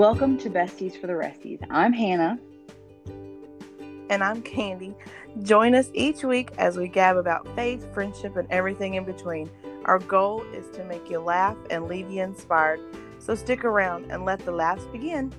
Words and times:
Welcome 0.00 0.38
to 0.38 0.48
Besties 0.48 0.98
for 0.98 1.08
the 1.08 1.12
Resties. 1.12 1.62
I'm 1.68 1.92
Hannah. 1.92 2.38
And 4.08 4.24
I'm 4.24 4.40
Candy. 4.40 4.94
Join 5.42 5.74
us 5.74 5.90
each 5.92 6.24
week 6.24 6.52
as 6.56 6.78
we 6.78 6.88
gab 6.88 7.18
about 7.18 7.46
faith, 7.54 7.86
friendship, 7.92 8.36
and 8.36 8.50
everything 8.50 8.94
in 8.94 9.04
between. 9.04 9.50
Our 9.84 9.98
goal 9.98 10.42
is 10.54 10.70
to 10.74 10.84
make 10.84 11.10
you 11.10 11.18
laugh 11.18 11.54
and 11.68 11.86
leave 11.86 12.10
you 12.10 12.22
inspired. 12.22 12.80
So 13.18 13.34
stick 13.34 13.62
around 13.62 14.10
and 14.10 14.24
let 14.24 14.38
the 14.38 14.52
laughs 14.52 14.86
begin. 14.86 15.34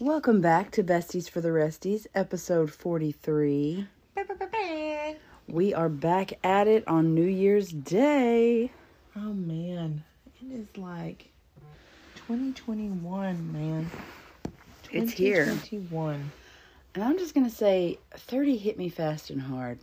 Welcome 0.00 0.40
back 0.40 0.70
to 0.70 0.82
Besties 0.82 1.28
for 1.28 1.42
the 1.42 1.50
Resties, 1.50 2.06
episode 2.14 2.72
43. 2.72 3.86
We 5.48 5.74
are 5.74 5.90
back 5.90 6.32
at 6.42 6.66
it 6.66 6.88
on 6.88 7.14
New 7.14 7.26
Year's 7.26 7.68
Day. 7.68 8.70
Oh 9.16 9.32
man, 9.32 10.02
it 10.50 10.56
is 10.56 10.76
like 10.76 11.28
2021, 12.16 13.52
man. 13.52 13.90
It's 14.90 15.12
here. 15.12 15.44
2021. 15.44 16.30
And 16.94 17.04
I'm 17.04 17.18
just 17.18 17.34
going 17.34 17.46
to 17.48 17.54
say 17.54 17.98
30 18.12 18.56
hit 18.56 18.78
me 18.78 18.88
fast 18.88 19.30
and 19.30 19.42
hard. 19.42 19.78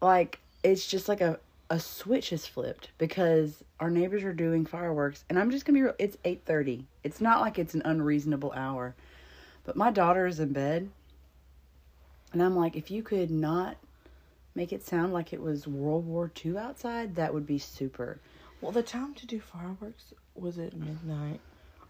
Like, 0.00 0.38
it's 0.62 0.86
just 0.86 1.08
like 1.08 1.20
a, 1.20 1.38
a 1.70 1.78
switch 1.78 2.30
has 2.30 2.46
flipped 2.46 2.90
because 2.98 3.62
our 3.80 3.90
neighbors 3.90 4.24
are 4.24 4.32
doing 4.32 4.64
fireworks. 4.64 5.24
And 5.28 5.38
I'm 5.38 5.50
just 5.50 5.66
going 5.66 5.74
to 5.74 5.78
be 5.78 5.84
real. 5.84 5.94
It's 5.98 6.16
8.30. 6.24 6.84
It's 7.02 7.20
not 7.20 7.40
like 7.40 7.58
it's 7.58 7.74
an 7.74 7.82
unreasonable 7.84 8.52
hour. 8.56 8.94
But 9.64 9.76
my 9.76 9.90
daughter 9.90 10.26
is 10.26 10.40
in 10.40 10.52
bed. 10.52 10.88
And 12.32 12.42
I'm 12.42 12.56
like, 12.56 12.76
if 12.76 12.90
you 12.90 13.02
could 13.02 13.30
not 13.30 13.76
make 14.54 14.72
it 14.72 14.86
sound 14.86 15.12
like 15.12 15.32
it 15.32 15.40
was 15.40 15.66
World 15.66 16.06
War 16.06 16.30
II 16.44 16.58
outside, 16.58 17.14
that 17.16 17.34
would 17.34 17.46
be 17.46 17.58
super. 17.58 18.18
Well, 18.64 18.72
the 18.72 18.82
time 18.82 19.12
to 19.16 19.26
do 19.26 19.40
fireworks 19.40 20.14
was 20.34 20.58
at 20.58 20.74
midnight. 20.74 21.38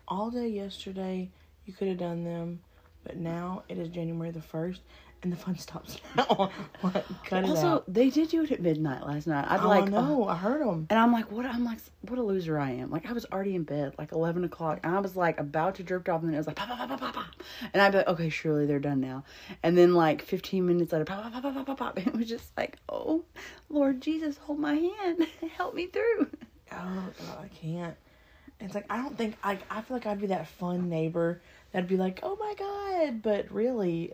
All 0.09 0.29
day 0.29 0.49
yesterday, 0.49 1.31
you 1.67 1.73
could 1.73 1.87
have 1.87 1.99
done 1.99 2.25
them, 2.25 2.59
but 3.05 3.17
now 3.17 3.63
it 3.69 3.79
is 3.79 3.91
January 3.91 4.33
the 4.33 4.41
1st, 4.41 4.81
and 5.23 5.33
the 5.33 5.37
fun 5.37 5.57
stops 5.57 5.99
now. 6.17 6.51
Like, 6.83 7.05
Cut 7.27 7.45
it 7.45 7.51
Also, 7.51 7.67
out. 7.67 7.85
they 7.87 8.11
did 8.11 8.29
do 8.31 8.43
it 8.43 8.51
at 8.51 8.61
midnight 8.61 9.07
last 9.07 9.29
night. 9.29 9.47
I'd 9.49 9.61
oh, 9.61 9.69
like, 9.69 9.85
I 9.85 9.87
know. 9.87 10.27
I 10.27 10.37
heard 10.37 10.63
them. 10.63 10.89
And 10.91 10.99
I'm 10.99 11.13
like, 11.13 11.31
what? 11.31 11.47
I'm 11.47 11.65
like, 11.65 11.79
what 12.09 12.19
a 12.19 12.23
loser 12.25 12.59
I 12.59 12.73
am. 12.73 12.91
Like, 12.91 13.09
I 13.09 13.13
was 13.13 13.25
already 13.33 13.55
in 13.55 13.63
bed, 13.63 13.95
like 13.97 14.11
11 14.11 14.43
o'clock, 14.43 14.81
and 14.83 14.97
I 14.97 14.99
was 14.99 15.15
like 15.15 15.39
about 15.39 15.77
to 15.77 15.85
drift 15.85 16.09
off, 16.09 16.23
and 16.23 16.29
then 16.29 16.35
it 16.35 16.39
was 16.39 16.49
like, 16.49 16.57
pop, 16.57 16.67
pop, 16.67 16.77
pop, 16.77 16.89
pop, 16.89 17.01
pop, 17.01 17.15
pop. 17.15 17.35
And 17.73 17.81
I'd 17.81 17.93
be 17.93 17.99
like, 17.99 18.09
okay, 18.09 18.29
surely 18.31 18.67
they're 18.67 18.81
done 18.81 19.01
now. 19.01 19.23
And 19.63 19.79
then, 19.79 19.95
like, 19.95 20.23
15 20.23 20.67
minutes 20.67 20.93
later, 20.93 21.05
pop, 21.05 21.23
pop, 21.23 21.33
pop, 21.33 21.43
pop, 21.45 21.55
pop, 21.55 21.67
pop, 21.67 21.79
pop. 21.79 21.97
And 21.99 22.09
it 22.09 22.17
was 22.17 22.29
just 22.29 22.51
like, 22.57 22.79
oh, 22.89 23.23
Lord 23.71 24.01
Jesus, 24.01 24.39
hold 24.39 24.59
my 24.59 24.75
hand. 24.75 25.29
Help 25.57 25.77
me 25.77 25.87
through. 25.87 26.31
Oh, 26.73 27.09
God, 27.19 27.39
I 27.45 27.49
can't. 27.49 27.97
It's 28.61 28.75
like, 28.75 28.87
I 28.89 28.99
don't 28.99 29.17
think, 29.17 29.37
I, 29.43 29.59
I 29.71 29.83
feel 29.83 29.97
like 29.97 30.07
I'd 30.07 30.21
be 30.21 30.29
that 30.29 30.49
fun 30.49 30.89
neighbor 30.89 31.41
that'd 31.73 31.89
be 31.89 31.97
like, 31.97 32.21
oh 32.23 32.37
my 32.37 32.55
God. 32.59 33.23
But 33.23 33.51
really, 33.53 34.13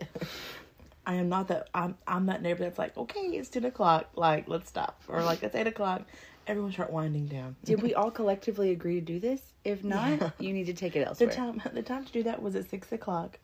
I 1.05 1.15
am 1.15 1.29
not 1.29 1.47
that, 1.49 1.69
I'm, 1.73 1.97
I'm 2.07 2.25
that 2.27 2.41
neighbor 2.41 2.63
that's 2.63 2.77
like, 2.79 2.97
okay, 2.97 3.19
it's 3.19 3.49
10 3.49 3.65
o'clock. 3.65 4.09
Like, 4.15 4.47
let's 4.47 4.67
stop. 4.69 5.01
Or 5.07 5.23
like, 5.23 5.43
it's 5.43 5.55
8 5.55 5.67
o'clock. 5.67 6.03
Everyone 6.47 6.71
start 6.71 6.91
winding 6.91 7.27
down. 7.27 7.55
Did 7.63 7.81
we 7.81 7.93
all 7.95 8.11
collectively 8.11 8.71
agree 8.71 8.95
to 8.95 9.01
do 9.01 9.19
this? 9.19 9.41
If 9.63 9.83
not, 9.83 10.09
Yeah. 10.09 10.29
you 10.39 10.53
need 10.53 10.65
to 10.65 10.73
take 10.73 10.95
it 10.95 11.07
elsewhere. 11.07 11.29
The 11.29 11.35
time 11.35 11.61
the 11.73 11.83
time 11.83 12.03
to 12.03 12.11
do 12.11 12.23
that 12.23 12.41
was 12.41 12.55
at 12.55 12.67
six 12.69 12.91
o'clock 12.91 13.37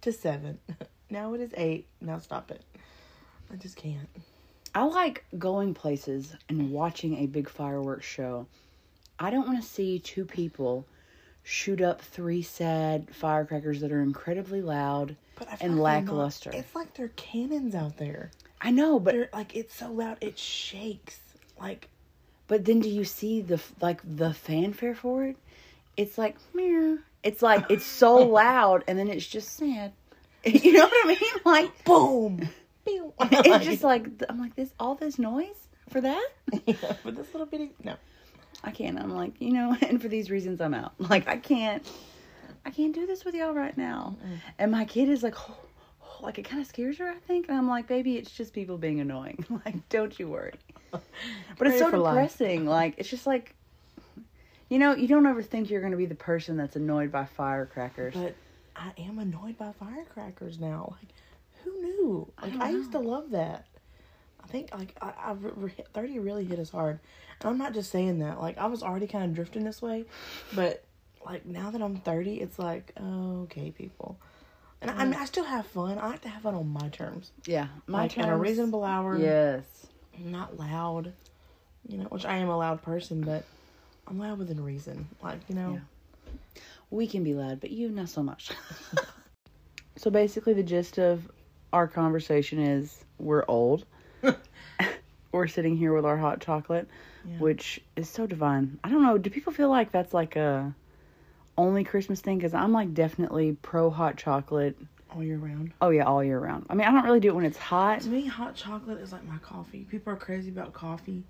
to 0.00 0.10
seven. 0.12 0.58
Now 1.10 1.34
it 1.34 1.40
is 1.42 1.52
eight. 1.56 1.86
Now 2.00 2.18
stop 2.18 2.50
it. 2.50 2.62
I 3.52 3.56
just 3.56 3.76
can't. 3.76 4.08
I 4.74 4.82
like 4.84 5.24
going 5.38 5.74
places 5.74 6.34
and 6.48 6.70
watching 6.72 7.18
a 7.18 7.26
big 7.26 7.48
fireworks 7.48 8.06
show. 8.06 8.46
I 9.18 9.30
don't 9.30 9.46
want 9.46 9.62
to 9.62 9.68
see 9.68 9.98
two 10.00 10.24
people 10.24 10.84
shoot 11.44 11.80
up 11.80 12.00
three 12.00 12.42
sad 12.42 13.14
firecrackers 13.14 13.80
that 13.80 13.92
are 13.92 14.00
incredibly 14.02 14.60
loud. 14.62 15.16
But 15.36 15.48
And 15.52 15.58
feel 15.60 15.70
not- 15.74 15.82
lackluster. 15.82 16.50
It's 16.52 16.74
like 16.74 16.94
they're 16.94 17.08
cannons 17.08 17.74
out 17.74 17.98
there. 17.98 18.30
I 18.60 18.70
know, 18.70 18.98
but 18.98 19.12
They're 19.14 19.28
like 19.32 19.54
it's 19.54 19.74
so 19.74 19.92
loud 19.92 20.16
it 20.20 20.38
shakes. 20.38 21.18
Like 21.60 21.88
but 22.48 22.64
then 22.64 22.80
do 22.80 22.88
you 22.88 23.04
see 23.04 23.40
the 23.42 23.60
like 23.80 24.00
the 24.04 24.32
fanfare 24.34 24.94
for 24.94 25.24
it? 25.24 25.36
It's 25.96 26.18
like 26.18 26.36
meow. 26.54 26.98
It's 27.22 27.42
like 27.42 27.66
it's 27.70 27.86
so 27.86 28.16
loud, 28.26 28.84
and 28.88 28.98
then 28.98 29.08
it's 29.08 29.26
just 29.26 29.50
sad. 29.56 29.92
You 30.46 30.72
know 30.74 30.84
what 30.84 31.04
I 31.04 31.08
mean? 31.08 31.42
Like 31.44 31.84
boom. 31.84 32.48
Pew. 32.84 33.12
it's 33.20 33.64
just 33.64 33.82
like 33.82 34.06
I'm 34.28 34.38
like 34.38 34.54
this 34.56 34.70
all 34.78 34.94
this 34.94 35.18
noise 35.18 35.68
for 35.88 36.00
that. 36.00 36.28
yeah, 36.66 36.94
but 37.02 37.16
this 37.16 37.32
little 37.32 37.46
bitty 37.46 37.72
no. 37.82 37.94
I 38.62 38.70
can't. 38.70 38.98
I'm 38.98 39.14
like, 39.14 39.40
you 39.40 39.52
know, 39.52 39.76
and 39.82 40.00
for 40.00 40.08
these 40.08 40.30
reasons, 40.30 40.60
I'm 40.60 40.72
out. 40.72 40.94
Like, 40.98 41.28
I 41.28 41.36
can't, 41.36 41.86
I 42.64 42.70
can't 42.70 42.94
do 42.94 43.06
this 43.06 43.22
with 43.22 43.34
y'all 43.34 43.52
right 43.52 43.76
now. 43.76 44.16
And 44.58 44.72
my 44.72 44.86
kid 44.86 45.10
is 45.10 45.22
like, 45.22 45.34
oh, 45.38 45.56
oh, 46.02 46.18
like 46.22 46.38
it 46.38 46.44
kind 46.44 46.62
of 46.62 46.66
scares 46.66 46.96
her, 46.96 47.10
I 47.10 47.18
think. 47.26 47.48
And 47.48 47.58
I'm 47.58 47.68
like, 47.68 47.86
baby, 47.86 48.16
it's 48.16 48.30
just 48.30 48.54
people 48.54 48.78
being 48.78 49.00
annoying. 49.00 49.44
Like, 49.66 49.86
don't 49.90 50.18
you 50.18 50.28
worry. 50.28 50.54
But 51.58 51.66
it's 51.66 51.78
so 51.78 51.90
depressing. 51.90 52.64
Like, 52.64 52.94
it's 52.96 53.10
just 53.10 53.26
like, 53.26 53.54
you 54.70 54.78
know, 54.78 54.94
you 54.94 55.08
don't 55.08 55.26
ever 55.26 55.42
think 55.42 55.68
you're 55.68 55.80
going 55.80 55.92
to 55.92 55.98
be 55.98 56.06
the 56.06 56.14
person 56.14 56.56
that's 56.56 56.76
annoyed 56.76 57.12
by 57.12 57.26
firecrackers. 57.26 58.14
But 58.14 58.34
I 58.76 58.92
am 58.98 59.18
annoyed 59.18 59.58
by 59.58 59.72
firecrackers 59.78 60.58
now. 60.58 60.96
Like 60.98 61.10
who 61.64 61.82
knew? 61.82 62.32
Like 62.40 62.52
don't 62.52 62.62
I, 62.62 62.70
used 62.70 62.92
to 62.92 62.98
love 62.98 63.30
that. 63.30 63.66
I 64.42 64.46
think 64.46 64.70
like 64.74 64.94
I, 65.00 65.12
I 65.18 65.32
re- 65.32 65.72
thirty 65.92 66.18
really 66.18 66.44
hit 66.44 66.58
us 66.58 66.70
hard, 66.70 67.00
and 67.40 67.50
I'm 67.50 67.58
not 67.58 67.74
just 67.74 67.90
saying 67.90 68.18
that. 68.18 68.40
Like 68.40 68.58
I 68.58 68.66
was 68.66 68.82
already 68.82 69.06
kind 69.06 69.24
of 69.24 69.34
drifting 69.34 69.64
this 69.64 69.80
way, 69.80 70.04
but 70.54 70.84
like 71.24 71.46
now 71.46 71.70
that 71.70 71.82
I'm 71.82 71.96
thirty, 71.96 72.40
it's 72.40 72.58
like 72.58 72.92
okay, 73.00 73.70
people. 73.70 74.18
And 74.82 74.90
I, 74.90 74.94
I 74.94 75.04
mean, 75.06 75.14
I 75.14 75.24
still 75.24 75.44
have 75.44 75.66
fun. 75.66 75.98
I 75.98 76.08
like 76.08 76.20
to 76.22 76.28
have 76.28 76.42
fun 76.42 76.54
on 76.54 76.68
my 76.68 76.88
terms, 76.90 77.32
yeah, 77.46 77.68
my 77.86 78.02
like 78.02 78.18
at 78.18 78.28
a 78.28 78.36
reasonable 78.36 78.84
hour. 78.84 79.18
Yes. 79.18 79.64
not 80.18 80.58
loud. 80.58 81.12
You 81.88 81.98
know, 81.98 82.04
which 82.04 82.24
I 82.24 82.36
am 82.36 82.48
a 82.48 82.56
loud 82.56 82.82
person, 82.82 83.22
but 83.22 83.44
I'm 84.06 84.18
loud 84.18 84.38
within 84.38 84.62
reason. 84.62 85.08
Like 85.22 85.40
you 85.48 85.54
know, 85.54 85.80
We 86.90 87.06
can 87.06 87.24
be 87.24 87.34
loud, 87.34 87.60
but 87.60 87.70
you 87.70 87.88
not 87.88 88.08
so 88.10 88.22
much. 88.22 88.50
so 89.96 90.10
basically, 90.10 90.52
the 90.52 90.62
gist 90.62 90.98
of 90.98 91.30
our 91.74 91.88
conversation 91.88 92.60
is 92.60 93.04
we're 93.18 93.44
old. 93.48 93.84
we're 95.32 95.48
sitting 95.48 95.76
here 95.76 95.92
with 95.92 96.04
our 96.04 96.16
hot 96.16 96.40
chocolate, 96.40 96.88
Yeah. 97.28 97.38
which 97.38 97.80
is 97.96 98.08
so 98.08 98.26
divine. 98.26 98.78
I 98.84 98.88
don't 98.90 99.02
know. 99.02 99.18
Do 99.18 99.28
people 99.28 99.52
feel 99.52 99.68
like 99.68 99.90
that's 99.90 100.14
like 100.14 100.36
a 100.36 100.72
only 101.58 101.82
Christmas 101.82 102.20
thing? 102.20 102.38
Because 102.38 102.54
I'm 102.54 102.72
like 102.72 102.94
definitely 102.94 103.56
pro 103.60 103.90
hot 103.90 104.16
chocolate. 104.16 104.76
all 105.12 105.22
year 105.24 105.36
round. 105.36 105.72
Oh 105.80 105.90
yeah, 105.90 106.04
all 106.04 106.22
year 106.22 106.38
round. 106.38 106.66
I 106.70 106.74
mean, 106.74 106.86
I 106.86 106.92
don't 106.92 107.04
really 107.04 107.20
do 107.20 107.28
it 107.28 107.34
when 107.34 107.44
it's 107.44 107.58
hot. 107.58 108.02
To 108.02 108.08
me, 108.08 108.24
hot 108.26 108.54
chocolate 108.54 108.98
is 109.00 109.10
like 109.12 109.24
my 109.24 109.38
coffee. 109.38 109.84
People 109.90 110.12
are 110.12 110.16
crazy 110.16 110.50
about 110.50 110.72
coffee, 110.72 111.24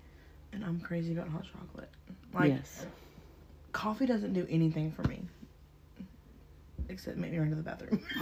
and 0.53 0.63
I'm 0.63 0.79
crazy 0.79 1.11
about 1.13 1.27
hot 1.29 1.43
chocolate. 1.51 1.89
Like 2.33 2.51
yes. 2.51 2.85
coffee 3.71 4.05
doesn't 4.05 4.33
do 4.33 4.45
anything 4.49 4.91
for 4.91 5.01
me, 5.07 5.21
except 6.89 7.17
make 7.17 7.31
me 7.31 7.37
run 7.37 7.49
to 7.49 7.55
the 7.55 7.61
bathroom. 7.61 8.01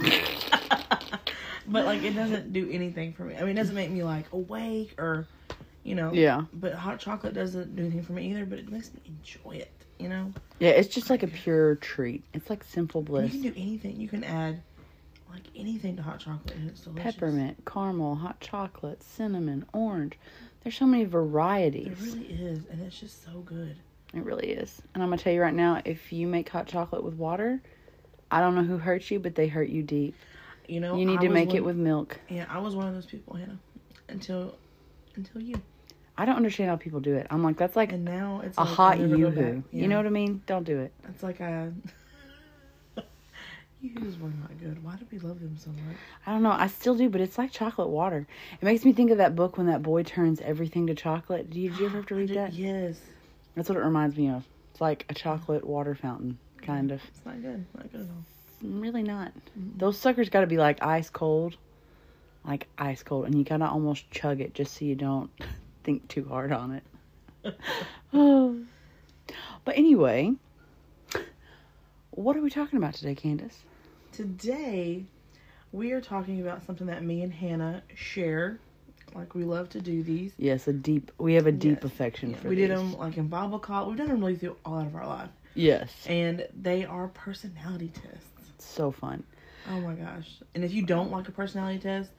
but 1.66 1.84
like, 1.84 2.02
it 2.02 2.14
doesn't 2.14 2.52
do 2.52 2.70
anything 2.70 3.12
for 3.12 3.24
me. 3.24 3.36
I 3.36 3.40
mean, 3.40 3.50
it 3.50 3.54
doesn't 3.54 3.74
make 3.74 3.90
me 3.90 4.02
like 4.02 4.32
awake 4.32 4.94
or, 4.98 5.26
you 5.82 5.94
know. 5.94 6.12
Yeah. 6.12 6.42
But 6.52 6.74
hot 6.74 6.98
chocolate 6.98 7.34
doesn't 7.34 7.76
do 7.76 7.82
anything 7.82 8.02
for 8.02 8.12
me 8.12 8.30
either. 8.30 8.46
But 8.46 8.58
it 8.58 8.70
makes 8.70 8.92
me 8.92 9.00
enjoy 9.06 9.56
it. 9.56 9.70
You 9.98 10.08
know. 10.08 10.32
Yeah, 10.58 10.70
it's 10.70 10.92
just 10.92 11.08
like 11.08 11.22
a 11.22 11.28
pure 11.28 11.76
treat. 11.76 12.24
It's 12.32 12.50
like 12.50 12.64
simple 12.64 13.02
bliss. 13.02 13.32
You 13.32 13.42
can 13.42 13.52
do 13.52 13.60
anything. 13.60 14.00
You 14.00 14.08
can 14.08 14.24
add 14.24 14.60
like 15.30 15.42
anything 15.56 15.96
to 15.96 16.02
hot 16.02 16.20
chocolate, 16.20 16.54
and 16.54 16.70
it's 16.70 16.80
delicious. 16.80 17.14
Peppermint, 17.14 17.64
caramel, 17.66 18.14
hot 18.14 18.40
chocolate, 18.40 19.02
cinnamon, 19.02 19.66
orange. 19.72 20.18
There's 20.62 20.76
so 20.76 20.86
many 20.86 21.04
varieties. 21.04 21.88
It 21.88 21.98
really 22.00 22.26
is, 22.26 22.60
and 22.70 22.80
it's 22.80 22.98
just 22.98 23.24
so 23.24 23.40
good. 23.40 23.76
It 24.14 24.24
really 24.24 24.50
is. 24.50 24.80
And 24.94 25.02
I'm 25.02 25.10
gonna 25.10 25.20
tell 25.20 25.32
you 25.32 25.42
right 25.42 25.54
now, 25.54 25.82
if 25.84 26.12
you 26.12 26.26
make 26.26 26.48
hot 26.48 26.66
chocolate 26.66 27.02
with 27.02 27.14
water, 27.14 27.60
I 28.34 28.40
don't 28.40 28.54
know 28.54 28.64
who 28.64 28.78
hurt 28.78 29.10
you, 29.10 29.18
but 29.20 29.34
they 29.34 29.46
hurt 29.48 29.68
you 29.68 29.82
deep. 29.82 30.14
You 30.68 30.80
know. 30.80 30.96
You 30.96 31.06
need 31.06 31.18
I 31.18 31.22
to 31.22 31.28
make 31.28 31.48
one- 31.48 31.56
it 31.56 31.64
with 31.64 31.76
milk. 31.76 32.18
Yeah, 32.28 32.46
I 32.48 32.58
was 32.58 32.74
one 32.74 32.88
of 32.88 32.94
those 32.94 33.06
people, 33.06 33.36
Hannah. 33.36 33.58
Until 34.08 34.56
until 35.16 35.40
you. 35.40 35.54
I 36.16 36.24
don't 36.26 36.36
understand 36.36 36.70
how 36.70 36.76
people 36.76 37.00
do 37.00 37.14
it. 37.16 37.26
I'm 37.30 37.42
like, 37.42 37.56
that's 37.56 37.74
like 37.76 37.92
And 37.92 38.04
now 38.04 38.40
it's 38.44 38.56
a 38.56 38.60
like, 38.62 38.68
hot 38.70 38.92
I'll 38.94 38.98
never 39.02 39.10
go 39.10 39.16
yoo-hoo. 39.16 39.52
back. 39.56 39.64
You 39.72 39.88
know 39.88 39.96
what 39.96 40.06
I 40.06 40.10
mean? 40.10 40.42
Don't 40.46 40.64
do 40.64 40.78
it. 40.80 40.92
It's 41.08 41.22
like 41.22 41.40
a 41.40 41.72
Yoo-hoos 43.80 44.18
were 44.18 44.28
not 44.30 44.58
good. 44.60 44.82
Why 44.82 44.96
do 44.96 45.04
we 45.10 45.18
love 45.18 45.40
them 45.40 45.56
so 45.58 45.70
much? 45.70 45.96
I 46.26 46.32
don't 46.32 46.42
know. 46.42 46.52
I 46.52 46.68
still 46.68 46.94
do, 46.94 47.10
but 47.10 47.20
it's 47.20 47.36
like 47.36 47.50
chocolate 47.52 47.88
water. 47.88 48.26
It 48.60 48.64
makes 48.64 48.84
me 48.84 48.92
think 48.94 49.10
of 49.10 49.18
that 49.18 49.36
book 49.36 49.58
when 49.58 49.66
that 49.66 49.82
boy 49.82 50.04
turns 50.04 50.40
everything 50.40 50.86
to 50.86 50.94
chocolate. 50.94 51.50
Did 51.50 51.58
you, 51.58 51.70
did 51.70 51.78
you 51.80 51.86
ever 51.86 51.96
have 51.98 52.06
to 52.06 52.14
read 52.20 52.28
did- 52.28 52.36
that? 52.38 52.52
Yes. 52.54 52.98
That's 53.54 53.68
what 53.68 53.76
it 53.76 53.82
reminds 53.84 54.16
me 54.16 54.30
of. 54.30 54.44
It's 54.72 54.80
like 54.80 55.04
a 55.10 55.14
chocolate 55.14 55.64
water 55.66 55.94
fountain, 55.94 56.38
kind 56.64 56.90
of. 56.90 57.00
It's 57.08 57.24
not 57.24 57.40
good. 57.42 57.64
Not 57.76 57.92
good 57.92 58.00
at 58.02 58.06
all. 58.08 58.24
Mm, 58.64 58.82
really 58.82 59.02
not. 59.02 59.32
Those 59.76 59.98
suckers 59.98 60.28
got 60.28 60.40
to 60.40 60.46
be 60.46 60.56
like 60.58 60.82
ice 60.82 61.10
cold, 61.10 61.56
like 62.46 62.66
ice 62.78 63.02
cold, 63.02 63.26
and 63.26 63.34
you 63.34 63.44
gotta 63.44 63.66
almost 63.66 64.10
chug 64.10 64.40
it 64.40 64.54
just 64.54 64.76
so 64.78 64.84
you 64.84 64.94
don't 64.94 65.30
think 65.84 66.06
too 66.08 66.26
hard 66.28 66.52
on 66.52 66.72
it. 66.72 67.56
oh. 68.12 68.58
But 69.64 69.78
anyway, 69.78 70.34
what 72.10 72.36
are 72.36 72.42
we 72.42 72.50
talking 72.50 72.76
about 72.76 72.92
today, 72.92 73.14
Candace? 73.14 73.58
Today, 74.12 75.06
we 75.72 75.92
are 75.92 76.00
talking 76.02 76.42
about 76.42 76.64
something 76.66 76.86
that 76.88 77.02
me 77.02 77.22
and 77.22 77.32
Hannah 77.32 77.82
share. 77.94 78.60
Like 79.14 79.34
we 79.34 79.44
love 79.44 79.70
to 79.70 79.80
do 79.80 80.02
these. 80.02 80.32
Yes, 80.36 80.68
a 80.68 80.72
deep. 80.74 81.10
We 81.18 81.34
have 81.34 81.46
a 81.46 81.52
deep 81.52 81.78
Yes. 81.82 81.84
affection 81.84 82.30
Yeah, 82.30 82.36
for 82.36 82.48
we 82.48 82.56
these. 82.56 82.68
did 82.68 82.76
them 82.76 82.98
like 82.98 83.16
in 83.16 83.28
Bible 83.28 83.58
college. 83.58 83.88
We've 83.88 83.96
done 83.98 84.08
them 84.08 84.20
really 84.20 84.36
through 84.36 84.56
all 84.64 84.78
of 84.80 84.94
our 84.94 85.06
life, 85.06 85.30
Yes, 85.54 85.92
and 86.06 86.46
they 86.60 86.84
are 86.84 87.08
personality 87.08 87.88
tests. 87.94 88.28
so 88.58 88.90
fun. 88.90 89.22
Oh 89.70 89.80
my 89.80 89.94
gosh! 89.94 90.28
And 90.54 90.64
if 90.64 90.72
you 90.72 90.82
don't 90.82 91.10
like 91.10 91.28
a 91.28 91.32
personality 91.32 91.78
test, 91.78 92.10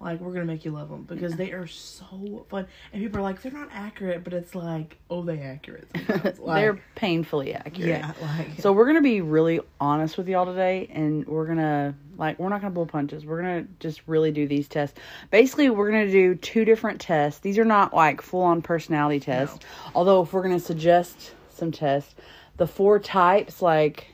like 0.00 0.20
we're 0.20 0.32
gonna 0.32 0.44
make 0.44 0.64
you 0.64 0.70
love 0.70 0.88
them 0.88 1.02
because 1.02 1.34
they 1.36 1.50
are 1.52 1.66
so 1.66 2.46
fun. 2.48 2.66
And 2.92 3.02
people 3.02 3.18
are 3.18 3.22
like, 3.22 3.42
they're 3.42 3.50
not 3.52 3.68
accurate, 3.72 4.22
but 4.24 4.32
it's 4.32 4.54
like, 4.54 4.98
oh, 5.10 5.22
they 5.22 5.40
accurate. 5.40 5.88
Like, 6.38 6.62
They're 6.62 6.80
painfully 6.94 7.54
accurate. 7.54 7.88
yeah, 7.88 8.12
like 8.20 8.60
So 8.60 8.72
we're 8.72 8.86
gonna 8.86 9.00
be 9.02 9.20
really 9.20 9.60
honest 9.80 10.16
with 10.18 10.28
y'all 10.28 10.46
today, 10.46 10.88
and 10.92 11.26
we're 11.26 11.46
gonna 11.46 11.94
like 12.16 12.38
we're 12.38 12.48
not 12.48 12.60
gonna 12.60 12.74
pull 12.74 12.86
punches. 12.86 13.24
We're 13.24 13.40
gonna 13.42 13.66
just 13.80 14.02
really 14.06 14.30
do 14.30 14.46
these 14.46 14.68
tests. 14.68 14.98
Basically, 15.30 15.70
we're 15.70 15.90
gonna 15.90 16.10
do 16.10 16.34
two 16.36 16.64
different 16.64 17.00
tests. 17.00 17.40
These 17.40 17.58
are 17.58 17.64
not 17.64 17.94
like 17.94 18.22
full 18.22 18.42
on 18.42 18.62
personality 18.62 19.18
tests. 19.20 19.58
Although 19.94 20.22
if 20.22 20.32
we're 20.32 20.42
gonna 20.42 20.60
suggest 20.60 21.34
some 21.50 21.72
tests, 21.72 22.14
the 22.56 22.66
four 22.66 22.98
types 22.98 23.62
like 23.62 24.06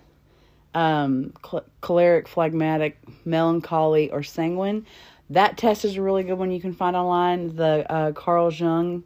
um 0.75 1.33
cl- 1.45 1.67
choleric, 1.81 2.29
phlegmatic, 2.29 2.99
melancholy, 3.25 4.11
or 4.11 4.23
sanguine. 4.23 4.87
That 5.31 5.59
test 5.59 5.85
is 5.85 5.97
a 5.97 6.03
really 6.03 6.23
good 6.23 6.39
one 6.39 6.51
you 6.51 6.61
can 6.61 6.73
find 6.73 6.97
online. 6.97 7.55
The 7.57 7.91
uh, 7.91 8.13
Carl 8.13 8.53
Jung 8.53 9.05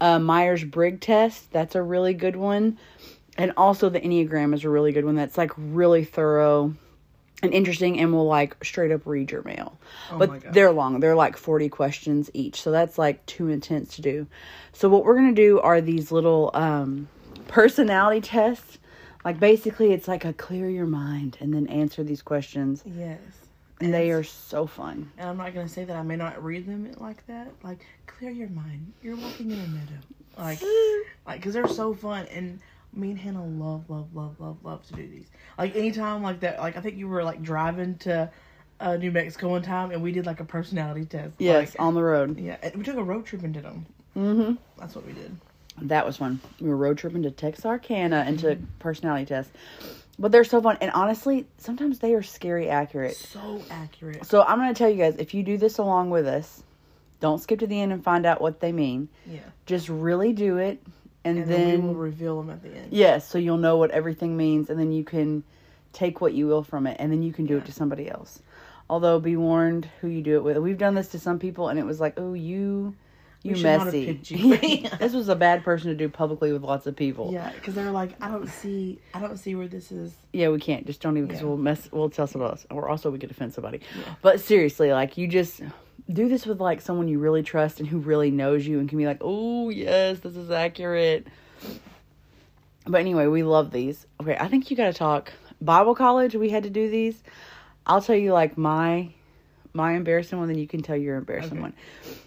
uh, 0.00 0.18
Myers 0.18 0.62
Briggs 0.62 1.04
test. 1.04 1.50
That's 1.50 1.74
a 1.74 1.82
really 1.82 2.14
good 2.14 2.36
one 2.36 2.78
and 3.36 3.52
also 3.56 3.88
the 3.88 4.00
enneagram 4.00 4.54
is 4.54 4.64
a 4.64 4.68
really 4.68 4.92
good 4.92 5.04
one 5.04 5.16
that's 5.16 5.36
like 5.36 5.52
really 5.56 6.04
thorough 6.04 6.74
and 7.42 7.52
interesting 7.52 7.98
and 8.00 8.12
will 8.12 8.26
like 8.26 8.62
straight 8.64 8.92
up 8.92 9.02
read 9.04 9.30
your 9.30 9.42
mail 9.42 9.78
Oh 10.10 10.18
but 10.18 10.52
they're 10.52 10.72
long 10.72 11.00
they're 11.00 11.16
like 11.16 11.36
40 11.36 11.68
questions 11.68 12.30
each 12.32 12.62
so 12.62 12.70
that's 12.70 12.96
like 12.96 13.24
too 13.26 13.48
intense 13.48 13.96
to 13.96 14.02
do 14.02 14.26
so 14.72 14.88
what 14.88 15.04
we're 15.04 15.16
gonna 15.16 15.32
do 15.32 15.60
are 15.60 15.80
these 15.80 16.12
little 16.12 16.50
um 16.54 17.08
personality 17.48 18.20
tests 18.20 18.78
like 19.24 19.40
basically 19.40 19.92
it's 19.92 20.08
like 20.08 20.24
a 20.24 20.32
clear 20.32 20.68
your 20.68 20.86
mind 20.86 21.36
and 21.40 21.52
then 21.54 21.66
answer 21.68 22.02
these 22.04 22.22
questions 22.22 22.82
yes. 22.86 23.18
and 23.80 23.92
they 23.92 24.10
are 24.10 24.22
so 24.22 24.66
fun 24.66 25.10
And 25.18 25.28
I'm 25.30 25.36
not 25.36 25.54
gonna 25.54 25.68
say 25.68 25.84
that 25.84 25.96
I 25.96 26.02
may 26.02 26.16
not 26.16 26.42
read 26.42 26.66
them 26.66 26.90
like 26.98 27.26
that. 27.26 27.48
Like, 27.62 27.84
clear 28.06 28.30
your 28.30 28.48
mind. 28.50 28.92
You're 29.02 29.16
walking 29.16 29.50
in 29.50 29.58
a 29.58 29.66
meadow. 29.66 30.00
Like, 30.38 30.60
like, 31.26 31.42
cause 31.42 31.52
they're 31.54 31.66
so 31.68 31.94
fun. 31.94 32.26
And 32.26 32.60
me 32.92 33.10
and 33.10 33.18
Hannah 33.18 33.44
love, 33.44 33.88
love, 33.90 34.14
love, 34.14 34.38
love, 34.38 34.58
love 34.62 34.86
to 34.88 34.94
do 34.94 35.06
these. 35.08 35.26
Like 35.58 35.74
anytime 35.76 36.22
like 36.22 36.40
that. 36.40 36.58
Like 36.60 36.76
I 36.76 36.80
think 36.80 36.96
you 36.96 37.08
were 37.08 37.24
like 37.24 37.42
driving 37.42 37.96
to 37.98 38.30
uh, 38.80 38.96
New 38.96 39.10
Mexico 39.10 39.48
one 39.50 39.62
time, 39.62 39.90
and 39.90 40.02
we 40.02 40.12
did 40.12 40.26
like 40.26 40.40
a 40.40 40.44
personality 40.44 41.04
test. 41.06 41.32
yes 41.38 41.70
Like, 41.70 41.80
on 41.80 41.94
the 41.94 42.02
road 42.02 42.38
yeah. 42.38 42.56
We 42.76 42.82
took 42.84 42.96
a 42.96 43.02
road 43.02 43.24
trip 43.26 43.42
and 43.42 43.54
did 43.54 43.64
them. 43.64 43.86
mm-hmm 44.16 44.54
That's 44.78 44.94
what 44.94 45.06
we 45.06 45.12
did. 45.12 45.36
That 45.82 46.06
was 46.06 46.16
fun. 46.18 46.40
We 46.60 46.68
were 46.68 46.76
road 46.76 46.98
tripping 46.98 47.22
to 47.24 47.30
Texarkana 47.30 48.24
and 48.26 48.38
Mm-hmm. 48.38 48.46
took 48.48 48.78
personality 48.78 49.26
tests. 49.26 49.52
But 50.18 50.30
they're 50.30 50.44
so 50.44 50.62
fun. 50.62 50.78
And 50.80 50.92
honestly, 50.92 51.46
sometimes 51.58 51.98
they 51.98 52.14
are 52.14 52.22
scary 52.22 52.70
accurate. 52.70 53.16
So 53.16 53.60
accurate. 53.70 54.24
So 54.24 54.42
I'm 54.42 54.58
going 54.58 54.72
to 54.72 54.78
tell 54.78 54.88
you 54.88 54.96
guys 54.96 55.16
if 55.18 55.34
you 55.34 55.42
do 55.42 55.58
this 55.58 55.78
along 55.78 56.10
with 56.10 56.26
us, 56.26 56.62
don't 57.20 57.40
skip 57.40 57.58
to 57.60 57.66
the 57.66 57.80
end 57.80 57.92
and 57.92 58.04
find 58.04 58.24
out 58.24 58.40
what 58.40 58.60
they 58.60 58.70
mean. 58.70 59.08
Yeah. 59.26 59.40
Just 59.66 59.88
really 59.88 60.32
do 60.32 60.58
it. 60.58 60.80
And, 61.24 61.38
And 61.38 61.50
then, 61.50 61.60
then, 61.70 61.82
we 61.82 61.88
will 61.88 61.94
reveal 61.94 62.40
them 62.42 62.50
at 62.50 62.62
the 62.62 62.68
end. 62.68 62.88
yes, 62.92 63.26
so 63.26 63.38
you'll 63.38 63.56
know 63.56 63.76
what 63.78 63.90
everything 63.90 64.36
means. 64.36 64.68
And 64.70 64.78
then 64.78 64.92
you 64.92 65.02
can 65.04 65.42
take 65.92 66.20
what 66.20 66.34
you 66.34 66.46
will 66.46 66.62
from 66.62 66.86
it. 66.86 66.96
And 67.00 67.10
then 67.10 67.22
you 67.22 67.32
can 67.32 67.46
do 67.46 67.56
it 67.56 67.64
to 67.64 67.72
somebody 67.72 68.08
else. 68.10 68.40
Although, 68.90 69.18
be 69.18 69.34
warned 69.36 69.88
who 70.02 70.08
you 70.08 70.20
do 70.22 70.36
it 70.36 70.44
with. 70.44 70.58
We've 70.58 70.76
done 70.78 70.94
this 70.94 71.08
to 71.08 71.18
some 71.18 71.38
people, 71.38 71.70
and 71.70 71.78
it 71.78 71.86
was 71.86 71.98
like, 71.98 72.14
oh, 72.18 72.34
you. 72.34 72.94
You 73.44 73.54
should 73.54 73.64
not 73.64 73.72
have 73.86 73.94
messy. 73.94 74.20
you. 74.24 74.88
this 74.98 75.12
was 75.12 75.28
a 75.28 75.36
bad 75.36 75.62
person 75.62 75.90
to 75.90 75.94
do 75.94 76.08
publicly 76.08 76.52
with 76.52 76.62
lots 76.62 76.86
of 76.86 76.96
people. 76.96 77.30
Yeah, 77.30 77.52
because 77.52 77.74
they're 77.74 77.90
like, 77.90 78.12
I 78.20 78.28
don't 78.30 78.48
see, 78.48 78.98
I 79.12 79.20
don't 79.20 79.36
see 79.36 79.54
where 79.54 79.68
this 79.68 79.92
is. 79.92 80.12
Yeah, 80.32 80.48
we 80.48 80.58
can't. 80.58 80.86
Just 80.86 81.00
don't 81.02 81.16
even 81.16 81.26
because 81.28 81.42
Yeah. 81.42 81.48
we'll 81.48 81.58
mess. 81.58 81.88
We'll 81.92 82.08
tell 82.10 82.26
somebody 82.26 82.52
else, 82.52 82.66
or 82.70 82.88
also 82.88 83.10
we 83.10 83.18
could 83.18 83.30
offend 83.30 83.52
somebody. 83.52 83.80
Yeah. 83.98 84.14
But 84.22 84.40
seriously, 84.40 84.92
like 84.92 85.18
you 85.18 85.28
just 85.28 85.60
do 86.10 86.28
this 86.28 86.46
with 86.46 86.58
like 86.60 86.80
someone 86.80 87.06
you 87.06 87.18
really 87.18 87.42
trust 87.42 87.80
and 87.80 87.88
who 87.88 87.98
really 87.98 88.30
knows 88.30 88.66
you 88.66 88.78
and 88.78 88.88
can 88.88 88.96
be 88.98 89.06
like, 89.06 89.18
oh 89.20 89.68
yes, 89.68 90.20
this 90.20 90.36
is 90.36 90.50
accurate. 90.50 91.26
But 92.86 93.00
anyway, 93.00 93.26
we 93.26 93.42
love 93.42 93.70
these. 93.70 94.06
Okay, 94.20 94.36
I 94.38 94.48
think 94.48 94.70
you 94.70 94.76
got 94.76 94.86
to 94.86 94.92
talk 94.94 95.32
Bible 95.60 95.94
college. 95.94 96.34
We 96.34 96.50
had 96.50 96.62
to 96.64 96.70
do 96.70 96.90
these. 96.90 97.22
I'll 97.86 98.00
tell 98.02 98.16
you 98.16 98.32
like 98.32 98.56
my 98.56 99.10
my 99.74 99.92
embarrassing 99.92 100.38
one, 100.38 100.48
then 100.48 100.56
you 100.58 100.66
can 100.68 100.82
tell 100.82 100.96
your 100.96 101.16
embarrassing 101.16 101.52
Okay. 101.52 101.60
one. 101.60 101.72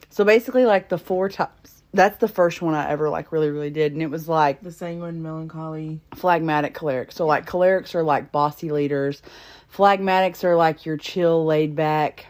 So 0.09 0.24
basically, 0.24 0.65
like 0.65 0.89
the 0.89 0.98
four 0.98 1.30
types. 1.30 1.83
That's 1.94 2.18
the 2.18 2.27
first 2.27 2.62
one 2.62 2.75
I 2.75 2.89
ever 2.89 3.09
like 3.09 3.31
really 3.31 3.50
really 3.50 3.69
did, 3.69 3.94
and 3.94 4.01
it 4.01 4.09
was 4.09 4.27
like 4.27 4.62
The 4.62 4.71
sanguine, 4.71 5.21
melancholy. 5.21 6.00
phlegmatic 6.15 6.74
choleric. 6.74 7.12
So 7.12 7.25
like 7.25 7.45
cholerics 7.45 7.95
are 7.95 8.04
like 8.04 8.31
bossy 8.31 8.71
leaders. 8.71 9.21
Phlegmatics 9.74 10.44
are 10.44 10.56
like 10.56 10.86
your 10.86 10.98
chill, 10.98 11.45
laid 11.45 11.75
back, 11.75 12.27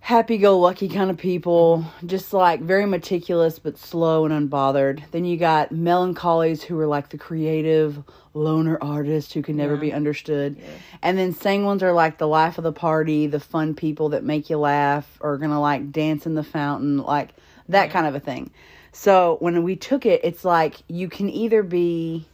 happy 0.00 0.38
go 0.38 0.58
lucky 0.58 0.88
kind 0.88 1.10
of 1.10 1.16
people. 1.18 1.84
Just 2.06 2.32
like 2.32 2.60
very 2.60 2.86
meticulous 2.86 3.58
but 3.58 3.76
slow 3.78 4.24
and 4.24 4.50
unbothered. 4.50 5.02
Then 5.10 5.24
you 5.24 5.36
got 5.36 5.70
melancholies 5.70 6.62
who 6.62 6.78
are 6.80 6.86
like 6.86 7.10
the 7.10 7.18
creative 7.18 8.02
loner 8.34 8.78
artists 8.80 9.32
who 9.32 9.42
can 9.42 9.56
never 9.56 9.74
Yeah. 9.74 9.80
be 9.80 9.92
understood. 9.92 10.56
Yeah. 10.58 10.64
And 11.02 11.18
then 11.18 11.34
sanguines 11.34 11.82
are 11.82 11.92
like 11.92 12.18
the 12.18 12.28
life 12.28 12.58
of 12.58 12.64
the 12.64 12.72
party, 12.72 13.26
the 13.26 13.40
fun 13.40 13.74
people 13.74 14.10
that 14.10 14.24
make 14.24 14.48
you 14.48 14.58
laugh, 14.58 15.18
are 15.20 15.36
gonna 15.36 15.60
like 15.60 15.90
dance 15.92 16.26
in 16.26 16.34
the 16.34 16.44
fountain, 16.44 16.98
like 16.98 17.30
that 17.68 17.86
Yeah. 17.86 17.92
kind 17.92 18.06
of 18.06 18.14
a 18.14 18.20
thing. 18.20 18.50
So 18.92 19.36
when 19.40 19.62
we 19.62 19.76
took 19.76 20.06
it, 20.06 20.20
it's 20.24 20.44
like 20.44 20.76
you 20.88 21.08
can 21.08 21.28
either 21.28 21.62
be 21.62 22.26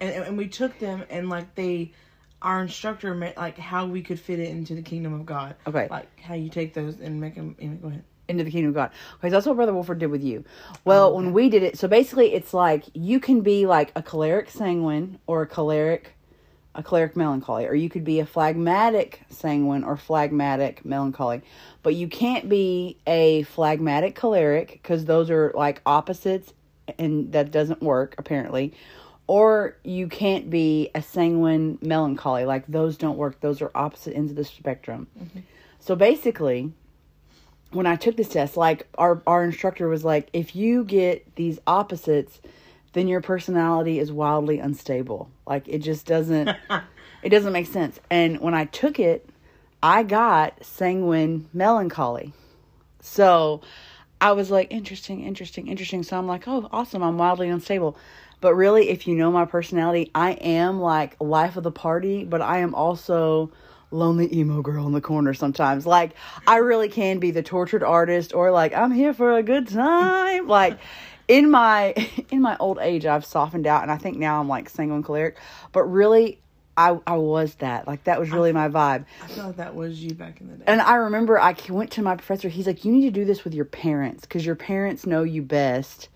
and 0.00 0.10
and 0.24 0.38
we 0.38 0.48
took 0.48 0.78
them 0.78 1.04
and 1.10 1.28
like 1.28 1.54
they 1.54 1.92
our 2.42 2.62
instructor 2.62 3.14
made 3.14 3.36
like 3.36 3.58
how 3.58 3.86
we 3.86 4.02
could 4.02 4.18
fit 4.18 4.38
it 4.38 4.48
into 4.48 4.74
the 4.74 4.82
kingdom 4.82 5.12
of 5.14 5.26
God. 5.26 5.56
Okay. 5.66 5.88
Like 5.90 6.08
how 6.20 6.34
you 6.34 6.48
take 6.48 6.74
those 6.74 6.98
and 7.00 7.20
make 7.20 7.34
them. 7.34 7.54
Go 7.82 7.88
ahead. 7.88 8.04
into 8.28 8.44
the 8.44 8.50
kingdom 8.50 8.70
of 8.70 8.74
God. 8.74 8.90
Because 9.18 9.32
that's 9.32 9.46
what 9.46 9.56
Brother 9.56 9.74
Wolford 9.74 9.98
did 9.98 10.06
with 10.06 10.22
you. 10.22 10.44
Well, 10.84 11.06
Oh, 11.08 11.08
okay. 11.08 11.16
when 11.16 11.32
we 11.32 11.48
did 11.50 11.62
it, 11.62 11.78
so 11.78 11.88
basically 11.88 12.32
it's 12.32 12.54
like 12.54 12.84
you 12.94 13.20
can 13.20 13.40
be 13.40 13.66
like 13.66 13.92
a 13.96 14.02
choleric 14.02 14.50
sanguine 14.50 15.18
or 15.26 15.42
a 15.42 15.46
choleric 15.46 16.14
a 16.76 16.84
choleric 16.84 17.16
melancholy, 17.16 17.66
or 17.66 17.74
you 17.74 17.88
could 17.90 18.04
be 18.04 18.20
a 18.20 18.24
phlegmatic 18.26 19.22
sanguine 19.28 19.82
or 19.82 19.96
phlegmatic 19.96 20.84
melancholy. 20.84 21.42
But 21.82 21.96
you 21.96 22.06
can't 22.06 22.48
be 22.48 22.96
a 23.08 23.42
phlegmatic 23.42 24.14
choleric 24.14 24.68
because 24.74 25.04
those 25.04 25.30
are 25.30 25.52
like 25.56 25.82
opposites 25.84 26.52
and 26.96 27.32
that 27.32 27.50
doesn't 27.50 27.82
work 27.82 28.14
apparently. 28.18 28.72
Or 29.30 29.76
you 29.84 30.08
can't 30.08 30.50
be 30.50 30.90
a 30.92 31.00
sanguine 31.00 31.78
melancholy. 31.80 32.44
Like 32.44 32.66
those 32.66 32.96
don't 32.96 33.16
work. 33.16 33.40
Those 33.40 33.62
are 33.62 33.70
opposite 33.76 34.16
ends 34.16 34.32
of 34.32 34.36
the 34.36 34.44
spectrum. 34.44 35.06
Mm-hmm. 35.16 35.38
So 35.78 35.94
basically, 35.94 36.72
when 37.70 37.86
I 37.86 37.94
took 37.94 38.16
this 38.16 38.30
test, 38.30 38.56
like 38.56 38.88
our 38.98 39.22
our 39.28 39.44
instructor 39.44 39.86
was 39.86 40.04
like, 40.04 40.30
if 40.32 40.56
you 40.56 40.82
get 40.82 41.36
these 41.36 41.60
opposites, 41.68 42.40
then 42.92 43.06
your 43.06 43.20
personality 43.20 44.00
is 44.00 44.10
wildly 44.10 44.58
unstable. 44.58 45.30
Like 45.46 45.68
it 45.68 45.78
just 45.78 46.06
doesn't 46.06 46.48
it 47.22 47.28
doesn't 47.28 47.52
make 47.52 47.68
sense. 47.68 48.00
And 48.10 48.40
when 48.40 48.54
I 48.54 48.64
took 48.64 48.98
it, 48.98 49.28
I 49.80 50.02
got 50.02 50.64
sanguine 50.64 51.48
melancholy. 51.52 52.32
So 53.00 53.60
I 54.20 54.32
was 54.32 54.50
like, 54.50 54.72
interesting, 54.72 55.22
interesting, 55.22 55.68
interesting. 55.68 56.02
So 56.02 56.18
I'm 56.18 56.26
like, 56.26 56.48
oh, 56.48 56.68
awesome. 56.72 57.04
I'm 57.04 57.16
wildly 57.16 57.48
unstable. 57.48 57.96
But 58.40 58.54
really, 58.54 58.88
if 58.88 59.06
you 59.06 59.14
know 59.14 59.30
my 59.30 59.44
personality, 59.44 60.10
I 60.14 60.32
am 60.32 60.80
like 60.80 61.16
life 61.20 61.56
of 61.56 61.62
the 61.62 61.70
party, 61.70 62.24
but 62.24 62.40
I 62.40 62.58
am 62.58 62.74
also 62.74 63.52
lonely 63.90 64.34
emo 64.34 64.62
girl 64.62 64.86
in 64.86 64.92
the 64.92 65.00
corner 65.00 65.34
sometimes. 65.34 65.84
Like, 65.84 66.12
I 66.46 66.56
really 66.56 66.88
can 66.88 67.18
be 67.18 67.32
the 67.32 67.42
tortured 67.42 67.82
artist 67.82 68.34
or 68.34 68.50
like, 68.50 68.74
I'm 68.74 68.92
here 68.92 69.12
for 69.12 69.36
a 69.36 69.42
good 69.42 69.68
time. 69.68 70.46
Like, 70.46 70.78
in 71.30 71.48
my 71.50 71.94
in 72.30 72.42
my 72.42 72.56
old 72.58 72.78
age 72.80 73.06
I've 73.06 73.24
softened 73.24 73.66
out 73.66 73.82
and 73.82 73.90
I 73.90 73.96
think 73.96 74.18
now 74.18 74.40
I'm 74.40 74.48
like 74.48 74.68
sanguine 74.68 75.02
choleric 75.02 75.36
but 75.72 75.84
really 75.84 76.40
I 76.76 76.98
I 77.06 77.16
was 77.16 77.54
that 77.56 77.86
like 77.86 78.04
that 78.04 78.18
was 78.18 78.30
really 78.30 78.52
my 78.52 78.68
vibe 78.68 79.04
I 79.22 79.46
like 79.46 79.56
that 79.56 79.74
was 79.76 80.02
you 80.02 80.14
back 80.14 80.40
in 80.40 80.48
the 80.48 80.56
day. 80.56 80.64
and 80.66 80.80
I 80.80 80.96
remember 80.96 81.38
I 81.38 81.54
went 81.68 81.92
to 81.92 82.02
my 82.02 82.16
professor. 82.16 82.48
He's 82.48 82.66
like, 82.66 82.84
"You 82.84 82.92
need 82.92 83.04
to 83.04 83.10
do 83.12 83.24
this 83.24 83.44
with 83.44 83.54
your 83.54 83.64
parents 83.64 84.22
because 84.22 84.44
your 84.44 84.56
parents 84.56 85.06
know 85.06 85.22
you 85.22 85.42
best, 85.42 86.08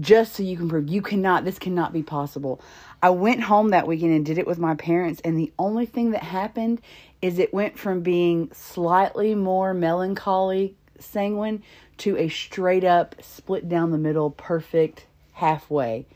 just 0.00 0.34
so 0.34 0.42
you 0.42 0.56
can 0.56 0.68
prove 0.68 0.88
you 0.88 1.02
cannot. 1.02 1.44
This 1.44 1.58
cannot 1.58 1.92
be 1.92 2.02
possible." 2.02 2.60
I 3.02 3.10
went 3.10 3.42
home 3.42 3.68
that 3.70 3.86
weekend 3.86 4.14
and 4.14 4.24
did 4.24 4.38
it 4.38 4.46
with 4.46 4.58
my 4.58 4.74
parents, 4.74 5.20
and 5.24 5.38
the 5.38 5.52
only 5.58 5.84
thing 5.84 6.12
that 6.12 6.22
happened 6.22 6.80
is 7.20 7.38
it 7.38 7.52
went 7.52 7.78
from 7.78 8.00
being 8.00 8.50
slightly 8.52 9.34
more 9.34 9.74
melancholy, 9.74 10.76
sanguine, 10.98 11.62
to 11.98 12.16
a 12.16 12.28
straight 12.28 12.84
up 12.84 13.14
split 13.20 13.68
down 13.68 13.90
the 13.90 13.98
middle, 13.98 14.30
perfect 14.30 15.06
halfway. 15.32 16.06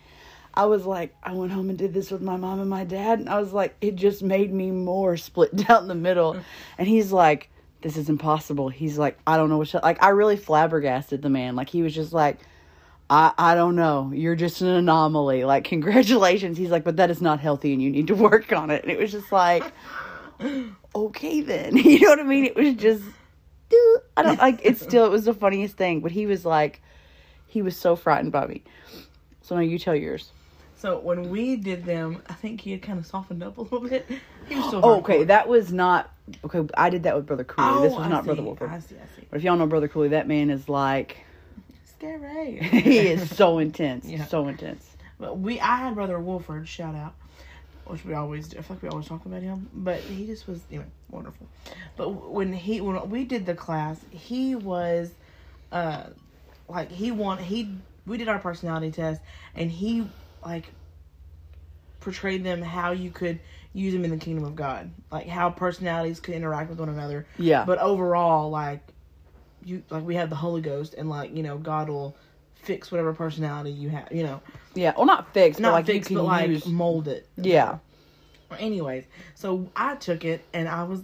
I 0.55 0.67
was 0.67 0.87
like, 0.87 1.15
I 1.23 1.33
went 1.35 1.53
home 1.53 1.69
and 1.69 1.79
did 1.79 1.95
this 1.95 2.11
with 2.11 2.21
my 2.21 2.37
mom 2.37 2.59
and 2.59 2.71
my 2.71 2.85
dad, 2.85 3.21
and 3.21 3.29
I 3.29 3.39
was 3.39 3.53
like, 3.53 3.77
it 3.81 3.95
just 3.95 4.23
made 4.23 4.53
me 4.53 4.71
more 4.71 5.17
split 5.17 5.55
down 5.69 5.89
the 5.89 5.95
middle. 5.95 6.37
And 6.79 6.89
he's 6.89 7.13
like, 7.13 7.51
this 7.81 7.97
is 7.97 8.09
impossible. 8.09 8.69
He's 8.69 8.99
like, 8.99 9.19
I 9.27 9.37
don't 9.37 9.51
know 9.51 9.59
what. 9.59 9.73
Like, 9.75 10.03
I 10.03 10.09
really 10.09 10.37
flabbergasted 10.37 11.23
the 11.23 11.31
man. 11.31 11.55
Like, 11.55 11.69
he 11.69 11.83
was 11.83 11.95
just 11.95 12.13
like, 12.13 12.39
I 13.11 13.33
I 13.39 13.55
don't 13.55 13.77
know. 13.77 14.13
You're 14.15 14.35
just 14.37 14.61
an 14.61 14.69
anomaly. 14.69 15.45
Like, 15.45 15.65
congratulations. 15.65 16.59
He's 16.59 16.71
like, 16.71 16.85
but 16.85 16.97
that 16.97 17.11
is 17.11 17.21
not 17.21 17.41
healthy, 17.41 17.73
and 17.73 17.83
you 17.83 17.91
need 17.91 18.07
to 18.09 18.15
work 18.15 18.53
on 18.53 18.71
it. 18.71 18.83
And 18.83 18.93
it 18.93 18.99
was 18.99 19.13
just 19.13 19.33
like, 19.33 19.65
okay 20.95 21.41
then. 21.41 21.77
You 21.77 22.01
know 22.01 22.11
what 22.11 22.21
I 22.21 22.25
mean? 22.25 22.45
It 22.45 22.57
was 22.57 22.75
just. 22.75 23.03
I 24.17 24.23
don't 24.23 24.39
like 24.39 24.61
it's 24.63 24.81
still 24.81 25.05
it 25.05 25.11
was 25.11 25.27
the 25.27 25.35
funniest 25.35 25.77
thing, 25.77 26.01
but 26.01 26.11
he 26.11 26.25
was 26.27 26.45
like 26.47 26.81
he 27.47 27.61
was 27.61 27.77
so 27.77 27.97
frightened 27.97 28.33
by 28.33 28.47
me. 28.47 28.63
So 29.43 29.55
now 29.55 29.61
you 29.61 29.79
tell 29.79 29.95
yours. 29.95 30.33
So 30.77 30.99
when 31.01 31.29
we 31.29 31.57
did 31.57 31.85
them, 31.85 32.23
I 32.29 32.35
think 32.35 32.61
he 32.61 32.71
had 32.71 32.83
kind 32.83 32.99
of 32.99 33.07
softened 33.07 33.43
up 33.43 33.59
a 33.59 33.63
little 33.63 33.81
bit. 33.81 34.07
He 34.49 34.55
was 34.55 34.67
still 34.67 34.81
Oh, 34.83 34.99
okay, 34.99 35.25
that 35.25 35.49
was 35.49 35.73
not 35.73 36.11
okay. 36.45 36.67
I 36.77 36.89
did 36.89 37.03
that 37.03 37.15
with 37.17 37.27
Brother 37.27 37.45
Cooley. 37.45 37.83
this 37.83 37.93
was 37.93 38.01
oh, 38.01 38.05
I 38.05 38.09
not 38.09 38.23
see, 38.23 38.27
Brother 38.27 38.43
Wolford. 38.43 38.71
I 38.71 38.79
see, 38.79 38.95
I 38.95 39.21
see. 39.21 39.27
But 39.29 39.39
if 39.39 39.43
y'all 39.43 39.57
know 39.57 39.67
Brother 39.67 39.89
Cooley, 39.89 40.09
that 40.09 40.29
man 40.29 40.51
is 40.51 40.69
like 40.69 41.19
Scary. 41.99 42.59
he 42.63 43.09
is 43.09 43.29
so 43.35 43.59
intense, 43.59 44.05
Yeah. 44.07 44.25
so 44.27 44.49
intense. 44.49 44.87
But 45.19 45.39
we, 45.39 45.59
I 45.61 45.79
had 45.79 45.95
Brother 45.95 46.19
Wolford, 46.21 46.69
shout 46.69 46.95
out, 46.95 47.15
which 47.85 48.05
we 48.05 48.15
always 48.15 48.49
do. 48.49 48.59
I 48.59 48.63
feel 48.63 48.77
like 48.77 48.83
we 48.85 48.89
always 48.89 49.07
talk 49.09 49.27
about 49.27 49.43
him, 49.43 49.69
but 49.73 50.05
he 50.05 50.27
just 50.27 50.47
was, 50.47 50.65
anyway, 50.71 50.87
wonderful. 51.11 51.49
But 51.97 52.11
when 52.31 52.53
he, 52.53 52.81
when 52.81 53.11
we 53.11 53.25
did 53.25 53.47
the 53.47 53.55
class, 53.55 54.05
he 54.11 54.55
was, 54.55 55.13
uh, 55.73 56.05
like 56.69 56.91
he 56.93 57.11
want 57.11 57.41
he 57.41 57.79
we 58.07 58.17
did 58.19 58.29
our 58.29 58.39
personality 58.39 58.91
test, 58.91 59.21
and 59.55 59.71
he 59.71 60.07
like 60.45 60.73
portrayed 62.01 62.45
them 62.45 62.63
how 62.63 62.93
you 62.93 63.11
could 63.11 63.41
use 63.73 63.93
them 63.93 64.05
in 64.05 64.11
the 64.11 64.17
kingdom 64.19 64.45
of 64.45 64.55
God, 64.55 64.91
like 65.11 65.27
how 65.27 65.51
personalities 65.51 66.21
could 66.21 66.35
interact 66.35 66.71
with 66.71 66.79
one 66.79 66.89
another. 66.89 67.27
Yeah, 67.39 67.65
But 67.65 67.79
overall, 67.79 68.51
like 68.51 68.87
you, 69.69 69.83
like 69.91 70.05
we 70.05 70.15
have 70.17 70.31
the 70.31 70.37
Holy 70.37 70.61
Ghost, 70.61 70.95
and 70.95 71.09
like 71.09 71.35
you 71.37 71.43
know, 71.43 71.59
God 71.59 71.89
will 71.89 72.17
fix 72.55 72.91
whatever 72.91 73.13
personality 73.13 73.71
you 73.71 73.89
have. 73.91 74.11
You 74.11 74.25
know, 74.25 74.41
yeah. 74.75 74.93
Well, 74.97 75.07
not 75.07 75.33
fix. 75.33 75.59
not 75.59 75.69
but 75.69 75.73
like 75.73 75.87
fix, 75.87 76.11
you 76.11 76.17
but 76.17 76.23
can 76.23 76.29
like 76.29 76.49
use. 76.51 76.67
mold 76.67 77.09
it. 77.09 77.29
Yeah, 77.37 77.79
Anyways, 78.59 79.05
so 79.35 79.71
I 79.77 79.97
took 79.97 80.25
it, 80.25 80.43
and 80.55 80.69
I 80.69 80.85
was, 80.85 81.03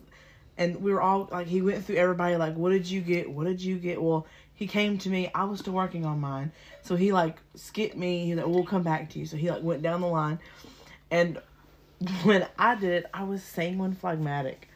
and 0.56 0.76
we 0.80 0.92
were 0.92 1.02
all 1.02 1.28
like, 1.30 1.46
he 1.46 1.60
went 1.60 1.84
through 1.84 1.96
everybody, 1.96 2.36
like, 2.36 2.56
what 2.56 2.70
did 2.70 2.88
you 2.88 3.00
get? 3.02 3.30
What 3.30 3.44
did 3.46 3.60
you 3.60 3.76
get? 3.76 4.00
Well, 4.02 4.26
he 4.54 4.66
came 4.66 4.96
to 4.98 5.10
me. 5.10 5.30
I 5.34 5.44
was 5.44 5.60
still 5.60 5.74
working 5.74 6.06
on 6.06 6.20
mine, 6.20 6.52
so 6.82 6.96
he 6.96 7.12
like 7.12 7.36
skipped 7.54 7.96
me. 7.96 8.24
He's 8.26 8.36
like, 8.36 8.46
we'll 8.46 8.64
come 8.64 8.82
back 8.82 9.10
to 9.10 9.18
you. 9.18 9.26
So 9.26 9.36
he 9.36 9.50
like 9.50 9.62
went 9.62 9.82
down 9.82 10.00
the 10.00 10.06
line, 10.06 10.38
and 11.10 11.38
when 12.22 12.46
I 12.58 12.76
did 12.76 13.04
it, 13.04 13.06
I 13.12 13.24
was 13.24 13.42
sanguine 13.42 13.94
phlegmatic. 13.94 14.68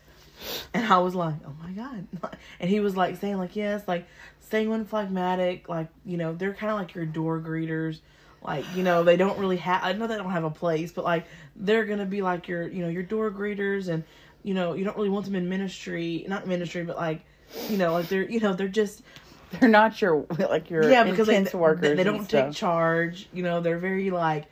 And 0.75 0.87
I 0.87 0.99
was 0.99 1.14
like, 1.14 1.37
oh 1.47 1.54
my 1.62 1.71
God. 1.73 2.07
And 2.61 2.68
he 2.68 2.80
was 2.80 2.97
like 2.97 3.16
saying, 3.16 3.38
like, 3.38 3.54
yes, 3.57 3.83
like 3.87 4.07
sanguine 4.40 4.85
phlegmatic, 4.85 5.68
like, 5.68 5.88
you 6.04 6.16
know, 6.16 6.35
they're 6.35 6.54
kind 6.54 6.73
of 6.73 6.78
like 6.78 6.95
your 6.95 7.07
door 7.07 7.40
greeters. 7.40 8.00
Like, 8.42 8.64
you 8.75 8.83
know, 8.83 9.04
they 9.04 9.16
don't 9.16 9.38
really 9.38 9.57
have, 9.59 9.83
I 9.83 9.92
know 9.92 10.07
they 10.07 10.16
don't 10.16 10.30
have 10.30 10.45
a 10.45 10.50
place, 10.50 10.92
but 10.92 11.04
like, 11.04 11.26
they're 11.57 11.85
going 11.85 11.99
to 11.99 12.07
be 12.07 12.23
like 12.23 12.49
your, 12.49 12.68
you 12.68 12.83
know, 12.83 12.88
your 12.88 13.02
door 13.02 13.30
greeters. 13.30 13.88
And, 13.88 14.04
you 14.42 14.54
know, 14.54 14.75
you 14.75 14.85
don't 14.85 14.97
really 14.97 15.09
want 15.09 15.26
them 15.26 15.35
in 15.35 15.49
ministry, 15.49 16.25
not 16.28 16.47
ministry, 16.47 16.85
but 16.85 16.97
like, 16.97 17.25
you 17.68 17.76
know, 17.76 17.92
like 17.92 18.09
they're, 18.09 18.28
you 18.28 18.40
know, 18.40 18.54
they're 18.54 18.68
just, 18.68 19.02
they're 19.61 19.68
not 19.68 20.00
your 20.02 20.26
like 20.38 20.68
your 20.68 20.90
yeah, 20.90 21.04
because 21.04 21.26
they, 21.26 21.37
intense 21.37 21.52
they, 21.52 21.59
workers. 21.59 21.97
they 21.97 22.02
and 22.02 22.04
don't 22.04 22.28
take 22.28 22.52
charge. 22.52 23.28
You 23.33 23.42
know, 23.42 23.61
they're 23.61 23.78
very 23.78 24.11
like 24.11 24.45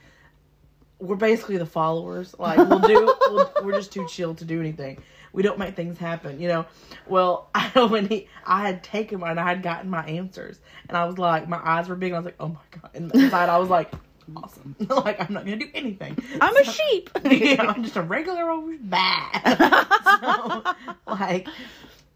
we're 0.98 1.16
basically 1.16 1.56
the 1.56 1.66
followers. 1.66 2.34
Like 2.38 2.58
we'll 2.58 2.78
do, 2.80 3.14
we'll, 3.30 3.52
we're 3.62 3.72
just 3.72 3.92
too 3.92 4.06
chill 4.08 4.34
to 4.36 4.44
do 4.44 4.60
anything. 4.60 4.98
We 5.32 5.42
don't 5.42 5.58
make 5.58 5.76
things 5.76 5.98
happen. 5.98 6.40
You 6.40 6.48
know. 6.48 6.66
Well, 7.06 7.48
I 7.54 7.70
know 7.74 7.86
when 7.86 8.08
he, 8.08 8.28
I 8.44 8.66
had 8.66 8.82
taken 8.82 9.20
mine, 9.20 9.32
and 9.32 9.40
I 9.40 9.48
had 9.48 9.62
gotten 9.62 9.90
my 9.90 10.04
answers, 10.04 10.58
and 10.88 10.96
I 10.96 11.04
was 11.04 11.18
like, 11.18 11.48
my 11.48 11.60
eyes 11.62 11.88
were 11.88 11.96
big, 11.96 12.12
and 12.12 12.16
I 12.16 12.18
was 12.20 12.26
like, 12.26 12.36
oh 12.40 12.48
my 12.48 12.80
god. 12.80 12.90
And 12.94 13.14
inside, 13.14 13.48
I 13.48 13.58
was 13.58 13.68
like, 13.68 13.92
awesome. 14.34 14.74
like 14.88 15.20
I'm 15.20 15.32
not 15.32 15.44
gonna 15.44 15.56
do 15.56 15.70
anything. 15.74 16.16
I'm 16.40 16.56
a 16.56 16.64
sheep. 16.64 17.10
yeah, 17.24 17.62
I'm 17.62 17.82
just 17.82 17.96
a 17.96 18.02
regular 18.02 18.50
old 18.50 18.88
bad. 18.88 19.58
so, 20.04 20.74
like, 21.06 21.48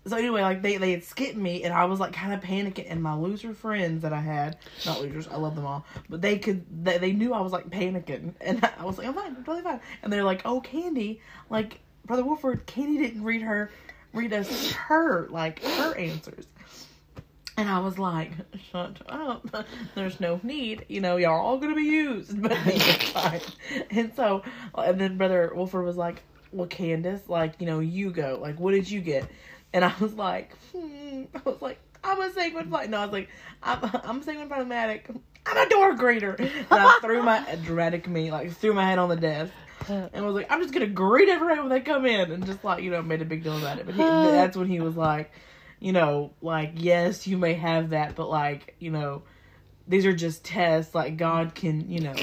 so 0.07 0.17
anyway, 0.17 0.43
like 0.43 0.63
they 0.63 0.77
they 0.79 0.93
had 0.93 1.05
skipped 1.05 1.37
me, 1.37 1.63
and 1.63 1.75
I 1.75 1.85
was 1.85 2.01
like 2.01 2.13
kind 2.13 2.33
of 2.33 2.41
panicking. 2.41 2.87
And 2.89 3.03
my 3.03 3.15
loser 3.15 3.53
friends 3.53 4.03
that 4.03 4.13
I 4.13 4.21
had, 4.21 4.57
not 4.87 5.01
losers, 5.01 5.29
I 5.29 5.37
love 5.37 5.55
them 5.57 5.67
all, 5.67 5.85
but 6.09 6.23
they 6.23 6.39
could 6.39 6.65
they, 6.85 6.99
they 6.99 7.13
knew 7.13 7.35
I 7.35 7.41
was 7.41 7.53
like 7.53 7.69
panicking, 7.69 8.35
and 8.41 8.65
I 8.79 8.85
was 8.85 8.99
like, 8.99 9.07
I'm 9.07 9.15
fine, 9.15 9.37
I'm 9.37 9.45
totally 9.45 9.63
fine. 9.63 9.81
And 10.03 10.13
they're 10.13 10.25
like, 10.25 10.43
oh, 10.45 10.61
Candy, 10.61 11.21
like 11.51 11.81
Brother 12.07 12.25
Wolford, 12.25 12.67
Candy 12.67 12.99
didn't 12.99 13.25
read 13.25 13.43
her, 13.43 13.71
read 14.15 14.33
us 14.33 14.73
her 14.73 15.29
like 15.29 15.63
her 15.63 15.95
answers. 15.97 16.47
And 17.57 17.69
I 17.69 17.81
was 17.81 17.99
like, 17.99 18.33
shut 18.73 19.03
up. 19.07 19.67
There's 19.95 20.19
no 20.19 20.41
need. 20.43 20.87
You 20.89 21.03
know, 21.03 21.19
y'all 21.19 21.33
are 21.33 21.41
all 21.41 21.59
going 21.59 21.75
to 21.75 21.77
be 21.77 21.83
used. 21.83 22.41
But 22.43 22.53
it's 22.65 23.11
fine. 23.11 23.41
And 23.91 24.15
so, 24.17 24.43
and 24.75 24.99
then 24.99 25.19
Brother 25.19 25.53
Wolford 25.55 25.85
was 25.85 25.99
like, 25.99 26.23
well, 26.53 26.67
Candace, 26.67 27.29
like, 27.29 27.57
you 27.59 27.67
know, 27.67 27.81
you 27.81 28.13
go. 28.13 28.39
Like, 28.41 28.59
what 28.59 28.73
did 28.73 28.91
you 28.91 29.03
get? 29.03 29.29
And 29.73 29.85
I 29.85 29.93
was 30.01 30.15
like, 30.15 30.57
hmm. 30.73 31.25
I 31.35 31.41
was 31.45 31.61
like, 31.61 31.79
I'm 32.03 32.21
a 32.21 32.33
sanguine 32.33 32.69
flight. 32.69 32.91
No, 32.91 32.99
I 32.99 33.05
was 33.05 33.13
like, 33.13 33.29
I'm, 33.63 33.79
I'm 34.05 34.21
a 34.21 34.23
sanguine 34.23 34.49
phlegmatic. 34.49 35.09
I'm 35.47 35.57
a 35.57 35.69
door 35.69 35.95
greeter. 35.95 36.39
And 36.39 36.67
I 36.71 36.99
threw 37.01 37.23
my, 37.23 37.59
dramatic 37.63 38.09
me, 38.09 38.31
like, 38.31 38.53
threw 38.53 38.73
my 38.75 38.85
head 38.85 38.99
on 38.99 39.09
the 39.09 39.17
desk. 39.17 39.53
And 39.89 40.25
was 40.27 40.35
like, 40.35 40.53
I'm 40.53 40.61
just 40.61 40.75
going 40.75 40.87
to 40.87 40.93
greet 40.93 41.29
everyone 41.29 41.61
when 41.61 41.69
they 41.71 41.81
come 41.81 42.05
in. 42.05 42.31
And 42.31 42.45
just, 42.45 42.63
like, 42.63 42.83
you 42.83 42.91
know, 42.91 43.03
made 43.03 43.23
a 43.23 43.25
big 43.25 43.43
deal 43.43 43.57
about 43.57 43.79
it. 43.79 43.87
But 43.87 43.95
he, 43.95 44.03
that's 44.03 44.57
when 44.57 44.69
he 44.69 44.79
was 44.79 44.95
like, 44.95 45.33
you 45.81 45.93
know, 45.93 46.33
like, 46.43 46.73
yes, 46.77 47.27
you 47.27 47.39
may 47.39 47.55
have 47.55 47.91
that, 47.91 48.15
but 48.15 48.29
like, 48.29 48.77
you 48.79 48.91
know, 48.91 49.23
these 49.91 50.07
are 50.07 50.15
just 50.15 50.45
tests. 50.45 50.95
Like, 50.95 51.17
God 51.17 51.55
can, 51.55 51.91
you 51.91 52.01
know, 52.01 52.15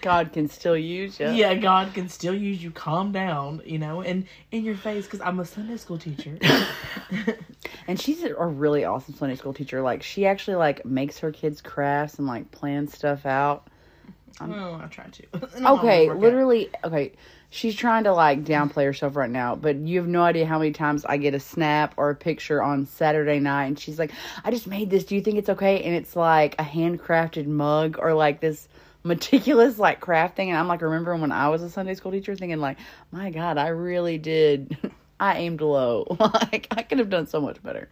God 0.00 0.32
can 0.32 0.48
still 0.48 0.76
use 0.76 1.18
you. 1.18 1.30
yeah, 1.30 1.54
God 1.54 1.92
can 1.94 2.08
still 2.08 2.34
use 2.34 2.62
you. 2.62 2.70
Calm 2.70 3.10
down, 3.10 3.62
you 3.64 3.78
know, 3.78 4.02
and 4.02 4.26
in 4.52 4.64
your 4.64 4.76
face, 4.76 5.06
because 5.06 5.20
I'm 5.20 5.40
a 5.40 5.44
Sunday 5.44 5.76
school 5.76 5.98
teacher. 5.98 6.38
And 7.86 8.00
she's 8.00 8.22
a 8.22 8.34
really 8.46 8.84
awesome 8.84 9.14
Sunday 9.14 9.36
school 9.36 9.52
teacher. 9.52 9.82
Like 9.82 10.02
she 10.02 10.26
actually 10.26 10.56
like 10.56 10.84
makes 10.84 11.18
her 11.18 11.30
kids 11.30 11.60
crafts 11.60 12.18
and 12.18 12.26
like 12.26 12.50
plans 12.50 12.94
stuff 12.94 13.26
out. 13.26 13.68
Well, 14.40 14.80
I 14.82 14.86
try 14.86 15.04
to. 15.06 15.22
It 15.34 15.50
don't 15.52 15.66
always 15.66 15.78
Okay, 15.84 16.06
work 16.08 16.16
out. 16.16 16.22
literally. 16.22 16.70
Okay, 16.82 17.12
she's 17.50 17.74
trying 17.74 18.04
to 18.04 18.12
like 18.12 18.44
downplay 18.44 18.84
herself 18.84 19.16
right 19.16 19.30
now, 19.30 19.54
but 19.54 19.76
you 19.76 19.98
have 19.98 20.08
no 20.08 20.22
idea 20.22 20.46
how 20.46 20.58
many 20.58 20.72
times 20.72 21.04
I 21.04 21.16
get 21.16 21.34
a 21.34 21.40
snap 21.40 21.94
or 21.96 22.10
a 22.10 22.14
picture 22.14 22.62
on 22.62 22.86
Saturday 22.86 23.38
night, 23.40 23.66
and 23.66 23.78
she's 23.78 23.98
like, 23.98 24.12
"I 24.44 24.50
just 24.50 24.66
made 24.66 24.90
this. 24.90 25.04
Do 25.04 25.14
you 25.14 25.20
think 25.20 25.38
it's 25.38 25.48
okay?" 25.50 25.82
And 25.82 25.94
it's 25.94 26.16
like 26.16 26.54
a 26.58 26.64
handcrafted 26.64 27.46
mug 27.46 27.96
or 27.98 28.14
like 28.14 28.40
this 28.40 28.68
meticulous 29.04 29.78
like 29.78 30.00
crafting, 30.00 30.48
and 30.48 30.56
I'm 30.56 30.66
like 30.68 30.82
remembering 30.82 31.20
when 31.20 31.32
I 31.32 31.48
was 31.50 31.62
a 31.62 31.70
Sunday 31.70 31.94
school 31.94 32.10
teacher, 32.12 32.34
thinking 32.34 32.58
like, 32.58 32.78
"My 33.12 33.30
God, 33.30 33.58
I 33.58 33.68
really 33.68 34.18
did." 34.18 34.76
I 35.20 35.38
aimed 35.38 35.60
low. 35.60 36.16
like 36.20 36.66
I 36.72 36.82
could 36.82 36.98
have 36.98 37.08
done 37.08 37.28
so 37.28 37.40
much 37.40 37.62
better. 37.62 37.88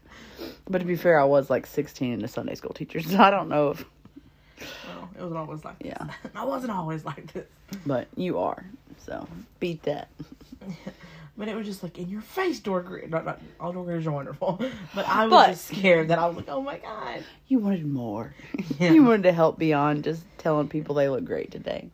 But 0.69 0.79
to 0.79 0.85
be 0.85 0.97
fair, 0.97 1.21
I 1.21 1.25
was 1.25 1.49
like 1.49 1.67
16 1.67 2.15
and 2.15 2.23
a 2.25 2.29
Sunday 2.29 2.57
school 2.57 2.73
teacher, 2.75 3.01
so 3.01 3.17
I 3.17 3.31
don't 3.31 3.49
know 3.49 3.71
if. 3.71 3.85
It 5.17 5.23
wasn't 5.23 5.39
always 5.39 5.65
like 5.65 5.79
this. 5.79 5.89
Yeah. 5.89 6.09
I 6.35 6.45
wasn't 6.45 6.73
always 6.73 7.05
like 7.05 7.33
this. 7.33 7.47
But 7.87 8.09
you 8.17 8.39
are, 8.39 8.65
so 8.99 9.27
beat 9.61 9.83
that. 9.85 10.09
But 11.35 11.49
it 11.49 11.57
was 11.57 11.67
just 11.67 11.83
like 11.83 11.99
in 11.99 12.11
your 12.11 12.21
face 12.21 12.61
door 12.61 12.83
greeter. 12.83 13.09
Not, 13.09 13.25
not, 13.25 13.41
all 13.59 13.73
door 13.73 13.87
greeters 13.87 14.05
are 14.07 14.11
wonderful. 14.13 14.61
But 14.95 15.09
I 15.09 15.25
was 15.25 15.31
But- 15.31 15.51
just 15.53 15.65
scared 15.69 16.09
that 16.09 16.19
I 16.19 16.27
was 16.27 16.37
like, 16.37 16.49
oh 16.49 16.61
my 16.61 16.77
God. 16.77 17.25
You 17.49 17.59
wanted 17.59 17.87
more. 17.87 18.35
Yeah. 18.79 18.93
You 18.93 19.03
wanted 19.03 19.23
to 19.25 19.33
help 19.33 19.59
beyond 19.59 20.05
just 20.05 20.25
telling 20.37 20.69
people 20.69 20.95
they 20.95 21.09
look 21.09 21.25
great 21.25 21.51
today. 21.51 21.89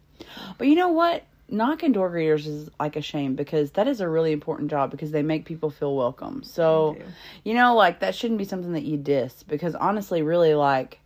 But 0.59 0.67
you 0.67 0.75
know 0.75 0.89
what? 0.89 1.23
Knocking 1.49 1.93
door 1.93 2.11
greeters 2.11 2.47
is 2.47 2.69
like 2.81 2.97
a 2.97 3.01
shame 3.01 3.37
because 3.37 3.71
that 3.73 3.87
is 3.87 4.01
a 4.01 4.09
really 4.09 4.33
important 4.33 4.71
job 4.71 4.91
because 4.91 5.13
they 5.13 5.23
make 5.23 5.45
people 5.45 5.71
feel 5.71 5.97
welcome. 5.97 6.43
So, 6.43 6.99
you 7.45 7.55
know, 7.55 7.75
like 7.77 8.01
that 8.01 8.15
shouldn't 8.17 8.39
be 8.39 8.45
something 8.45 8.73
that 8.73 8.83
you 8.85 8.97
diss 8.97 9.45
because 9.45 9.75
honestly, 9.77 10.21
really, 10.23 10.55
like, 10.55 10.99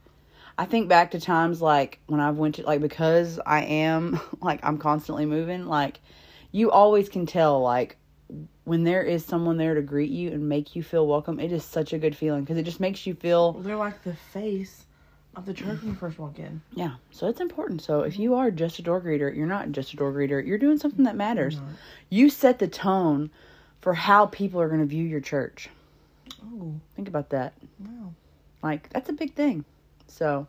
I 0.63 0.65
think 0.65 0.89
back 0.89 1.11
to 1.11 1.21
times 1.21 1.61
like 1.61 1.99
when 2.07 2.21
I've 2.21 2.37
went 2.37 2.55
to 2.55 2.63
like 2.63 2.81
because 2.81 3.41
I 3.45 3.63
am 3.63 4.21
like 4.41 4.61
I'm 4.63 4.79
constantly 4.79 5.27
moving. 5.27 5.67
Like, 5.67 5.99
you 6.53 6.71
always 6.71 7.09
can 7.09 7.27
tell 7.27 7.61
like 7.61 7.97
when 8.63 8.85
there 8.85 9.03
is 9.03 9.25
someone 9.25 9.57
there 9.57 9.75
to 9.75 9.83
greet 9.83 10.13
you 10.13 10.31
and 10.31 10.49
make 10.49 10.77
you 10.77 10.85
feel 10.85 11.09
welcome. 11.09 11.41
It 11.41 11.51
is 11.51 11.65
such 11.65 11.93
a 11.93 11.99
good 11.99 12.17
feeling 12.17 12.45
because 12.45 12.59
it 12.59 12.63
just 12.63 12.79
makes 12.79 13.09
you 13.09 13.15
feel 13.15 13.55
they're 13.55 13.75
like 13.75 14.05
the 14.05 14.15
face 14.15 14.85
of 15.35 15.47
the 15.47 15.53
church 15.53 15.81
when 15.81 15.89
you 15.89 15.95
first 15.97 16.21
walk 16.21 16.39
in. 16.39 16.63
Yeah, 16.75 16.93
so 17.11 17.27
it's 17.27 17.41
important. 17.41 17.83
So 17.83 18.03
if 18.03 18.17
you 18.17 18.37
are 18.37 18.53
just 18.53 18.79
a 18.79 18.83
door 18.83 19.01
greeter, 19.01 19.35
you're 19.35 19.49
not 19.49 19.73
just 19.73 19.93
a 19.95 19.97
door 19.97 20.13
greeter. 20.13 20.47
You're 20.47 20.59
doing 20.59 20.79
something 20.79 21.07
that 21.07 21.17
matters. 21.17 21.61
You 22.09 22.31
set 22.31 22.61
the 22.61 22.69
tone 22.69 23.33
for 23.81 23.95
how 23.95 24.27
people 24.27 24.61
are 24.61 24.69
going 24.69 24.79
to 24.81 24.87
view 24.87 25.05
your 25.05 25.21
church. 25.21 25.71
Oh, 26.41 26.81
Think 26.95 27.09
about 27.09 27.31
that. 27.31 27.53
wow. 27.81 28.15
Like 28.63 28.91
that's 28.91 29.09
a 29.09 29.13
big 29.13 29.35
thing. 29.35 29.65
So 30.13 30.47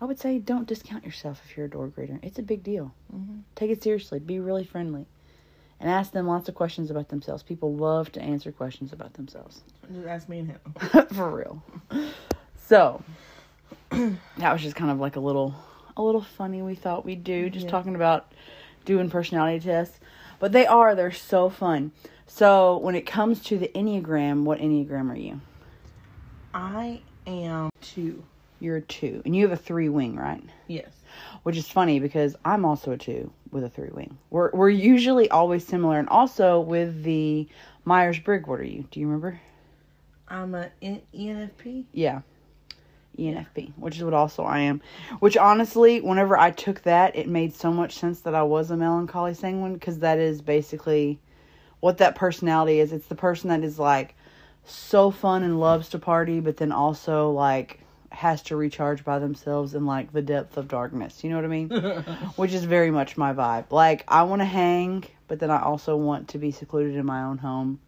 I 0.00 0.04
would 0.04 0.18
say 0.18 0.38
don't 0.38 0.66
discount 0.68 1.04
yourself 1.04 1.40
if 1.44 1.56
you're 1.56 1.66
a 1.66 1.70
door 1.70 1.88
greeter. 1.88 2.18
It's 2.22 2.38
a 2.38 2.42
big 2.42 2.62
deal. 2.62 2.92
Mhm. 3.14 3.42
Take 3.56 3.70
it 3.70 3.82
seriously. 3.82 4.18
Be 4.18 4.38
really 4.38 4.64
friendly. 4.64 5.06
And 5.80 5.88
ask 5.88 6.10
them 6.12 6.26
lots 6.26 6.48
of 6.48 6.54
questions 6.56 6.90
about 6.90 7.08
themselves. 7.08 7.42
People 7.42 7.72
love 7.74 8.10
to 8.12 8.20
answer 8.22 8.50
questions 8.50 8.92
about 8.92 9.14
themselves. 9.14 9.62
Just 9.92 10.06
ask 10.08 10.28
me 10.28 10.40
and 10.40 10.48
him. 10.48 10.60
For 11.12 11.30
real. 11.30 11.62
So 12.56 13.02
that 13.90 14.52
was 14.52 14.60
just 14.62 14.76
kind 14.76 14.90
of 14.90 14.98
like 15.00 15.16
a 15.16 15.20
little 15.20 15.54
a 15.96 16.02
little 16.02 16.20
funny 16.22 16.62
we 16.62 16.74
thought 16.76 17.04
we'd 17.04 17.24
do, 17.24 17.50
just 17.50 17.64
Yeah. 17.64 17.70
talking 17.72 17.94
about 17.96 18.32
doing 18.84 19.10
personality 19.10 19.58
tests. 19.60 19.98
But 20.38 20.52
they 20.52 20.64
are, 20.66 20.94
they're 20.94 21.10
so 21.10 21.48
fun. 21.50 21.90
So 22.26 22.76
when 22.78 22.94
it 22.94 23.06
comes 23.06 23.42
to 23.44 23.58
the 23.58 23.68
Enneagram, 23.74 24.44
what 24.44 24.58
Enneagram 24.60 25.10
are 25.10 25.16
you? 25.16 25.40
I 26.54 27.00
am 27.26 27.70
two. 27.80 28.22
You're 28.60 28.76
a 28.76 28.82
two. 28.82 29.22
And 29.24 29.34
you 29.36 29.48
have 29.48 29.52
a 29.58 29.62
three 29.62 29.88
wing, 29.88 30.16
right? 30.16 30.42
Yes. 30.66 30.88
which 31.42 31.56
is 31.56 31.68
funny 31.68 32.00
because 32.00 32.36
I'm 32.44 32.64
also 32.64 32.92
a 32.92 32.98
two 32.98 33.30
with 33.50 33.64
a 33.64 33.68
three 33.70 33.90
wing. 33.90 34.18
We're 34.30 34.50
we're 34.52 34.68
usually 34.70 35.30
always 35.30 35.66
similar, 35.66 35.98
and 35.98 36.08
also 36.08 36.60
with 36.60 37.02
the 37.02 37.48
Myers 37.84 38.18
Briggs. 38.18 38.46
What 38.48 38.60
are 38.60 38.64
you? 38.64 38.86
Do 38.90 39.00
you 39.00 39.06
remember? 39.06 39.40
I'm 40.28 40.54
a 40.54 40.70
N- 40.82 41.00
ENFP. 41.14 41.84
Yeah, 41.92 42.20
ENFP, 43.18 43.72
which 43.76 43.96
is 43.96 44.04
what 44.04 44.12
also 44.14 44.42
I 44.44 44.58
am. 44.60 44.82
Which 45.20 45.36
honestly, 45.36 46.00
whenever 46.00 46.36
I 46.36 46.50
took 46.50 46.82
that, 46.82 47.16
it 47.16 47.28
made 47.28 47.54
so 47.54 47.72
much 47.72 47.94
sense 47.96 48.20
that 48.20 48.34
I 48.34 48.42
was 48.42 48.70
a 48.70 48.76
melancholy 48.76 49.34
sanguine 49.34 49.74
because 49.74 50.00
that 50.00 50.18
is 50.18 50.42
basically 50.42 51.18
what 51.80 51.98
that 51.98 52.14
personality 52.16 52.80
is. 52.80 52.92
It's 52.92 53.06
the 53.06 53.14
person 53.14 53.48
that 53.48 53.62
is 53.64 53.78
like 53.78 54.14
so 54.66 55.10
fun 55.10 55.42
and 55.44 55.58
loves 55.58 55.88
to 55.90 55.98
party, 55.98 56.40
but 56.40 56.58
then 56.58 56.72
also 56.72 57.30
like 57.30 57.80
has 58.18 58.42
to 58.42 58.56
recharge 58.56 59.04
by 59.04 59.20
themselves 59.20 59.74
in 59.76 59.86
like 59.86 60.12
the 60.12 60.20
depth 60.22 60.56
of 60.56 60.66
darkness. 60.66 61.22
You 61.22 61.30
know 61.30 61.36
what 61.36 61.44
I 61.44 61.48
mean? 61.48 61.68
Which 62.36 62.52
is 62.52 62.64
very 62.64 62.90
much 62.90 63.16
my 63.16 63.32
vibe. 63.32 63.70
Like 63.70 64.02
I 64.08 64.24
want 64.24 64.40
to 64.40 64.46
hang, 64.46 65.04
but 65.28 65.38
then 65.38 65.52
I 65.52 65.62
also 65.62 65.96
want 65.96 66.28
to 66.30 66.38
be 66.38 66.50
secluded 66.50 66.96
in 66.96 67.06
my 67.06 67.22
own 67.22 67.38
home 67.38 67.78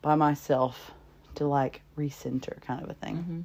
by 0.00 0.14
myself 0.14 0.92
to 1.34 1.46
like 1.46 1.82
recenter 1.98 2.58
kind 2.62 2.82
of 2.82 2.88
a 2.88 2.94
thing. 2.94 3.16
Mhm. 3.16 3.44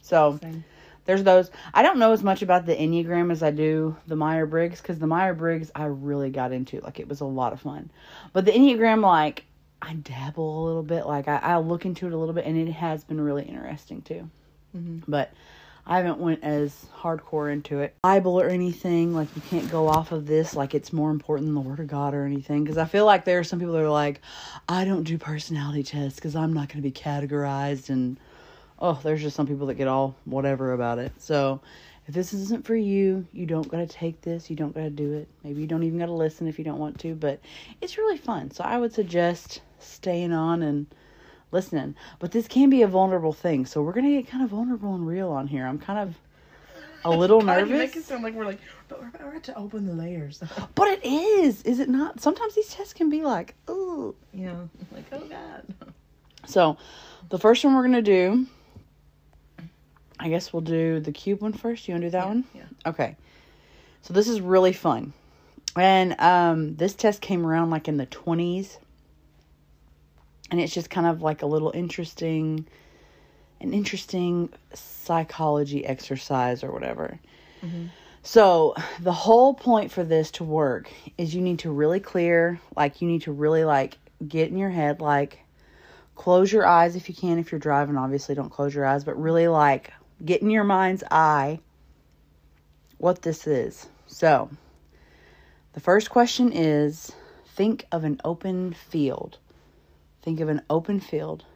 So 0.00 0.38
Same. 0.40 0.64
there's 1.04 1.22
those. 1.22 1.50
I 1.74 1.82
don't 1.82 1.98
know 1.98 2.12
as 2.12 2.22
much 2.22 2.40
about 2.40 2.64
the 2.64 2.74
Enneagram 2.74 3.30
as 3.30 3.42
I 3.42 3.50
do 3.50 3.94
the 4.06 4.16
Meyer 4.16 4.46
Briggs 4.46 4.80
because 4.80 4.98
the 4.98 5.06
Meyer 5.06 5.34
Briggs 5.34 5.70
I 5.74 5.84
really 5.84 6.30
got 6.30 6.50
into. 6.52 6.80
Like 6.80 6.98
it 6.98 7.08
was 7.08 7.20
a 7.20 7.26
lot 7.26 7.52
of 7.52 7.60
fun. 7.60 7.90
But 8.32 8.46
the 8.46 8.52
Enneagram, 8.52 9.02
like, 9.02 9.44
I 9.82 9.92
dabble 9.92 10.64
a 10.64 10.64
little 10.66 10.82
bit. 10.82 11.04
Like 11.04 11.28
I, 11.28 11.36
I 11.36 11.58
look 11.58 11.84
into 11.84 12.06
it 12.06 12.14
a 12.14 12.16
little 12.16 12.34
bit 12.34 12.46
and 12.46 12.56
it 12.56 12.72
has 12.72 13.04
been 13.04 13.20
really 13.20 13.44
interesting 13.44 14.00
too. 14.00 14.30
Mhm. 14.74 15.02
But 15.06 15.30
I 15.88 15.96
haven't 15.96 16.18
went 16.18 16.44
as 16.44 16.86
hardcore 16.94 17.50
into 17.50 17.80
it. 17.80 17.96
Bible 18.02 18.38
or 18.38 18.48
anything. 18.48 19.14
Like 19.14 19.28
you 19.34 19.42
can't 19.48 19.70
go 19.70 19.88
off 19.88 20.12
of 20.12 20.26
this 20.26 20.54
like 20.54 20.74
it's 20.74 20.92
more 20.92 21.10
important 21.10 21.46
than 21.46 21.54
the 21.54 21.62
Word 21.62 21.80
of 21.80 21.86
God 21.86 22.14
or 22.14 22.24
anything. 22.24 22.62
Because 22.62 22.76
I 22.76 22.84
feel 22.84 23.06
like 23.06 23.24
there 23.24 23.38
are 23.38 23.44
some 23.44 23.58
people 23.58 23.72
that 23.74 23.82
are 23.82 23.88
like, 23.88 24.20
I 24.68 24.84
don't 24.84 25.04
do 25.04 25.16
personality 25.16 25.82
tests 25.82 26.16
because 26.16 26.36
I'm 26.36 26.52
not 26.52 26.68
going 26.68 26.82
to 26.82 26.82
be 26.82 26.92
categorized 26.92 27.88
and 27.88 28.20
oh, 28.78 29.00
there's 29.02 29.22
just 29.22 29.34
some 29.34 29.46
people 29.46 29.66
that 29.68 29.74
get 29.74 29.88
all 29.88 30.14
whatever 30.24 30.72
about 30.74 30.98
it. 30.98 31.12
So 31.18 31.60
if 32.06 32.14
this 32.14 32.32
isn't 32.32 32.64
for 32.64 32.76
you, 32.76 33.26
you 33.32 33.46
don't 33.46 33.68
gotta 33.68 33.86
take 33.86 34.22
this. 34.22 34.48
You 34.48 34.56
don't 34.56 34.74
gotta 34.74 34.90
do 34.90 35.12
it. 35.12 35.28
Maybe 35.44 35.60
you 35.60 35.66
don't 35.66 35.82
even 35.82 35.98
gotta 35.98 36.12
listen 36.12 36.48
if 36.48 36.58
you 36.58 36.64
don't 36.64 36.78
want 36.78 36.98
to. 37.00 37.14
But 37.14 37.40
it's 37.80 37.98
really 37.98 38.16
fun. 38.16 38.50
So 38.50 38.64
I 38.64 38.78
would 38.78 38.94
suggest 38.94 39.60
staying 39.78 40.32
on 40.32 40.62
and 40.62 40.86
listening. 41.52 41.94
But 42.18 42.32
this 42.32 42.46
can 42.48 42.70
be 42.70 42.82
a 42.82 42.86
vulnerable 42.88 43.32
thing. 43.32 43.66
So 43.66 43.82
we're 43.82 43.92
gonna 43.92 44.10
get 44.20 44.28
kind 44.28 44.42
of 44.44 44.50
vulnerable 44.50 44.94
and 44.94 45.06
real 45.06 45.30
on 45.30 45.46
here. 45.46 45.66
I'm 45.66 45.78
kind 45.78 45.98
of 45.98 46.14
a 47.04 47.10
little 47.10 47.40
God, 47.42 47.58
You 47.60 47.66
make 47.66 47.90
nervous. 47.90 47.96
it 47.96 48.04
sound 48.04 48.22
like 48.24 48.34
we're 48.34 48.44
like, 48.44 48.58
but 48.88 49.00
we're 49.00 49.08
about 49.28 49.42
to 49.44 49.56
open 49.56 49.86
the 49.86 49.94
layers. 49.94 50.42
But 50.74 50.88
it 50.88 51.04
is, 51.04 51.62
is 51.62 51.78
it 51.80 51.88
not? 51.88 52.20
Sometimes 52.20 52.54
these 52.54 52.68
tests 52.74 52.92
can 52.92 53.08
be 53.10 53.22
like, 53.22 53.54
ooh. 53.70 54.14
yeah. 54.32 54.54
Like, 54.92 55.04
oh 55.12 55.20
God. 55.20 55.62
So, 56.46 56.78
the 57.28 57.38
first 57.38 57.62
one 57.62 57.74
we're 57.74 57.82
gonna 57.82 58.00
do, 58.00 58.46
I 60.18 60.28
guess 60.30 60.52
we'll 60.52 60.62
do 60.62 60.98
the 60.98 61.12
cube 61.12 61.42
one 61.42 61.52
first. 61.52 61.86
You 61.86 61.94
wanna 61.94 62.06
do 62.06 62.10
that 62.10 62.26
one? 62.26 62.44
Yeah. 62.54 62.62
Okay. 62.86 63.16
So 64.02 64.14
this 64.14 64.28
is 64.28 64.40
really 64.40 64.72
fun. 64.72 65.12
And 65.76 66.16
um 66.18 66.76
this 66.76 66.94
test 66.94 67.20
came 67.20 67.44
around 67.46 67.68
like 67.70 67.86
in 67.86 67.98
the 67.98 68.06
20s. 68.06 68.78
And 70.50 70.60
it's 70.60 70.72
just 70.72 70.90
kind 70.90 71.06
of 71.06 71.22
like 71.22 71.42
a 71.42 71.46
little 71.46 71.72
interesting 71.74 72.66
an 73.60 73.74
interesting 73.74 74.48
psychology 74.72 75.84
exercise 75.84 76.62
or 76.62 76.70
whatever. 76.70 77.18
Mhm. 77.60 77.88
So, 78.22 78.74
the 79.00 79.12
whole 79.12 79.52
point 79.52 79.90
for 79.90 80.04
this 80.04 80.30
to 80.32 80.44
work 80.44 80.88
is 81.16 81.34
you 81.34 81.40
need 81.40 81.58
to 81.60 81.70
really 81.70 81.98
clear, 81.98 82.60
like 82.76 83.02
you 83.02 83.08
need 83.08 83.22
to 83.22 83.32
really 83.32 83.64
like 83.64 83.98
get 84.26 84.50
in 84.50 84.58
your 84.58 84.70
head 84.70 85.00
like 85.00 85.40
close 86.14 86.52
your 86.52 86.66
eyes 86.66 86.96
if 86.96 87.08
you 87.08 87.14
can 87.14 87.38
if 87.38 87.52
you're 87.52 87.58
driving 87.60 87.96
obviously 87.96 88.34
don't 88.34 88.50
close 88.50 88.74
your 88.74 88.84
eyes 88.84 89.04
but 89.04 89.20
really 89.20 89.46
like 89.46 89.92
get 90.24 90.42
in 90.42 90.50
your 90.50 90.64
mind's 90.64 91.04
eye 91.10 91.60
what 92.98 93.22
this 93.22 93.46
is 93.46 93.86
so 94.06 94.50
the 95.74 95.80
first 95.80 96.10
question 96.10 96.52
is 96.52 97.12
think 97.46 97.86
of 97.92 98.02
an 98.02 98.20
open 98.24 98.72
field 98.72 99.38
think 100.28 100.40
of 100.40 100.50
an 100.50 100.60
open 100.68 101.00
field 101.00 101.46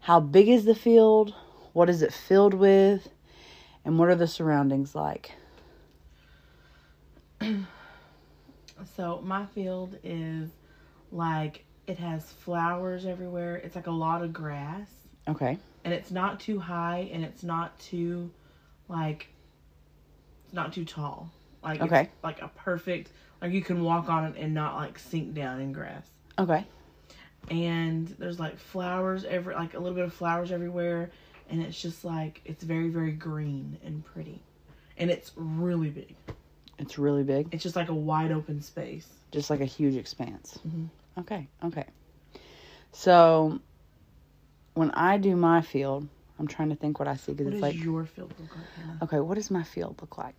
how 0.00 0.18
big 0.18 0.48
is 0.48 0.64
the 0.64 0.74
field 0.74 1.34
what 1.74 1.90
is 1.90 2.00
it 2.00 2.10
filled 2.10 2.54
with 2.54 3.10
and 3.84 3.98
what 3.98 4.08
are 4.08 4.14
the 4.14 4.26
surroundings 4.26 4.94
like 4.94 5.32
So 8.96 9.20
my 9.22 9.44
field 9.44 9.98
is 10.02 10.48
like 11.10 11.64
it 11.86 11.98
has 11.98 12.32
flowers 12.32 13.04
everywhere. 13.04 13.56
It's 13.56 13.76
like 13.76 13.86
a 13.86 13.92
lot 13.92 14.22
of 14.22 14.32
grass, 14.32 14.88
okay 15.28 15.58
and 15.84 15.92
it's 15.92 16.10
not 16.10 16.40
too 16.40 16.58
high, 16.58 17.10
and 17.12 17.22
it's 17.22 17.42
not 17.42 17.78
too 17.78 18.30
like 18.88 19.28
it's 20.46 20.54
not 20.54 20.72
too 20.72 20.86
tall. 20.86 21.30
Like 21.62 21.82
Okay. 21.82 22.08
like 22.22 22.40
a 22.40 22.48
perfect 22.48 23.10
like 23.42 23.52
you 23.52 23.60
can 23.62 23.82
walk 23.84 24.08
on 24.08 24.24
it 24.24 24.36
and 24.38 24.54
not 24.54 24.76
like 24.76 24.98
sink 24.98 25.34
down 25.34 25.60
in 25.60 25.72
grass. 25.72 26.06
okay 26.38 26.64
And 27.50 28.08
there's 28.18 28.38
like 28.40 28.58
flowers 28.58 29.24
every 29.24 29.54
like 29.54 29.74
a 29.74 29.78
little 29.78 29.94
bit 29.94 30.04
of 30.04 30.14
flowers 30.14 30.50
everywhere, 30.52 31.10
and 31.50 31.62
it's 31.62 31.80
just 31.80 32.04
like 32.04 32.40
it's 32.44 32.62
very 32.64 32.88
very 32.88 33.12
green 33.12 33.78
and 33.84 34.04
pretty, 34.04 34.42
and 34.96 35.10
it's 35.10 35.32
really 35.36 35.90
big. 35.90 36.14
it's 36.78 36.98
really 36.98 37.22
big 37.24 37.48
It's 37.52 37.62
just 37.62 37.76
like 37.76 37.88
a 37.90 37.94
wide 37.94 38.32
open 38.32 38.62
space. 38.62 39.06
just 39.32 39.50
like 39.50 39.60
a 39.60 39.66
huge 39.66 39.96
expanse. 39.96 40.58
Mhm. 40.66 40.88
Okay, 41.18 41.48
okay. 41.64 41.84
So 42.92 43.58
when 44.74 44.90
I 44.92 45.18
do 45.18 45.36
my 45.36 45.60
field, 45.60 46.08
I'm 46.38 46.46
trying 46.46 46.70
to 46.70 46.76
think 46.76 46.98
what 46.98 47.08
I 47.08 47.16
see 47.16 47.32
because 47.32 47.52
it's 47.54 47.62
like, 47.62 47.82
your 47.84 48.04
field 48.06 48.32
look 48.38 48.54
like, 48.56 48.64
Hannah? 48.76 48.98
okay, 49.02 49.20
what 49.20 49.34
does 49.34 49.50
my 49.50 49.62
field 49.62 49.96
look 50.00 50.16
like? 50.16 50.36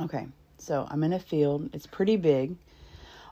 Okay, 0.00 0.26
so 0.58 0.86
I'm 0.90 1.04
in 1.04 1.12
a 1.12 1.18
field. 1.20 1.70
It's 1.72 1.86
pretty 1.86 2.16
big. 2.16 2.56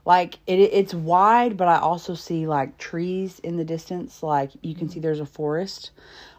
Like 0.04 0.38
it, 0.46 0.58
it's 0.58 0.94
wide, 0.94 1.56
but 1.56 1.68
I 1.68 1.78
also 1.78 2.14
see 2.14 2.46
like 2.46 2.78
trees 2.78 3.38
in 3.40 3.56
the 3.56 3.64
distance. 3.64 4.22
Like 4.22 4.50
you 4.62 4.74
can 4.74 4.86
mm-hmm. 4.86 4.94
see 4.94 5.00
there's 5.00 5.20
a 5.20 5.26
forest, 5.26 5.90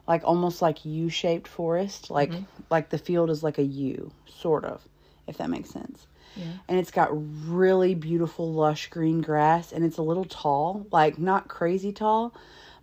like 0.07 0.23
almost 0.23 0.61
like 0.61 0.83
U-shaped 0.85 1.47
forest. 1.47 2.09
Like 2.09 2.31
mm-hmm. 2.31 2.43
like 2.69 2.89
the 2.89 2.97
field 2.97 3.29
is 3.29 3.43
like 3.43 3.57
a 3.57 3.63
U, 3.63 4.11
sort 4.27 4.65
of, 4.65 4.81
if 5.27 5.37
that 5.37 5.49
makes 5.49 5.69
sense 5.69 6.07
Yeah. 6.35 6.45
and 6.67 6.79
it's 6.79 6.91
got 6.91 7.09
really 7.47 7.93
beautiful 7.95 8.51
lush 8.51 8.89
green 8.89 9.21
grass 9.21 9.71
and 9.71 9.83
it's 9.85 9.97
a 9.97 10.01
little 10.01 10.25
tall 10.25 10.85
like 10.91 11.17
not 11.19 11.47
crazy 11.47 11.91
tall 11.91 12.33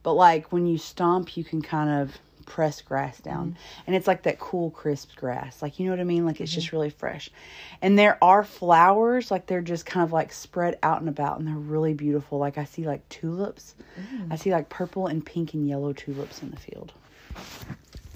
but 0.03 0.13
like 0.15 0.53
when 0.53 0.67
you 0.67 0.79
stomp 0.79 1.37
you 1.37 1.45
can 1.45 1.63
kind 1.63 1.91
of 1.91 2.19
press 2.49 2.81
grass 2.81 3.21
down. 3.21 3.51
Mm-hmm. 3.51 3.81
And 3.87 3.97
it's 3.97 4.07
like 4.07 4.23
that 4.23 4.39
cool 4.39 4.71
crisp 4.71 5.15
grass. 5.15 5.61
Like 5.61 5.79
you 5.79 5.85
know 5.85 5.93
what 5.93 6.01
i 6.01 6.05
mean? 6.05 6.25
Like 6.25 6.41
it's 6.41 6.51
just 6.51 6.69
mm-hmm. 6.69 6.77
really 6.77 6.91
fresh. 6.91 7.31
And 7.83 7.99
there 7.99 8.19
are 8.25 8.43
flowers 8.43 9.31
like 9.31 9.47
they're 9.47 9.61
just 9.61 9.87
kind 9.87 10.03
of 10.03 10.13
like 10.13 10.33
spread 10.33 10.79
out 10.83 11.01
and 11.01 11.09
about 11.09 11.39
and 11.39 11.47
they're 11.47 11.55
really 11.55 11.95
beautiful. 11.95 12.39
Like 12.39 12.59
i 12.59 12.65
see 12.65 12.85
like 12.85 13.07
tulips. 13.11 13.75
Mm. 14.01 14.33
I 14.33 14.37
see 14.37 14.51
like 14.51 14.69
purple 14.71 15.07
and 15.07 15.25
pink 15.25 15.55
and 15.55 15.69
yellow 15.69 15.93
tulips 15.93 16.43
in 16.43 16.51
the 16.51 16.57
field. 16.57 16.93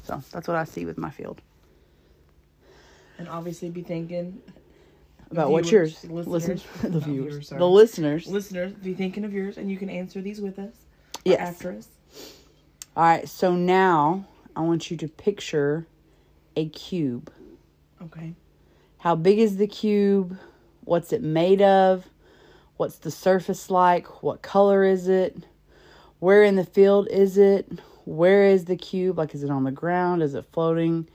So 0.04 0.22
that's 0.32 0.48
what 0.48 0.56
i 0.56 0.64
see 0.64 0.86
with 0.86 0.98
my 0.98 1.10
field. 1.10 1.40
And 3.18 3.28
obviously 3.28 3.68
be 3.68 3.82
thinking 3.82 4.40
about 5.30 5.50
what's 5.50 5.70
yours. 5.70 6.02
Listeners. 6.04 6.26
Listen, 6.26 6.92
the 6.92 7.00
viewers, 7.00 7.34
viewers, 7.34 7.48
the 7.50 7.68
listeners. 7.68 8.26
Listeners, 8.26 8.72
be 8.72 8.94
thinking 8.94 9.24
of 9.24 9.32
yours 9.32 9.58
and 9.58 9.70
you 9.70 9.76
can 9.76 9.90
answer 9.90 10.22
these 10.22 10.40
with 10.40 10.58
us. 10.58 10.74
yes. 11.24 11.38
After 11.38 11.72
us. 11.72 11.88
All 12.94 13.04
right, 13.04 13.26
so 13.26 13.56
now 13.56 14.26
I 14.54 14.60
want 14.60 14.90
you 14.90 14.98
to 14.98 15.08
picture 15.08 15.86
a 16.56 16.68
cube. 16.68 17.32
Okay. 18.02 18.34
How 18.98 19.14
big 19.14 19.38
is 19.38 19.56
the 19.56 19.66
cube? 19.66 20.38
What's 20.84 21.10
it 21.10 21.22
made 21.22 21.62
of? 21.62 22.04
What's 22.76 22.98
the 22.98 23.10
surface 23.10 23.70
like? 23.70 24.22
What 24.22 24.42
color 24.42 24.84
is 24.84 25.08
it? 25.08 25.38
Where 26.18 26.44
in 26.44 26.56
the 26.56 26.66
field 26.66 27.08
is 27.10 27.38
it? 27.38 27.66
Where 28.04 28.44
is 28.44 28.66
the 28.66 28.76
cube? 28.76 29.16
Like, 29.16 29.34
is 29.34 29.42
it 29.42 29.48
on 29.48 29.64
the 29.64 29.70
ground? 29.70 30.22
Is 30.22 30.34
it 30.34 30.44
floating? 30.52 31.08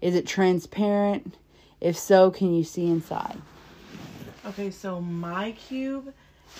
Is 0.00 0.14
it 0.14 0.26
transparent? 0.26 1.36
If 1.78 1.98
so, 1.98 2.30
can 2.30 2.54
you 2.54 2.64
see 2.64 2.86
inside? 2.86 3.36
Okay, 4.46 4.70
so 4.70 4.98
my 4.98 5.52
cube, 5.52 6.14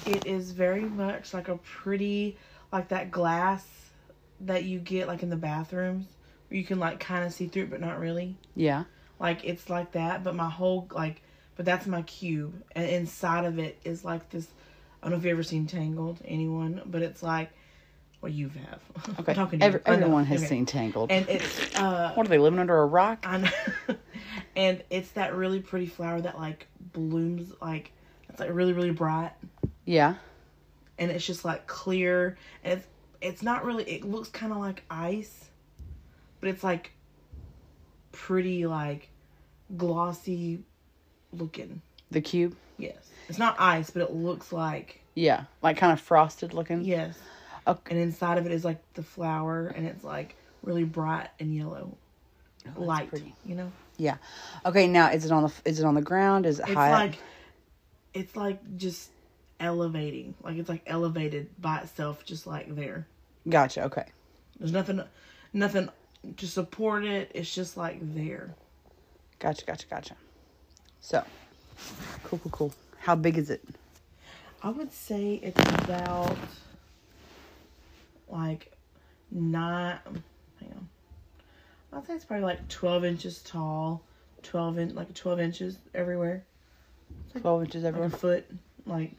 it 0.05 0.27
is 0.27 0.51
very 0.51 0.83
much 0.83 1.33
like 1.33 1.49
a 1.49 1.57
pretty, 1.57 2.37
like 2.71 2.89
that 2.89 3.11
glass 3.11 3.65
that 4.41 4.65
you 4.65 4.79
get 4.79 5.07
like 5.09 5.23
in 5.23 5.31
the 5.31 5.37
bathrooms, 5.37 6.07
where 6.49 6.59
you 6.59 6.65
can 6.65 6.79
like 6.79 7.01
kind 7.01 7.25
of 7.25 7.33
see 7.33 7.47
through 7.49 7.65
it, 7.65 7.71
but 7.71 7.81
not 7.81 7.99
really. 7.99 8.37
Yeah. 8.55 8.85
Like 9.19 9.45
it's 9.45 9.69
like 9.69 9.93
that, 9.93 10.23
but 10.23 10.35
my 10.35 10.49
whole 10.49 10.89
like, 10.93 11.23
but 11.57 11.65
that's 11.67 11.87
my 11.87 12.03
cube, 12.03 12.63
and 12.73 12.89
inside 12.89 13.45
of 13.45 13.59
it 13.59 13.79
is 13.85 14.05
like 14.05 14.31
this. 14.31 14.47
I 15.03 15.07
don't 15.07 15.13
know 15.13 15.19
if 15.19 15.25
you've 15.25 15.33
ever 15.33 15.43
seen 15.45 15.67
Tangled, 15.67 16.21
anyone, 16.25 16.83
but 16.87 17.03
it's 17.03 17.23
like, 17.23 17.51
well, 18.21 18.33
you 18.33 18.49
have. 18.49 18.81
I'm 19.07 19.17
Okay. 19.21 19.35
talking 19.35 19.59
to. 19.61 19.65
Every, 19.65 19.81
everyone 19.87 20.25
has 20.27 20.41
Okay. 20.41 20.49
seen 20.49 20.67
Tangled. 20.67 21.11
And 21.13 21.29
it's 21.29 21.75
uh, 21.77 22.13
what 22.15 22.27
are 22.27 22.31
they 22.31 22.39
living 22.39 22.59
under 22.59 22.77
a 22.79 22.87
rock? 22.87 23.25
I 23.27 23.39
know. 23.39 23.51
and 24.57 24.83
it's 24.91 25.11
that 25.13 25.35
really 25.35 25.61
pretty 25.61 25.87
flower 25.87 26.21
that 26.21 26.37
like 26.39 26.67
blooms 26.93 27.53
like 27.61 27.93
it's 28.29 28.41
like 28.41 28.51
really 28.53 28.73
really 28.73 28.91
bright 28.91 29.33
Yeah. 29.85 30.15
and 30.99 31.11
it's 31.11 31.25
just 31.27 31.45
like 31.45 31.67
clear 31.67 32.37
and 32.65 32.79
it's 32.79 32.89
it's 33.21 33.43
not 33.43 33.65
really 33.65 33.85
it 33.85 34.05
looks 34.05 34.29
kind 34.29 34.53
of 34.53 34.59
like 34.59 34.83
ice 34.91 35.47
but 36.41 36.49
it's 36.49 36.63
like 36.63 36.93
pretty 38.13 38.67
like 38.67 39.09
glossy 39.77 40.61
looking 41.33 41.83
The 42.11 42.21
cube. 42.21 42.57
yes 42.79 43.11
it's 43.29 43.39
not 43.39 43.57
ice 43.59 43.91
but 43.91 44.03
it 44.03 44.13
looks 44.13 44.53
like 44.53 45.01
Yeah. 45.15 45.45
Like 45.63 45.77
kind 45.77 45.93
of 45.93 46.01
frosted 46.01 46.55
looking. 46.55 46.85
yes 46.85 47.19
Okay. 47.67 47.91
and 47.95 48.01
inside 48.01 48.39
of 48.39 48.47
it 48.47 48.53
is 48.53 48.65
like 48.65 48.81
the 48.95 49.03
flower 49.03 49.67
and 49.69 49.87
it's 49.87 50.03
like 50.05 50.35
really 50.63 50.85
bright 50.85 51.29
and 51.39 51.55
yellow 51.55 51.97
Oh, 52.77 52.83
light 52.83 53.09
pretty. 53.11 53.35
you 53.45 53.55
know 53.55 53.71
Yeah. 53.99 54.17
Okay. 54.67 54.87
Now, 54.89 55.11
is 55.11 55.25
it 55.25 55.33
on 55.33 55.43
the 55.43 55.53
is 55.65 55.81
it 55.81 55.85
on 55.87 55.95
the 55.95 56.03
ground? 56.03 56.45
Is 56.47 56.59
it 56.61 56.65
It's 56.67 56.75
high? 56.75 56.91
like 56.93 57.19
it's 58.15 58.37
like 58.37 58.59
just 58.77 59.11
elevating. 59.61 60.35
Like 60.43 60.57
it's 60.57 60.69
like 60.69 60.83
elevated 60.87 61.49
by 61.61 61.79
itself, 61.81 62.25
just 62.25 62.47
like 62.47 62.75
there. 62.75 63.07
Gotcha. 63.49 63.85
Okay. 63.85 64.05
There's 64.59 64.73
nothing 64.73 65.01
nothing 65.53 65.89
to 66.37 66.47
support 66.47 67.05
it. 67.05 67.31
It's 67.35 67.55
just 67.55 67.77
like 67.77 67.99
there. 68.15 68.55
Gotcha. 69.39 69.65
Gotcha. 69.65 69.87
Gotcha. 69.87 70.15
So, 71.01 71.23
cool. 72.25 72.39
Cool. 72.41 72.51
Cool. 72.51 72.75
How 72.99 73.15
big 73.15 73.39
is 73.39 73.51
it? 73.51 73.65
I 74.63 74.71
would 74.71 74.93
say 74.93 75.35
it's 75.43 75.61
about 75.85 76.37
like 78.29 78.73
nine 79.31 79.99
hang 80.61 80.73
on. 80.75 80.89
I'd 81.93 82.07
say 82.07 82.15
it's 82.15 82.25
probably 82.25 82.45
like 82.45 82.69
twelve 82.69 83.05
inches 83.05 83.41
tall. 83.43 84.03
Twelve 84.43 84.79
in 84.79 84.95
like 84.95 85.15
twelve 85.15 85.41
inches 85.41 85.79
everywhere. 85.95 86.45
Twelve 87.41 87.63
inches 87.63 87.85
Like 87.85 87.89
everywhere. 87.91 88.09
a 88.09 88.19
foot. 88.19 88.47
Like 88.87 89.13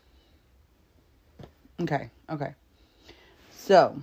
Okay. 1.82 2.10
Okay. 2.30 2.54
So, 3.52 3.96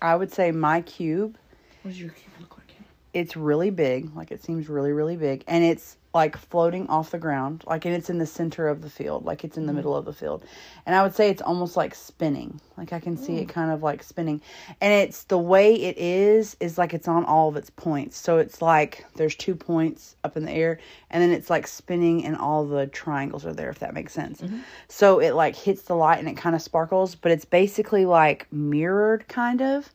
I 0.00 0.16
would 0.16 0.32
say 0.32 0.50
my 0.50 0.80
cube. 0.80 1.36
what 1.82 1.90
does 1.90 2.00
your 2.00 2.10
cube 2.10 2.32
look 2.40 2.56
like? 2.56 2.74
It's 3.12 3.36
really 3.36 3.70
big. 3.70 4.14
Like 4.16 4.30
it 4.30 4.42
seems 4.42 4.68
really, 4.68 4.92
really 4.92 5.16
big, 5.16 5.44
and 5.46 5.62
it's 5.62 5.97
like 6.14 6.36
floating 6.36 6.88
off 6.88 7.10
the 7.10 7.18
ground. 7.18 7.64
Like 7.66 7.84
and 7.84 7.94
it's 7.94 8.10
in 8.10 8.18
the 8.18 8.26
center 8.26 8.68
of 8.68 8.82
the 8.82 8.90
field. 8.90 9.24
Like 9.24 9.44
it's 9.44 9.56
in 9.56 9.66
the 9.66 9.70
mm-hmm. 9.70 9.76
middle 9.76 9.96
of 9.96 10.04
the 10.04 10.12
field, 10.12 10.44
and 10.86 10.94
I 10.94 11.02
would 11.02 11.14
say 11.14 11.30
it's 11.30 11.42
almost 11.42 11.76
like 11.76 11.94
spinning. 11.94 12.60
Like 12.76 12.92
I 12.92 13.00
can 13.00 13.16
see 13.16 13.38
it 13.38 13.48
mm. 13.48 13.50
kind 13.50 13.70
of 13.70 13.82
like 13.82 14.02
spinning, 14.02 14.40
and 14.80 14.92
it's 14.92 15.24
the 15.24 15.38
way 15.38 15.74
it 15.74 15.98
is 15.98 16.56
is 16.60 16.78
like 16.78 16.94
it's 16.94 17.08
on 17.08 17.24
all 17.24 17.48
of 17.48 17.56
its 17.56 17.70
points. 17.70 18.16
So 18.16 18.38
it's 18.38 18.62
like 18.62 19.04
there's 19.16 19.34
two 19.34 19.54
points 19.54 20.16
up 20.24 20.36
in 20.36 20.44
the 20.44 20.52
air, 20.52 20.78
and 21.10 21.22
then 21.22 21.30
it's 21.30 21.50
like 21.50 21.66
spinning, 21.66 22.24
and 22.24 22.36
all 22.36 22.64
the 22.64 22.86
triangles 22.86 23.44
are 23.44 23.54
there. 23.54 23.70
If 23.70 23.80
that 23.80 23.94
makes 23.94 24.12
sense. 24.12 24.40
Mm-hmm. 24.40 24.60
So 24.88 25.20
it 25.20 25.32
like 25.32 25.56
hits 25.56 25.82
the 25.82 25.94
light 25.94 26.18
and 26.18 26.28
it 26.28 26.36
kind 26.36 26.56
of 26.56 26.62
sparkles, 26.62 27.14
but 27.14 27.32
it's 27.32 27.44
basically 27.44 28.06
like 28.06 28.46
mirrored 28.52 29.28
kind 29.28 29.60
of. 29.60 29.90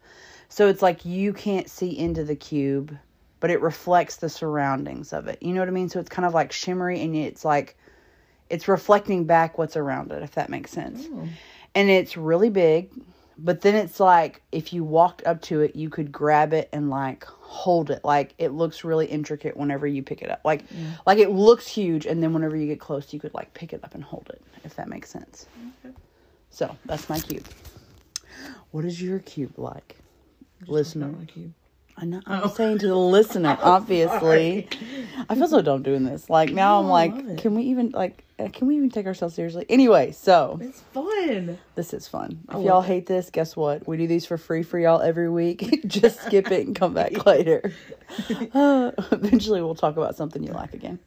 So 0.54 0.68
it's 0.68 0.84
like 0.84 1.04
you 1.04 1.34
can't 1.34 1.68
see 1.68 1.98
into 1.98 2.24
the 2.24 2.36
cube, 2.36 2.96
but 3.44 3.52
it 3.52 3.60
reflects 3.60 4.16
the 4.16 4.30
surroundings 4.30 5.12
of 5.12 5.28
it. 5.28 5.38
You 5.44 5.52
know 5.52 5.60
what 5.60 5.68
I 5.68 5.72
mean? 5.74 5.90
So 5.90 6.00
it's 6.00 6.08
kind 6.08 6.26
of 6.26 6.34
like 6.34 6.54
shimmery 6.54 7.02
and 7.02 7.14
it's 7.14 7.44
like 7.44 7.76
it's 8.50 8.70
reflecting 8.70 9.26
back 9.26 9.58
what's 9.58 9.76
around 9.76 10.14
it, 10.14 10.24
if 10.24 10.36
that 10.36 10.50
makes 10.50 10.72
sense. 10.72 11.08
And 11.76 11.90
it's 11.90 12.16
really 12.16 12.50
big, 12.50 12.90
but 13.38 13.60
then 13.60 13.76
it's 13.76 14.00
like 14.00 14.42
if 14.54 14.72
you 14.72 14.86
walked 14.86 15.28
up 15.28 15.42
to 15.42 15.60
it, 15.60 15.76
you 15.76 15.90
could 15.90 16.10
grab 16.10 16.54
it 16.54 16.70
and 16.72 16.90
like 16.90 17.26
hold 17.26 17.92
it. 17.92 18.06
Like 18.06 18.34
it 18.38 18.54
looks 18.54 18.86
really 18.86 19.08
intricate 19.08 19.58
whenever 19.58 19.86
you 19.86 20.04
pick 20.04 20.22
it 20.22 20.32
up. 20.32 20.40
Like 20.46 20.64
like 21.06 21.18
it 21.18 21.32
looks 21.32 21.68
huge 21.68 22.06
and 22.06 22.24
then 22.24 22.32
whenever 22.32 22.56
you 22.56 22.68
get 22.68 22.80
close, 22.80 23.12
you 23.12 23.20
could 23.20 23.34
like 23.34 23.54
pick 23.54 23.74
it 23.74 23.84
up 23.84 23.94
and 23.94 24.06
hold 24.06 24.32
it, 24.34 24.42
if 24.64 24.78
that 24.78 24.88
makes 24.88 25.10
sense. 25.10 25.48
Okay. 25.84 25.94
So, 26.50 26.78
that's 26.86 27.10
my 27.10 27.20
cube. 27.20 27.46
What 28.72 28.86
is 28.86 29.02
your 29.02 29.20
cube 29.20 29.60
like? 29.60 29.98
Listener. 30.66 31.08
my 31.08 31.26
cube. 31.26 31.52
I 31.98 32.06
know. 32.06 32.22
I'm 32.26 32.44
Oh. 32.46 32.48
saying 32.48 32.80
to 32.80 32.88
the 32.88 32.96
listener, 33.18 33.58
obviously. 33.62 34.68
I 35.30 35.36
feel 35.36 35.48
so 35.48 35.62
dumb 35.62 35.84
doing 35.84 36.04
this. 36.04 36.30
Like 36.30 36.52
now, 36.52 36.80
I'm 36.80 36.88
No, 36.88 36.94
I 36.94 37.06
love 37.08 37.26
like, 37.28 37.38
can 37.38 37.56
we 37.56 37.64
even 37.64 37.92
like, 37.92 38.24
uh, 38.40 38.50
can 38.52 38.68
we 38.68 38.76
even 38.78 38.90
take 38.90 39.06
ourselves 39.06 39.36
seriously? 39.36 39.66
Anyway, 39.70 40.12
so 40.12 40.58
It's 40.62 40.82
fun. 40.82 41.60
this 41.76 41.94
is 41.94 42.08
fun. 42.08 42.40
If 42.50 42.56
I 42.56 42.60
y'all 42.60 42.82
it. 42.82 42.88
hate 42.88 43.06
this, 43.06 43.30
guess 43.30 43.56
what? 43.56 43.88
We 43.88 43.98
do 43.98 44.08
these 44.08 44.26
for 44.26 44.38
free 44.38 44.64
for 44.64 44.80
y'all 44.80 45.02
every 45.02 45.30
week. 45.30 45.84
Just 45.88 46.22
skip 46.24 46.52
it 46.52 46.66
and 46.66 46.76
come 46.76 46.94
back 46.96 47.26
later. 47.28 47.72
Uh, 48.54 48.92
eventually, 49.12 49.62
we'll 49.62 49.76
talk 49.76 49.96
about 49.96 50.16
something 50.16 50.44
you 50.44 50.52
like 50.52 50.74
again. 50.74 51.00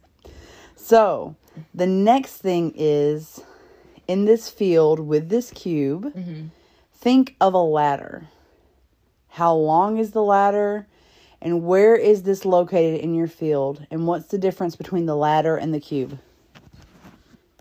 So 0.77 1.35
the 1.75 1.87
next 1.87 2.37
thing 2.37 2.73
is 2.77 3.41
in 4.07 4.25
this 4.25 4.49
field 4.49 5.01
with 5.01 5.29
this 5.31 5.51
cube. 5.51 6.15
Think 6.95 7.35
of 7.41 7.55
a 7.55 7.59
ladder. 7.63 8.29
How 9.37 9.55
long 9.55 9.99
is 9.99 10.13
the 10.13 10.23
ladder? 10.23 10.87
And 11.43 11.67
where 11.67 11.95
is 11.95 12.23
this 12.23 12.47
located 12.47 13.01
in 13.03 13.15
your 13.15 13.27
field? 13.27 13.87
And 13.91 14.07
what's 14.07 14.29
the 14.29 14.39
difference 14.39 14.77
between 14.77 15.05
the 15.05 15.15
ladder 15.15 15.59
and 15.59 15.75
the 15.75 15.79
cube? 15.79 16.19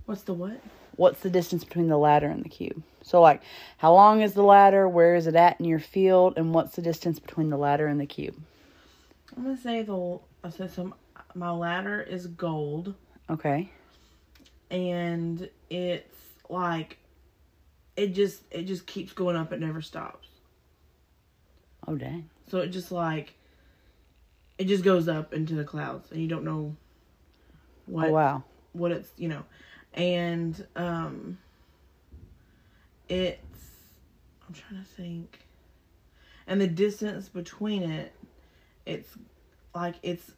What's 0.06 0.22
the 0.22 0.34
what? 0.34 0.62
What's 0.96 1.20
the 1.20 1.30
distance 1.30 1.66
between 1.66 1.90
the 1.90 1.98
ladder 1.98 2.28
and 2.28 2.46
the 2.46 2.48
cube? 2.48 2.82
So, 3.04 3.20
like, 3.20 3.42
how 3.78 3.92
long 3.92 4.22
is 4.22 4.36
the 4.36 4.42
ladder? 4.42 4.88
Where 4.88 5.16
is 5.16 5.28
it 5.28 5.36
at 5.36 5.60
in 5.60 5.66
your 5.66 5.80
field? 5.80 6.36
And 6.38 6.54
what's 6.54 6.78
the 6.78 6.82
distance 6.82 7.20
between 7.20 7.50
the 7.50 7.58
ladder 7.58 7.88
and 7.88 8.00
the 8.00 8.06
cube? 8.06 8.42
I'm 9.36 9.44
gonna 9.44 9.58
say 9.58 9.82
the. 9.84 10.20
I 10.46 10.52
said 10.52 10.72
some. 10.72 10.94
My 11.34 11.52
ladder 11.52 12.02
is 12.02 12.28
gold, 12.28 12.94
Okay. 13.30 13.70
and 14.72 15.50
it's 15.70 16.16
like, 16.50 17.00
it 17.98 18.14
just 18.14 18.44
it 18.50 18.64
just 18.64 18.88
keeps 18.88 19.12
going 19.12 19.36
up. 19.36 19.52
It 19.52 19.60
never 19.60 19.82
stops. 19.82 20.30
Oh, 21.88 21.96
dang. 21.96 22.30
So 22.48 22.60
it 22.60 22.68
just 22.68 22.92
like, 22.92 23.34
it 24.58 24.66
just 24.66 24.84
goes 24.84 25.08
up 25.08 25.34
into 25.34 25.56
the 25.56 25.64
clouds, 25.64 26.12
and 26.12 26.22
you 26.22 26.28
don't 26.28 26.44
know 26.44 26.76
what 27.86 28.08
Oh, 28.10 28.12
wow. 28.12 28.44
what 28.74 28.92
it's 28.92 29.10
you 29.18 29.28
know, 29.28 29.44
and 29.94 30.66
um. 30.76 31.38
It's. 33.08 33.40
I'm 34.48 34.54
trying 34.56 34.82
to 34.84 34.88
think. 34.88 35.40
And 36.48 36.60
the 36.60 36.68
distance 36.68 37.30
between 37.30 37.84
it, 37.84 38.14
it's 38.88 39.10
like 39.76 39.96
it's 40.02 40.32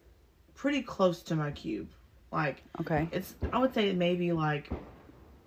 pretty 0.54 0.82
close 0.82 1.22
to 1.24 1.34
my 1.34 1.50
cube. 1.50 1.88
Like 2.30 2.62
Okay. 2.80 3.08
it's 3.10 3.34
I 3.52 3.58
would 3.58 3.72
say 3.72 3.92
maybe 3.94 4.32
like 4.32 4.68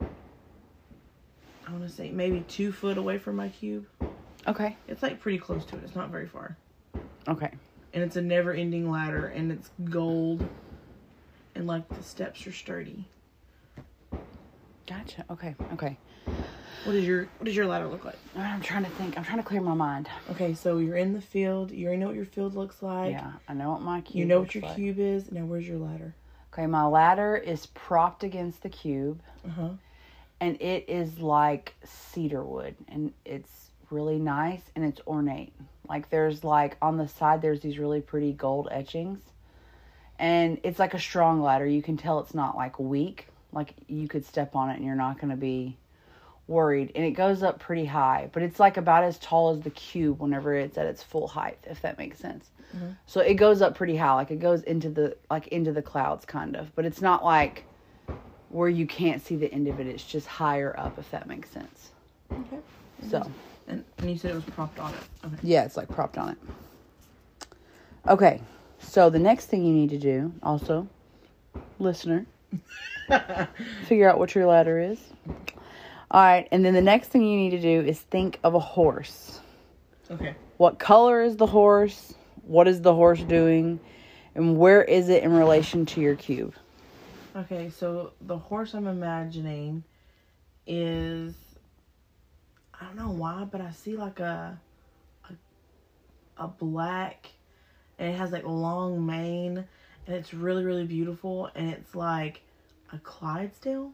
I 0.01 1.71
want 1.71 1.83
to 1.83 1.89
say 1.89 2.09
maybe 2.11 2.43
two 2.47 2.71
foot 2.71 2.97
away 2.97 3.19
from 3.19 3.35
my 3.35 3.49
cube. 3.49 3.85
Okay. 4.47 4.75
It's 4.87 5.03
like 5.03 5.19
pretty 5.19 5.37
close 5.37 5.65
to 5.65 5.75
it. 5.77 5.83
It's 5.83 5.95
not 5.95 6.09
very 6.09 6.27
far, 6.27 6.57
Okay. 7.27 7.51
and 7.93 8.03
it's 8.03 8.15
a 8.15 8.21
never-ending 8.21 8.89
ladder, 8.89 9.27
and 9.27 9.51
it's 9.51 9.69
gold, 9.85 10.43
and 11.55 11.67
like 11.67 11.87
the 11.89 12.03
steps 12.03 12.45
are 12.47 12.51
sturdy. 12.51 13.05
Gotcha. 14.87 15.23
Okay. 15.29 15.55
Okay. 15.73 15.97
What 16.83 16.93
does 16.93 17.05
your 17.05 17.25
What 17.37 17.45
does 17.45 17.55
your 17.55 17.67
ladder 17.67 17.87
look 17.87 18.03
like? 18.03 18.17
I'm 18.35 18.61
trying 18.61 18.83
to 18.83 18.89
think. 18.91 19.17
I'm 19.17 19.23
trying 19.23 19.37
to 19.37 19.43
clear 19.43 19.61
my 19.61 19.75
mind. 19.75 20.09
Okay, 20.31 20.53
so 20.55 20.79
you're 20.79 20.97
in 20.97 21.13
the 21.13 21.21
field. 21.21 21.71
You 21.71 21.85
already 21.85 21.99
know 21.99 22.07
what 22.07 22.15
your 22.15 22.25
field 22.25 22.55
looks 22.55 22.81
like. 22.81 23.11
yeah. 23.11 23.33
I 23.47 23.53
know 23.53 23.71
what 23.71 23.81
my 23.81 24.01
cube 24.01 24.15
You 24.17 24.25
know 24.25 24.39
what 24.39 24.55
your 24.55 24.63
like. 24.63 24.75
cube 24.75 24.97
is. 24.99 25.31
Now, 25.31 25.41
where's 25.45 25.67
your 25.67 25.77
ladder? 25.77 26.15
Okay. 26.51 26.65
My 26.65 26.85
ladder 26.85 27.35
is 27.37 27.67
propped 27.67 28.23
against 28.23 28.63
the 28.63 28.69
cube. 28.69 29.21
Uh 29.45 29.49
huh. 29.49 29.69
and 30.39 30.59
it 30.61 30.85
is 30.89 31.19
like 31.19 31.75
cedar 31.83 32.43
wood 32.43 32.75
and 32.87 33.13
it's 33.25 33.60
really 33.91 34.19
nice 34.19 34.61
and 34.75 34.85
it's 34.85 35.01
ornate 35.07 35.53
like 35.87 36.09
there's 36.09 36.43
like 36.43 36.77
on 36.81 36.97
the 36.97 37.07
side 37.07 37.41
there's 37.41 37.61
these 37.61 37.77
really 37.77 38.01
pretty 38.01 38.31
gold 38.31 38.67
etchings 38.71 39.19
and 40.19 40.59
it's 40.63 40.79
like 40.79 40.93
a 40.93 40.99
strong 40.99 41.41
ladder 41.41 41.65
you 41.65 41.81
can 41.81 41.97
tell 41.97 42.19
it's 42.19 42.33
not 42.33 42.55
like 42.55 42.79
weak 42.79 43.27
like 43.53 43.73
you 43.87 44.07
could 44.07 44.25
step 44.25 44.55
on 44.55 44.69
it 44.69 44.77
and 44.77 44.85
you're 44.85 44.95
not 44.95 45.19
going 45.19 45.31
to 45.31 45.37
be 45.37 45.77
worried. 46.47 46.91
And 46.95 47.05
it 47.05 47.11
goes 47.11 47.43
up 47.43 47.59
pretty 47.59 47.85
high, 47.85 48.29
but 48.31 48.43
it's 48.43 48.59
like 48.59 48.77
about 48.77 49.03
as 49.03 49.17
tall 49.19 49.55
as 49.55 49.61
the 49.61 49.69
cube 49.71 50.21
whenever 50.21 50.53
it's 50.53 50.77
at 50.77 50.85
its 50.85 51.01
full 51.01 51.27
height, 51.27 51.57
if 51.67 51.81
that 51.81 51.97
makes 51.97 52.19
sense. 52.19 52.49
Mm-hmm. 52.75 52.91
So 53.05 53.21
it 53.21 53.35
goes 53.35 53.61
up 53.61 53.75
pretty 53.75 53.95
high, 53.95 54.13
like 54.13 54.31
it 54.31 54.39
goes 54.39 54.61
into 54.63 54.89
the 54.89 55.17
like 55.29 55.47
into 55.47 55.71
the 55.71 55.81
clouds 55.81 56.25
kind 56.25 56.55
of, 56.55 56.73
but 56.75 56.85
it's 56.85 57.01
not 57.01 57.23
like 57.23 57.65
where 58.49 58.69
you 58.69 58.85
can't 58.85 59.25
see 59.25 59.35
the 59.35 59.51
end 59.51 59.67
of 59.67 59.79
it. 59.79 59.87
It's 59.87 60.03
just 60.03 60.27
higher 60.27 60.77
up, 60.77 60.99
if 60.99 61.09
that 61.11 61.27
makes 61.27 61.49
sense. 61.49 61.91
Okay. 62.31 62.59
So 63.09 63.29
And, 63.71 63.85
and 63.97 64.09
you 64.09 64.17
said 64.17 64.31
it 64.31 64.35
was 64.35 64.43
propped 64.43 64.79
on 64.79 64.93
it. 64.93 64.99
Okay. 65.25 65.37
yeah, 65.43 65.63
it's 65.63 65.77
like 65.77 65.87
propped 65.87 66.17
on 66.17 66.29
it. 66.29 66.37
Okay, 68.07 68.41
so 68.79 69.09
the 69.09 69.19
next 69.19 69.45
thing 69.45 69.65
you 69.65 69.73
need 69.73 69.89
to 69.91 69.97
do, 69.97 70.33
also, 70.43 70.87
listener, 71.79 72.25
figure 73.87 74.09
out 74.09 74.19
what 74.19 74.35
your 74.35 74.45
ladder 74.45 74.79
is. 74.79 74.99
All 76.11 76.21
right, 76.21 76.47
and 76.51 76.65
then 76.65 76.73
the 76.73 76.81
next 76.81 77.07
thing 77.07 77.23
you 77.23 77.37
need 77.37 77.51
to 77.51 77.61
do 77.61 77.81
is 77.81 77.99
think 77.99 78.39
of 78.43 78.53
a 78.53 78.59
horse. 78.59 79.39
Okay. 80.09 80.35
What 80.57 80.77
color 80.77 81.21
is 81.21 81.37
the 81.37 81.45
horse? 81.45 82.13
What 82.43 82.67
is 82.67 82.81
the 82.81 82.93
horse 82.93 83.21
doing? 83.21 83.79
And 84.35 84.57
where 84.57 84.83
is 84.83 85.07
it 85.07 85.23
in 85.23 85.31
relation 85.31 85.85
to 85.87 86.01
your 86.01 86.15
cube? 86.15 86.53
Okay, 87.35 87.69
so 87.69 88.11
the 88.19 88.37
horse 88.37 88.73
I'm 88.73 88.87
imagining 88.87 89.83
is 90.67 91.33
I 92.81 92.85
don't 92.85 92.95
know 92.95 93.11
why, 93.11 93.47
but 93.49 93.61
I 93.61 93.71
see 93.71 93.95
like 93.95 94.19
a 94.19 94.59
a, 95.29 96.43
a 96.43 96.47
black 96.47 97.27
and 97.99 98.09
it 98.09 98.17
has 98.17 98.31
like 98.31 98.43
long 98.43 99.05
mane 99.05 99.63
and 100.07 100.15
it's 100.15 100.33
really 100.33 100.65
really 100.65 100.85
beautiful 100.85 101.49
and 101.53 101.69
it's 101.69 101.93
like 101.93 102.41
a 102.91 102.97
Clydesdale. 102.97 103.93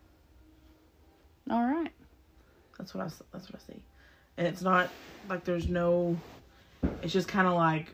All 1.49 1.63
right. 1.63 1.91
That's 2.77 2.93
what 2.93 3.05
I 3.05 3.09
that's 3.33 3.51
what 3.51 3.55
I 3.61 3.73
see. 3.73 3.81
And 4.37 4.47
it's 4.47 4.61
not 4.61 4.89
like 5.29 5.43
there's 5.43 5.67
no 5.67 6.17
it's 7.01 7.11
just 7.11 7.27
kind 7.27 7.47
of 7.47 7.55
like 7.55 7.87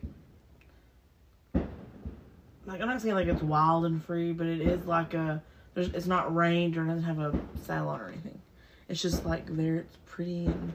like 2.65 2.81
I'm 2.81 2.87
not 2.87 3.01
saying 3.01 3.15
like 3.15 3.27
it's 3.27 3.41
wild 3.41 3.85
and 3.85 4.03
free, 4.03 4.31
but 4.31 4.45
it 4.45 4.61
is 4.61 4.85
like 4.85 5.15
a 5.15 5.41
there's 5.73 5.89
it's 5.89 6.05
not 6.05 6.33
range 6.35 6.77
or 6.77 6.83
doesn't 6.85 7.03
have 7.03 7.19
a 7.19 7.33
saddle 7.65 7.89
on 7.89 7.99
or 7.99 8.09
anything. 8.09 8.32
It's 8.89 9.01
just 9.01 9.25
like 9.25 9.45
there 9.47 9.77
it's 9.77 9.97
pretty 10.05 10.45
and 10.45 10.73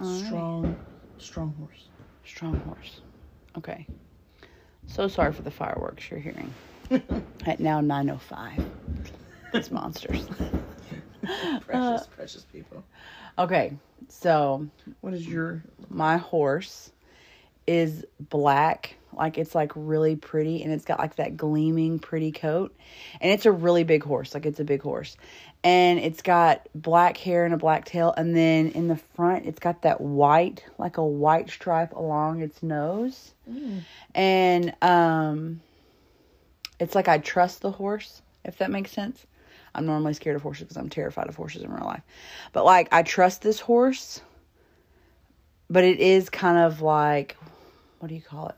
right. 0.00 0.26
strong 0.26 0.76
strong 1.18 1.54
horse. 1.58 1.88
Strong 2.24 2.56
horse. 2.60 3.00
Okay. 3.56 3.86
So 4.86 5.08
sorry 5.08 5.32
for 5.32 5.42
the 5.42 5.50
fireworks 5.50 6.10
you're 6.10 6.20
hearing. 6.20 6.52
At 7.46 7.60
now 7.60 7.80
9.05. 7.80 8.64
It's 9.54 9.70
monsters. 9.70 10.26
precious, 11.66 12.06
precious 12.08 12.44
people. 12.52 12.84
Uh, 13.38 13.42
okay, 13.42 13.76
so 14.08 14.66
What 15.00 15.14
is 15.14 15.26
your 15.26 15.62
my 15.88 16.16
horse 16.16 16.90
is 17.66 18.04
black 18.18 18.96
like 19.12 19.38
it's 19.38 19.54
like 19.54 19.70
really 19.76 20.16
pretty 20.16 20.62
and 20.62 20.72
it's 20.72 20.84
got 20.84 20.98
like 20.98 21.16
that 21.16 21.36
gleaming 21.36 21.98
pretty 22.00 22.32
coat 22.32 22.74
and 23.20 23.30
it's 23.30 23.46
a 23.46 23.52
really 23.52 23.84
big 23.84 24.02
horse 24.02 24.34
like 24.34 24.46
it's 24.46 24.58
a 24.58 24.64
big 24.64 24.82
horse 24.82 25.16
and 25.64 26.00
it's 26.00 26.22
got 26.22 26.68
black 26.74 27.16
hair 27.16 27.44
and 27.44 27.54
a 27.54 27.56
black 27.56 27.84
tail 27.84 28.12
and 28.16 28.34
then 28.34 28.68
in 28.70 28.88
the 28.88 28.96
front 28.96 29.46
it's 29.46 29.60
got 29.60 29.82
that 29.82 30.00
white 30.00 30.64
like 30.78 30.96
a 30.96 31.04
white 31.04 31.48
stripe 31.50 31.92
along 31.92 32.42
its 32.42 32.62
nose. 32.62 33.32
And 34.14 34.74
um 34.82 35.60
it's 36.80 36.94
like 36.94 37.06
i 37.08 37.18
trust 37.18 37.60
the 37.60 37.70
horse 37.70 38.22
if 38.44 38.58
that 38.58 38.70
makes 38.70 38.90
sense. 38.90 39.24
I'm 39.74 39.86
normally 39.86 40.14
scared 40.14 40.36
of 40.36 40.42
horses 40.42 40.64
because 40.64 40.76
i'm 40.76 40.88
terrified 40.90 41.28
of 41.28 41.36
horses 41.36 41.62
in 41.62 41.72
real 41.72 41.86
life. 41.86 42.02
But 42.52 42.64
like 42.64 42.88
i 42.92 43.02
trust 43.02 43.42
this 43.42 43.60
horse 43.60 44.20
but 45.70 45.84
it 45.84 46.00
is 46.00 46.28
kind 46.28 46.58
of 46.58 46.82
like 46.82 47.36
what 48.00 48.08
do 48.08 48.16
you 48.16 48.22
call 48.22 48.48
it? 48.48 48.56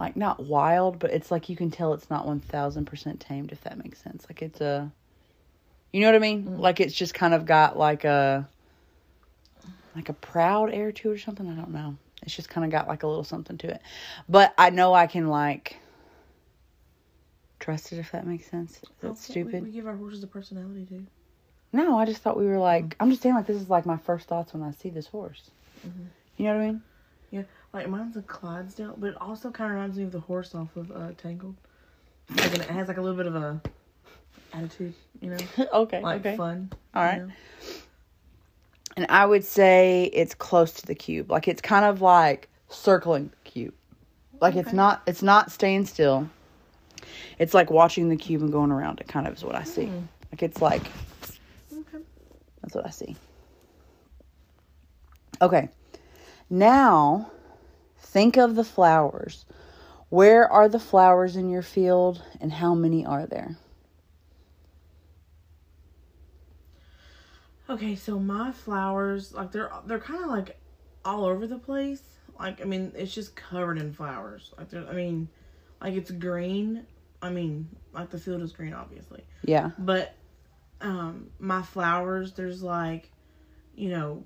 Like 0.00 0.16
not 0.16 0.44
wild 0.44 0.98
but 0.98 1.12
it's 1.12 1.30
like 1.30 1.48
you 1.48 1.54
can 1.54 1.70
tell 1.70 1.94
it's 1.94 2.10
not 2.10 2.26
1000% 2.26 3.18
tamed 3.20 3.52
if 3.52 3.60
that 3.60 3.78
makes 3.78 4.00
sense. 4.02 4.26
Like 4.28 4.42
it's 4.42 4.60
a 4.60 4.90
you 5.92 6.00
know 6.00 6.06
what 6.06 6.14
i 6.14 6.18
mean 6.18 6.44
mm. 6.44 6.58
like 6.58 6.80
it's 6.80 6.94
just 6.94 7.14
kind 7.14 7.34
of 7.34 7.44
got 7.46 7.78
like 7.78 8.04
a 8.04 8.48
like 9.94 10.08
a 10.08 10.14
proud 10.14 10.72
air 10.72 10.90
to 10.92 11.10
it 11.10 11.14
or 11.14 11.18
something 11.18 11.48
i 11.48 11.54
don't 11.54 11.70
know 11.70 11.96
it's 12.22 12.34
just 12.34 12.48
kind 12.48 12.64
of 12.64 12.70
got 12.70 12.88
like 12.88 13.02
a 13.02 13.06
little 13.06 13.24
something 13.24 13.58
to 13.58 13.68
it 13.68 13.80
but 14.28 14.54
i 14.58 14.70
know 14.70 14.94
i 14.94 15.06
can 15.06 15.28
like 15.28 15.76
trust 17.60 17.92
it 17.92 17.98
if 17.98 18.10
that 18.12 18.26
makes 18.26 18.50
sense 18.50 18.80
that's 19.00 19.30
Okay, 19.30 19.42
we- 19.42 19.50
stupid 19.50 19.62
We, 19.64 19.70
give 19.70 19.86
our 19.86 19.96
horses 19.96 20.22
a 20.22 20.26
personality 20.26 20.84
too. 20.84 21.06
no, 21.72 21.96
I 21.98 22.04
just 22.04 22.20
thought 22.20 22.36
we 22.36 22.46
were 22.46 22.58
like. 22.58 22.84
Mm. 22.84 22.94
I'm 23.00 23.10
just 23.10 23.22
saying, 23.22 23.34
like 23.36 23.46
this 23.46 23.56
is 23.56 23.70
like 23.70 23.86
my 23.86 23.96
first 23.96 24.26
thoughts 24.28 24.52
when 24.52 24.62
I 24.62 24.72
see 24.72 24.90
this 24.90 25.06
horse. 25.06 25.50
Mm-hmm. 25.86 26.02
You 26.36 26.44
know 26.46 26.54
what 26.56 26.62
I 26.62 26.66
mean? 26.66 26.82
Yeah, 27.30 27.42
like 27.72 27.88
mine's 27.88 28.16
a 28.16 28.22
Clydesdale, 28.22 28.96
but 28.98 29.10
it 29.10 29.20
also 29.20 29.50
kind 29.50 29.70
of 29.70 29.76
reminds 29.76 29.96
me 29.96 30.04
of 30.04 30.12
the 30.12 30.20
horse 30.20 30.54
off 30.54 30.76
of 30.76 30.90
uh, 30.90 31.12
Tangled. 31.16 31.54
Like, 32.36 32.54
it 32.54 32.64
has 32.64 32.88
like 32.88 32.96
a 32.98 33.00
little 33.00 33.16
bit 33.16 33.26
of 33.26 33.36
a 33.36 33.60
attitude, 34.52 34.94
you 35.20 35.30
know, 35.30 35.38
okay. 35.72 36.00
like 36.00 36.20
okay. 36.20 36.36
fun. 36.36 36.70
All 36.94 37.02
right. 37.02 37.22
know? 37.22 37.32
And 38.96 39.06
I 39.08 39.24
would 39.24 39.44
say 39.44 40.10
it's 40.12 40.34
close 40.34 40.72
to 40.74 40.86
the 40.86 40.94
cube. 40.94 41.30
Like 41.30 41.48
it's 41.48 41.62
kind 41.62 41.84
of 41.84 42.02
like 42.02 42.48
circling 42.68 43.30
the 43.30 43.50
cube. 43.50 43.74
Like 44.40 44.56
it's 44.56 44.72
not. 44.72 45.02
It's 45.06 45.22
not 45.22 45.52
staying 45.52 45.86
still. 45.86 46.28
It's 47.38 47.54
like 47.54 47.70
watching 47.70 48.08
the 48.08 48.16
cube 48.16 48.42
and 48.42 48.52
going 48.52 48.70
around 48.70 49.00
it. 49.00 49.08
Kind 49.08 49.26
of 49.26 49.34
is 49.34 49.44
what 49.44 49.54
I 49.54 49.62
see. 49.62 49.86
Hmm. 49.86 50.04
Like 50.30 50.42
it's 50.42 50.60
like 50.60 50.82
Okay. 51.72 52.04
That's 52.60 52.74
what 52.74 52.86
I 52.86 52.90
see. 52.90 53.16
Okay. 55.40 55.68
Now, 56.50 57.30
think 57.98 58.36
of 58.36 58.54
the 58.54 58.64
flowers. 58.64 59.44
Where 60.10 60.50
are 60.50 60.68
the 60.68 60.78
flowers 60.78 61.36
in 61.36 61.48
your 61.48 61.62
field 61.62 62.22
and 62.40 62.52
how 62.52 62.74
many 62.74 63.06
are 63.06 63.26
there? 63.26 63.56
Okay, 67.70 67.94
so 67.94 68.18
my 68.18 68.52
flowers, 68.52 69.32
like 69.32 69.52
they're 69.52 69.70
they're 69.86 70.00
kind 70.00 70.22
of 70.24 70.30
like 70.30 70.58
all 71.04 71.24
over 71.24 71.46
the 71.46 71.58
place. 71.58 72.02
Like 72.38 72.60
I 72.60 72.64
mean, 72.64 72.92
it's 72.94 73.14
just 73.14 73.36
covered 73.36 73.78
in 73.78 73.92
flowers. 73.92 74.52
Like 74.58 74.74
I 74.74 74.92
mean, 74.92 75.28
like 75.80 75.94
it's 75.94 76.10
green. 76.10 76.86
I 77.20 77.30
mean, 77.30 77.68
like 77.92 78.10
the 78.10 78.18
field 78.18 78.42
is 78.42 78.52
green, 78.52 78.74
obviously. 78.74 79.24
Yeah. 79.44 79.70
But 79.78 80.14
um 80.80 81.30
my 81.38 81.62
flowers, 81.62 82.32
there's 82.32 82.62
like, 82.62 83.10
you 83.76 83.90
know, 83.90 84.24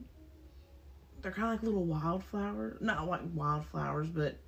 they're 1.20 1.32
kind 1.32 1.48
of 1.48 1.54
like 1.54 1.62
little 1.62 1.84
wildflowers. 1.84 2.78
Not 2.80 3.06
like 3.06 3.20
wildflowers, 3.34 4.08
but 4.08 4.38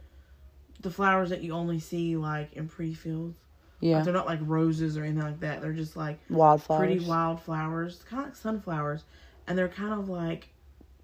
the 0.81 0.91
flowers 0.91 1.31
that 1.31 1.43
you 1.43 1.53
only 1.53 1.81
see 1.81 2.17
like 2.17 2.55
in 2.55 2.69
pretty 2.69 2.95
fields. 2.95 3.39
Yeah. 3.81 3.97
Like, 3.97 4.05
they're 4.05 4.15
not 4.15 4.27
like 4.27 4.41
roses 4.43 4.97
or 4.97 5.05
anything 5.05 5.23
like 5.23 5.41
that. 5.41 5.63
They're 5.63 5.73
just 5.73 5.97
like 5.97 6.19
Wildflowers. 6.29 6.87
pretty 6.87 7.05
wildflowers, 7.05 8.03
kind 8.09 8.23
of 8.23 8.29
like 8.29 8.37
sunflowers, 8.37 9.05
and 9.47 9.57
they're 9.57 9.69
kind 9.69 9.93
of 9.93 10.09
like 10.09 10.49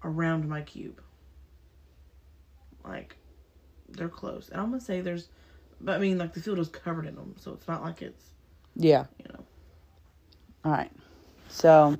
around 0.03 0.47
my 0.47 0.61
cube. 0.61 1.01
Like 2.83 3.15
they're 3.89 4.09
close, 4.09 4.49
and 4.49 4.59
I'm 4.59 4.69
gonna 4.69 4.81
say 4.81 5.01
there's, 5.01 5.29
but 5.79 5.95
I 5.95 5.99
mean 5.99 6.17
like 6.17 6.33
the 6.33 6.41
field 6.41 6.59
is 6.59 6.67
covered 6.67 7.05
in 7.05 7.15
them, 7.15 7.35
so 7.39 7.53
it's 7.53 7.67
not 7.67 7.81
like 7.81 8.01
it's 8.01 8.23
Yeah. 8.75 9.05
you 9.19 9.25
know. 9.31 9.43
All 10.65 10.71
right. 10.71 10.91
So, 11.49 11.97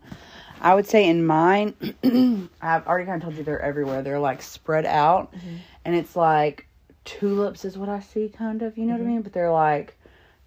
I 0.59 0.73
would 0.75 0.88
say 0.88 1.07
in 1.07 1.25
mine, 1.25 1.73
I've 2.61 2.85
already 2.88 3.05
kind 3.05 3.21
of 3.21 3.23
told 3.23 3.35
you 3.35 3.43
they're 3.43 3.61
everywhere. 3.61 4.01
They're 4.01 4.19
like 4.19 4.41
spread 4.41 4.85
out, 4.85 5.33
mm-hmm. 5.33 5.55
and 5.85 5.95
it's 5.95 6.15
like 6.15 6.67
tulips 7.05 7.63
is 7.63 7.77
what 7.77 7.88
I 7.88 8.01
see, 8.01 8.27
kind 8.27 8.61
of. 8.61 8.77
You 8.77 8.85
know 8.85 8.93
what 8.93 8.97
I 8.97 9.03
mm-hmm. 9.03 9.13
mean? 9.13 9.21
But 9.21 9.33
they're 9.33 9.51
like 9.51 9.95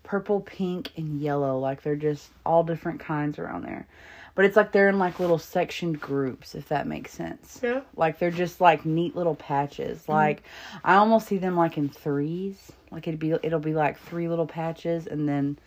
purple, 0.09 0.41
pink, 0.41 0.91
and 0.97 1.21
yellow. 1.21 1.59
Like 1.59 1.83
they're 1.83 1.95
just 1.95 2.31
all 2.47 2.65
different 2.65 2.99
kinds 2.99 3.39
around 3.39 3.65
there. 3.65 3.87
But 4.35 4.47
it's 4.47 4.57
like 4.57 4.73
they're 4.73 4.89
in 4.89 4.99
like 4.99 5.21
little 5.21 5.39
sectioned 5.39 6.01
groups, 6.01 6.55
if 6.55 6.69
that 6.69 6.87
makes 6.87 7.13
sense. 7.13 7.61
Yeah. 7.63 7.83
Like 7.95 8.19
they're 8.19 8.31
just 8.31 8.59
like 8.59 8.87
neat 8.87 9.15
little 9.15 9.35
patches. 9.35 9.99
Mm-hmm. 9.99 10.13
Like 10.13 10.43
I 10.83 10.95
almost 10.95 11.29
see 11.29 11.37
them 11.37 11.57
like 11.57 11.77
in 11.77 11.91
threes. 11.91 12.73
Like 12.91 13.07
it'd 13.07 13.21
be 13.21 13.33
it'll 13.33 13.61
be 13.61 13.75
like 13.75 13.99
three 13.99 14.29
little 14.29 14.47
patches 14.47 15.07
and 15.07 15.29
then 15.29 15.59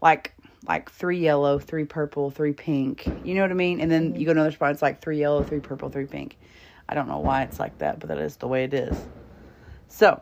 like 0.00 0.32
like 0.68 0.90
three 0.92 1.18
yellow, 1.18 1.58
three 1.58 1.84
purple, 1.84 2.30
three 2.30 2.52
pink. 2.52 3.04
You 3.24 3.34
know 3.34 3.42
what 3.42 3.50
I 3.50 3.54
mean? 3.54 3.80
And 3.80 3.90
then 3.90 4.10
mm-hmm. 4.10 4.20
you 4.20 4.26
go 4.26 4.32
to 4.32 4.40
another 4.40 4.52
spot, 4.54 4.70
it's 4.70 4.82
like 4.82 5.00
three 5.00 5.18
yellow, 5.18 5.42
three 5.42 5.60
purple, 5.60 5.88
three 5.88 6.06
pink. 6.06 6.38
I 6.88 6.94
don't 6.94 7.08
know 7.08 7.18
why 7.18 7.42
it's 7.42 7.58
like 7.58 7.78
that, 7.78 7.98
but 7.98 8.10
that 8.10 8.18
is 8.18 8.36
the 8.36 8.46
way 8.46 8.62
it 8.62 8.74
is. 8.74 8.96
So 9.88 10.20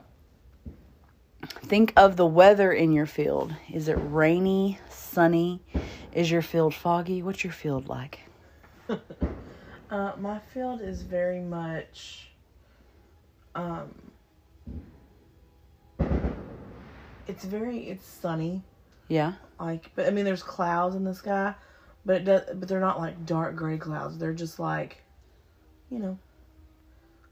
think 1.62 1.92
of 1.96 2.16
the 2.16 2.26
weather 2.26 2.72
in 2.72 2.92
your 2.92 3.06
field. 3.06 3.54
Is 3.72 3.88
it 3.88 3.98
rainy, 4.00 4.78
sunny? 4.88 5.62
Is 6.12 6.30
your 6.30 6.42
field 6.42 6.74
foggy? 6.74 7.22
What's 7.22 7.44
your 7.44 7.52
field 7.52 7.88
like? 7.88 8.20
Uh, 9.88 10.10
my 10.18 10.40
field 10.52 10.80
is 10.80 11.02
very 11.02 11.40
much, 11.40 12.30
um, 13.54 13.94
it's 17.28 17.44
very 17.44 17.88
it's 17.88 18.04
sunny. 18.06 18.64
Yeah. 19.08 19.34
Like, 19.60 19.92
but 19.94 20.06
I 20.06 20.10
mean, 20.10 20.24
there's 20.24 20.42
clouds 20.42 20.96
in 20.96 21.04
the 21.04 21.14
sky, 21.14 21.54
but 22.04 22.16
it 22.16 22.24
does. 22.24 22.42
But 22.54 22.68
they're 22.68 22.80
not 22.80 22.98
like 22.98 23.24
dark 23.26 23.54
gray 23.54 23.78
clouds. 23.78 24.18
They're 24.18 24.34
just 24.34 24.58
like, 24.58 25.02
you 25.90 26.00
know, 26.00 26.18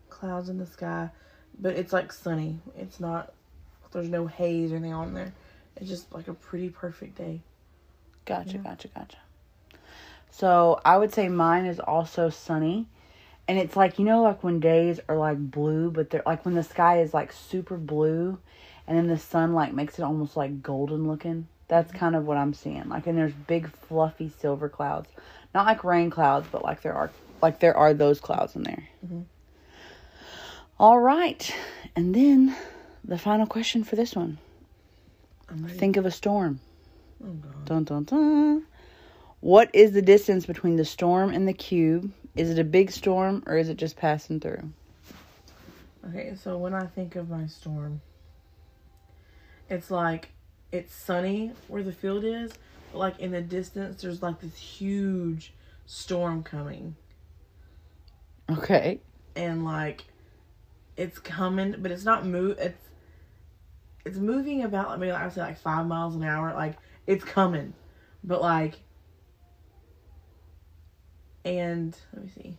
clouds 0.08 0.48
in 0.48 0.58
the 0.58 0.66
sky. 0.66 1.10
But 1.58 1.74
it's 1.74 1.92
like 1.92 2.12
sunny. 2.12 2.60
It's 2.76 3.00
not. 3.00 3.34
There's 3.94 4.10
no 4.10 4.26
haze 4.26 4.72
or 4.72 4.76
anything 4.76 4.92
on 4.92 5.14
there. 5.14 5.32
It's 5.76 5.88
just 5.88 6.12
like 6.12 6.28
a 6.28 6.34
pretty 6.34 6.68
perfect 6.68 7.16
day. 7.16 7.40
Gotcha, 8.24 8.58
gotcha, 8.58 8.88
gotcha. 8.88 9.18
So 10.30 10.80
I 10.84 10.96
would 10.96 11.12
say 11.12 11.28
mine 11.28 11.64
is 11.64 11.80
also 11.80 12.28
sunny. 12.28 12.86
And 13.46 13.58
it's 13.58 13.76
like, 13.76 13.98
you 13.98 14.04
know, 14.04 14.22
like 14.22 14.42
when 14.42 14.58
days 14.58 15.00
are 15.08 15.16
like 15.16 15.38
blue, 15.38 15.90
but 15.90 16.10
they're 16.10 16.22
like 16.24 16.44
when 16.44 16.54
the 16.54 16.62
sky 16.62 17.00
is 17.00 17.12
like 17.12 17.32
super 17.32 17.76
blue 17.76 18.38
and 18.86 18.96
then 18.96 19.06
the 19.06 19.18
sun 19.18 19.54
like 19.54 19.72
makes 19.72 19.98
it 19.98 20.02
almost 20.02 20.36
like 20.36 20.62
golden 20.62 21.06
looking. 21.06 21.48
That's 21.68 21.90
mm-hmm. 21.90 21.98
kind 21.98 22.16
of 22.16 22.26
what 22.26 22.36
I'm 22.36 22.54
seeing. 22.54 22.88
Like, 22.88 23.06
and 23.06 23.16
there's 23.16 23.32
big 23.32 23.70
fluffy 23.70 24.30
silver 24.40 24.68
clouds. 24.68 25.08
Not 25.54 25.66
like 25.66 25.84
rain 25.84 26.10
clouds, 26.10 26.46
but 26.50 26.64
like 26.64 26.82
there 26.82 26.94
are 26.94 27.10
like 27.42 27.60
there 27.60 27.76
are 27.76 27.94
those 27.94 28.20
clouds 28.20 28.56
in 28.56 28.62
there. 28.62 28.88
Mm-hmm. 29.04 29.20
All 30.78 30.98
right. 30.98 31.54
And 31.94 32.14
then 32.14 32.56
the 33.04 33.18
final 33.18 33.46
question 33.46 33.84
for 33.84 33.96
this 33.96 34.14
one. 34.14 34.38
Think 35.68 35.96
of 35.96 36.06
a 36.06 36.10
storm. 36.10 36.60
oh 37.22 37.28
god. 37.32 37.64
Dun 37.66 37.84
dun 37.84 38.04
dun. 38.04 38.66
What 39.40 39.70
is 39.74 39.92
the 39.92 40.02
distance 40.02 40.46
between 40.46 40.76
the 40.76 40.84
storm 40.86 41.30
and 41.30 41.46
the 41.46 41.52
cube? 41.52 42.10
Is 42.34 42.50
it 42.50 42.58
a 42.58 42.64
big 42.64 42.90
storm 42.90 43.42
or 43.46 43.56
is 43.56 43.68
it 43.68 43.76
just 43.76 43.96
passing 43.96 44.40
through? 44.40 44.70
Okay, 46.08 46.34
so 46.42 46.56
when 46.58 46.74
I 46.74 46.86
think 46.86 47.14
of 47.16 47.28
my 47.30 47.46
storm, 47.46 48.00
it's 49.70 49.90
like 49.90 50.30
it's 50.72 50.94
sunny 50.94 51.52
where 51.68 51.82
the 51.82 51.92
field 51.92 52.24
is, 52.24 52.52
but 52.92 52.98
like 52.98 53.20
in 53.20 53.30
the 53.32 53.40
distance, 53.42 54.02
there's 54.02 54.22
like 54.22 54.40
this 54.40 54.56
huge 54.56 55.52
storm 55.86 56.42
coming, 56.42 56.96
Okay. 58.50 59.00
and 59.36 59.64
like 59.64 60.04
it's 60.96 61.18
coming, 61.18 61.76
but 61.78 61.90
it's 61.90 62.04
not 62.04 62.26
move. 62.26 62.58
It's 62.58 62.76
it's 64.04 64.18
moving 64.18 64.62
about. 64.62 64.88
I 64.90 64.96
mean, 64.96 65.10
I 65.10 65.24
would 65.24 65.32
say 65.32 65.40
like 65.40 65.58
five 65.58 65.86
miles 65.86 66.14
an 66.14 66.24
hour. 66.24 66.52
Like 66.54 66.76
it's 67.06 67.24
coming, 67.24 67.74
but 68.22 68.40
like, 68.40 68.74
and 71.44 71.96
let 72.12 72.24
me 72.24 72.30
see. 72.30 72.56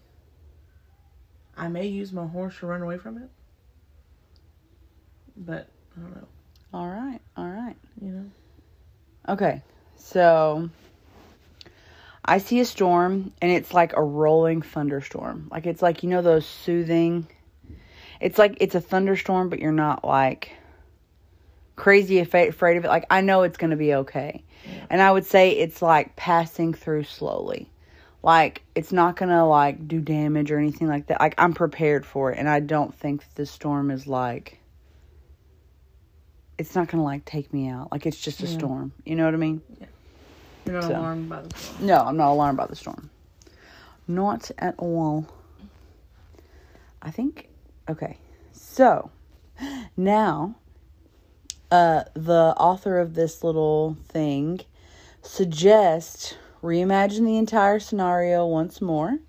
I 1.57 1.67
may 1.69 1.87
use 1.87 2.11
my 2.11 2.25
horse 2.27 2.57
to 2.59 2.67
run 2.67 2.81
away 2.81 2.97
from 2.97 3.17
it, 3.17 3.29
but 5.37 5.69
I 5.97 6.01
don't 6.01 6.15
know. 6.15 6.27
All 6.73 6.87
right. 6.87 7.19
All 7.37 7.47
right. 7.47 7.75
You 8.01 8.09
know. 8.09 8.25
Okay. 9.29 9.61
So 9.95 10.69
I 12.23 12.39
see 12.39 12.59
a 12.59 12.65
storm 12.65 13.31
and 13.41 13.51
it's 13.51 13.73
like 13.73 13.95
a 13.95 14.03
rolling 14.03 14.61
thunderstorm. 14.61 15.47
Like 15.51 15.65
it's 15.65 15.81
like 15.81 16.03
you 16.03 16.09
know 16.09 16.21
those 16.21 16.45
soothing 16.45 17.27
It's 18.19 18.37
like 18.37 18.57
it's 18.59 18.75
a 18.75 18.81
thunderstorm 18.81 19.49
but 19.49 19.59
you're 19.59 19.71
not 19.71 20.03
like 20.03 20.51
crazy 21.75 22.19
afraid 22.19 22.49
afraid 22.49 22.77
of 22.77 22.85
it. 22.85 22.87
Like 22.87 23.05
I 23.09 23.21
know 23.21 23.43
it's 23.43 23.57
going 23.57 23.71
to 23.71 23.75
be 23.77 23.93
okay. 23.95 24.43
And 24.89 25.01
I 25.01 25.11
would 25.11 25.25
say 25.25 25.51
it's 25.51 25.81
like 25.81 26.15
passing 26.15 26.73
through 26.73 27.03
slowly. 27.03 27.69
Like 28.23 28.63
it's 28.73 28.91
not 28.91 29.15
going 29.15 29.29
to 29.29 29.43
like 29.45 29.87
do 29.87 29.99
damage 30.01 30.51
or 30.51 30.57
anything 30.57 30.87
like 30.87 31.07
that. 31.07 31.19
Like 31.19 31.35
I'm 31.37 31.53
prepared 31.53 32.05
for 32.05 32.31
it 32.31 32.39
and 32.39 32.49
I 32.49 32.59
don't 32.59 32.93
think 32.95 33.23
the 33.35 33.45
storm 33.45 33.91
is 33.91 34.07
like 34.07 34.59
it's 36.57 36.73
not 36.73 36.87
going 36.87 36.99
to 36.99 37.03
like 37.03 37.25
take 37.25 37.53
me 37.53 37.67
out. 37.69 37.91
Like 37.91 38.05
it's 38.05 38.19
just 38.19 38.41
a 38.41 38.47
Yeah. 38.47 38.57
storm. 38.57 38.91
You 39.03 39.15
know 39.15 39.25
what 39.25 39.33
I 39.33 39.37
mean? 39.37 39.61
Yeah. 39.79 39.87
You're 40.65 40.75
not 40.75 40.83
So. 40.85 40.95
alarmed 40.95 41.29
by 41.29 41.41
the 41.41 41.55
storm. 41.55 41.85
No, 41.85 41.97
I'm 41.99 42.17
not 42.17 42.31
alarmed 42.31 42.57
by 42.57 42.65
the 42.67 42.75
storm. 42.75 43.09
Not 44.07 44.49
at 44.57 44.75
all. 44.77 45.27
I 47.01 47.11
think 47.11 47.49
okay. 47.89 48.17
So 48.53 49.11
now 49.97 50.55
uh 51.75 52.03
the 52.13 52.53
author 52.57 52.99
of 52.99 53.15
this 53.15 53.43
little 53.43 53.97
thing 54.07 54.61
suggests 55.21 56.35
reimagine 56.63 57.25
the 57.25 57.37
entire 57.37 57.79
scenario 57.79 58.45
once 58.45 58.81
more 58.81 59.19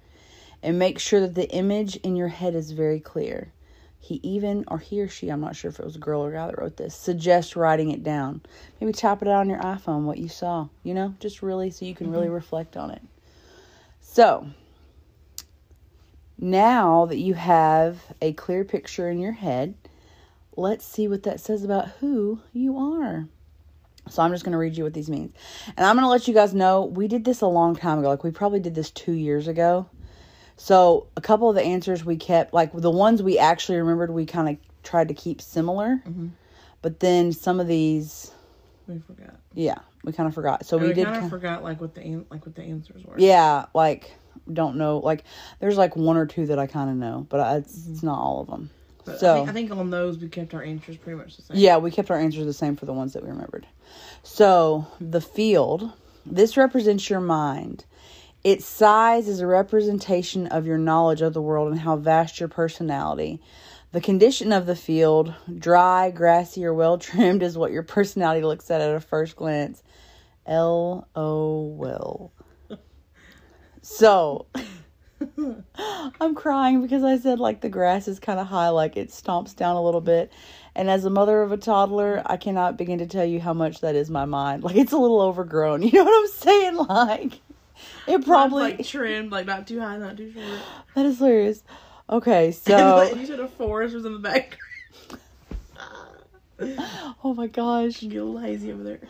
and 0.63 0.79
make 0.79 0.99
sure 0.99 1.21
that 1.21 1.35
the 1.35 1.51
image 1.51 1.97
in 1.97 2.15
your 2.15 2.29
head 2.29 2.55
is 2.55 2.71
very 2.71 3.01
clear. 3.01 3.53
He 3.99 4.21
even, 4.23 4.65
or 4.69 4.79
he 4.79 5.01
or 5.01 5.09
she, 5.09 5.29
I'm 5.29 5.41
not 5.41 5.57
sure 5.57 5.69
if 5.69 5.81
it 5.81 5.85
was 5.85 5.97
a 5.97 6.01
girl 6.01 6.25
or 6.25 6.31
a 6.31 6.35
guy 6.35 6.47
that 6.47 6.59
wrote 6.59 6.77
this, 6.77 6.95
suggests 6.95 7.57
writing 7.57 7.91
it 7.91 8.05
down. 8.05 8.41
Maybe 8.81 8.93
type 8.93 9.23
it 9.23 9.29
out 9.29 9.41
on 9.41 9.49
your 9.49 9.61
iPhone, 9.61 10.05
what 10.05 10.19
you 10.19 10.29
saw, 10.29 10.69
you 10.85 10.95
know, 10.95 11.15
just 11.19 11.43
really 11.43 11.71
so 11.71 11.85
you 11.85 11.95
can 11.95 12.13
really 12.13 12.29
reflect 12.29 12.77
on 12.77 12.93
it. 12.93 13.03
So, 14.01 14.47
now 16.39 17.07
that 17.07 17.19
you 17.19 17.35
have 17.35 18.01
a 18.23 18.33
clear 18.35 18.65
picture 18.65 19.11
in 19.11 19.19
your 19.19 19.33
head, 19.33 19.75
let's 20.57 20.85
see 20.85 21.07
what 21.09 21.23
that 21.25 21.40
says 21.40 21.62
about 21.64 21.88
who 22.01 22.40
you 22.53 22.79
are. 22.79 23.29
So 24.09 24.23
I'm 24.23 24.31
just 24.33 24.45
going 24.45 24.53
to 24.53 24.59
read 24.59 24.77
you 24.77 24.85
what 24.85 24.95
these 24.95 25.11
means. 25.11 25.35
And 25.77 25.85
I'm 25.85 25.97
going 25.97 26.05
to 26.05 26.09
let 26.09 26.29
you 26.29 26.35
guys 26.35 26.55
know 26.55 26.85
we 26.85 27.09
did 27.09 27.25
this 27.25 27.40
a 27.40 27.47
long 27.47 27.75
time 27.75 27.99
ago. 27.99 28.09
Like 28.09 28.23
we 28.25 28.31
probably 28.31 28.61
did 28.61 28.75
this 28.75 28.90
2 28.92 29.12
years 29.12 29.49
ago. 29.49 29.88
So 30.57 31.09
a 31.16 31.21
couple 31.21 31.49
of 31.51 31.55
the 31.57 31.62
answers 31.62 32.05
we 32.05 32.16
kept 32.16 32.55
like 32.55 32.73
the 32.73 32.90
ones 32.90 33.23
we 33.23 33.38
actually 33.38 33.79
remembered 33.79 34.11
we 34.11 34.25
kind 34.25 34.49
of 34.49 34.57
tried 34.83 35.09
to 35.09 35.14
keep 35.14 35.42
similar. 35.42 36.01
Mhm. 36.07 36.31
But 36.83 37.01
then 37.01 37.33
some 37.33 37.59
of 37.61 37.66
these 37.66 38.31
We 38.87 38.99
forgot. 39.01 39.35
yeah, 39.55 39.79
we 40.05 40.12
kind 40.12 40.29
of 40.29 40.35
forgot. 40.35 40.64
So 40.64 40.79
we, 40.79 40.88
we 40.88 40.95
did 40.95 41.07
kind 41.07 41.25
of 41.25 41.31
forgot 41.31 41.62
like 41.64 41.81
what 41.81 41.95
the 41.95 42.01
an- 42.03 42.27
like 42.31 42.47
what 42.47 42.55
the 42.55 42.62
answers 42.62 43.05
were. 43.05 43.16
Yeah, 43.19 43.66
like 43.75 44.14
don't 44.51 44.77
know. 44.77 44.99
Like 44.99 45.25
there's 45.59 45.77
like 45.77 45.97
one 45.97 46.16
or 46.16 46.25
two 46.27 46.47
that 46.47 46.59
I 46.61 46.66
kind 46.69 46.88
of 46.88 46.97
know, 46.97 47.27
but 47.29 47.40
I, 47.40 47.57
it's, 47.57 47.87
it's 47.88 48.03
not 48.05 48.19
all 48.19 48.40
of 48.40 48.47
them. 48.47 48.71
But 49.07 49.21
So- 49.21 49.33
I 49.33 49.37
think, 49.38 49.49
I 49.49 49.53
think 49.53 49.71
on 49.71 49.90
those 49.90 50.19
we 50.19 50.29
kept 50.29 50.53
our 50.53 50.62
answers 50.62 50.97
pretty 50.99 51.16
much 51.19 51.37
the 51.37 51.42
same. 51.42 51.57
Yeah, 51.57 51.79
we 51.79 51.90
kept 51.90 52.11
our 52.11 52.19
answers 52.19 52.45
the 52.45 52.53
same 52.53 52.77
for 52.77 52.85
the 52.85 52.92
ones 52.92 53.14
that 53.14 53.23
we 53.23 53.31
remembered. 53.31 53.66
So, 54.23 54.87
the 55.01 55.21
field, 55.21 55.90
this 56.27 56.57
represents 56.57 57.09
your 57.09 57.21
mind. 57.21 57.85
Its 58.45 58.66
size 58.66 59.29
is 59.29 59.40
a 59.40 59.47
representation 59.47 60.47
of 60.49 60.66
your 60.66 60.79
knowledge 60.79 61.23
of 61.23 61.33
the 61.35 61.40
world 61.42 61.71
and 61.71 61.81
how 61.81 61.97
vast 61.97 62.38
your 62.40 62.49
personality. 62.49 63.40
The 63.92 64.01
condition 64.01 64.53
of 64.53 64.66
the 64.66 64.77
field, 64.77 65.33
dry, 65.59 66.11
grassy, 66.11 66.64
or 66.64 66.75
well 66.75 66.99
trimmed, 66.99 67.42
is 67.42 67.57
what 67.57 67.73
your 67.73 67.83
personality 67.85 68.45
looks 68.45 68.71
at 68.71 68.81
at 68.81 68.95
a 68.95 69.01
first 69.01 69.37
glance. 69.37 69.83
L 70.45 71.09
O 71.16 71.62
well. 71.77 72.33
So, 73.83 74.47
I'm 76.21 76.35
crying 76.35 76.83
because 76.83 77.03
I 77.05 77.19
said 77.19 77.39
like 77.39 77.61
the 77.61 77.69
grass 77.69 78.09
is 78.09 78.19
kind 78.21 78.39
of 78.39 78.47
high, 78.47 78.69
like 78.69 78.97
it 78.97 79.09
stomps 79.11 79.55
down 79.55 79.77
a 79.77 79.83
little 79.83 80.01
bit. 80.01 80.33
And 80.75 80.91
as 80.91 81.05
a 81.07 81.11
mother 81.11 81.41
of 81.41 81.53
a 81.53 81.57
toddler, 81.57 82.23
I 82.27 82.37
cannot 82.37 82.77
begin 82.77 82.99
to 82.99 83.07
tell 83.07 83.25
you 83.25 83.41
how 83.41 83.55
much 83.55 83.81
that 83.81 83.95
is 83.95 84.11
my 84.11 84.27
mind. 84.27 84.63
Like 84.63 84.77
it's 84.77 84.93
a 84.93 84.99
little 84.99 85.21
overgrown. 85.21 85.83
You 85.87 85.93
know 85.93 86.05
what 86.05 86.21
I'm 86.23 86.29
saying? 86.29 86.77
Like 86.77 87.41
it 88.07 88.25
probably 88.25 88.63
like 88.63 88.87
trimmed, 88.87 89.33
like 89.33 89.47
not 89.47 89.67
too 89.67 89.81
high, 89.81 89.97
not 89.97 90.17
too 90.17 90.33
short. 90.33 90.47
that 90.95 91.07
is 91.07 91.19
hilarious. 91.19 91.63
Okay, 92.09 92.53
so 92.53 93.13
you 93.15 93.27
said 93.27 93.41
a 93.41 93.49
forest 93.49 93.95
was 93.95 94.05
in 94.05 94.13
the 94.13 94.19
back. 94.19 94.59
oh 97.25 97.35
my 97.37 97.47
gosh, 97.49 98.01
Get 98.01 98.17
a 98.17 98.25
little 98.25 98.39
hazy 98.39 98.73
over 98.73 98.83
there. 98.83 99.01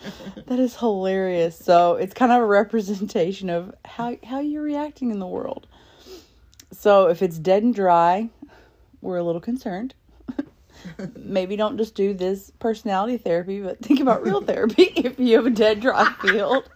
that 0.46 0.58
is 0.58 0.76
hilarious. 0.76 1.58
So 1.58 1.94
it's 1.94 2.14
kind 2.14 2.32
of 2.32 2.40
a 2.42 2.46
representation 2.46 3.50
of 3.50 3.74
how 3.84 4.16
how 4.24 4.40
you're 4.40 4.62
reacting 4.62 5.10
in 5.10 5.18
the 5.18 5.26
world. 5.26 5.66
So 6.72 7.08
if 7.08 7.22
it's 7.22 7.38
dead 7.38 7.62
and 7.62 7.74
dry, 7.74 8.28
we're 9.00 9.18
a 9.18 9.22
little 9.22 9.40
concerned. 9.40 9.94
Maybe 11.16 11.56
don't 11.56 11.78
just 11.78 11.94
do 11.94 12.14
this 12.14 12.50
personality 12.58 13.16
therapy, 13.16 13.60
but 13.60 13.80
think 13.80 14.00
about 14.00 14.22
real 14.22 14.40
therapy 14.40 14.82
if 14.96 15.18
you 15.18 15.36
have 15.36 15.46
a 15.46 15.50
dead 15.50 15.80
dry 15.80 16.12
field. 16.20 16.68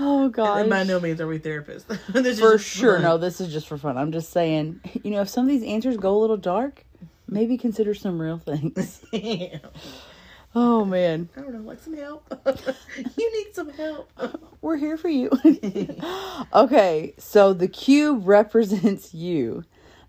Oh 0.00 0.28
god! 0.28 0.68
by 0.68 0.82
no 0.82 0.98
means 0.98 1.20
are 1.20 1.28
we 1.28 1.38
therapists. 1.38 1.86
This 2.08 2.40
for 2.40 2.58
sure. 2.58 2.94
fun. 2.94 3.02
No, 3.02 3.16
this 3.16 3.40
is 3.40 3.52
just 3.52 3.68
for 3.68 3.78
fun. 3.78 3.96
I'm 3.96 4.10
just 4.10 4.32
saying, 4.32 4.80
you 5.04 5.12
know, 5.12 5.20
if 5.20 5.28
some 5.28 5.44
of 5.44 5.48
these 5.48 5.62
answers 5.62 5.96
go 5.96 6.16
a 6.16 6.18
little 6.18 6.36
dark, 6.36 6.84
maybe 7.28 7.56
consider 7.56 7.94
some 7.94 8.20
real 8.20 8.38
things. 8.38 9.04
Yeah. 9.12 9.58
Oh 10.54 10.84
man, 10.84 11.28
I 11.36 11.40
don't 11.40 11.54
know, 11.54 11.60
like 11.60 11.80
some 11.80 11.96
help. 11.96 12.26
you 13.16 13.44
need 13.44 13.54
some 13.54 13.70
help. 13.70 14.10
we're 14.60 14.76
here 14.76 14.96
for 14.96 15.08
you. 15.08 15.30
Okay, 16.54 17.14
so 17.18 17.52
the 17.52 17.68
cube 17.68 18.26
represents 18.26 19.14
you. 19.26 19.64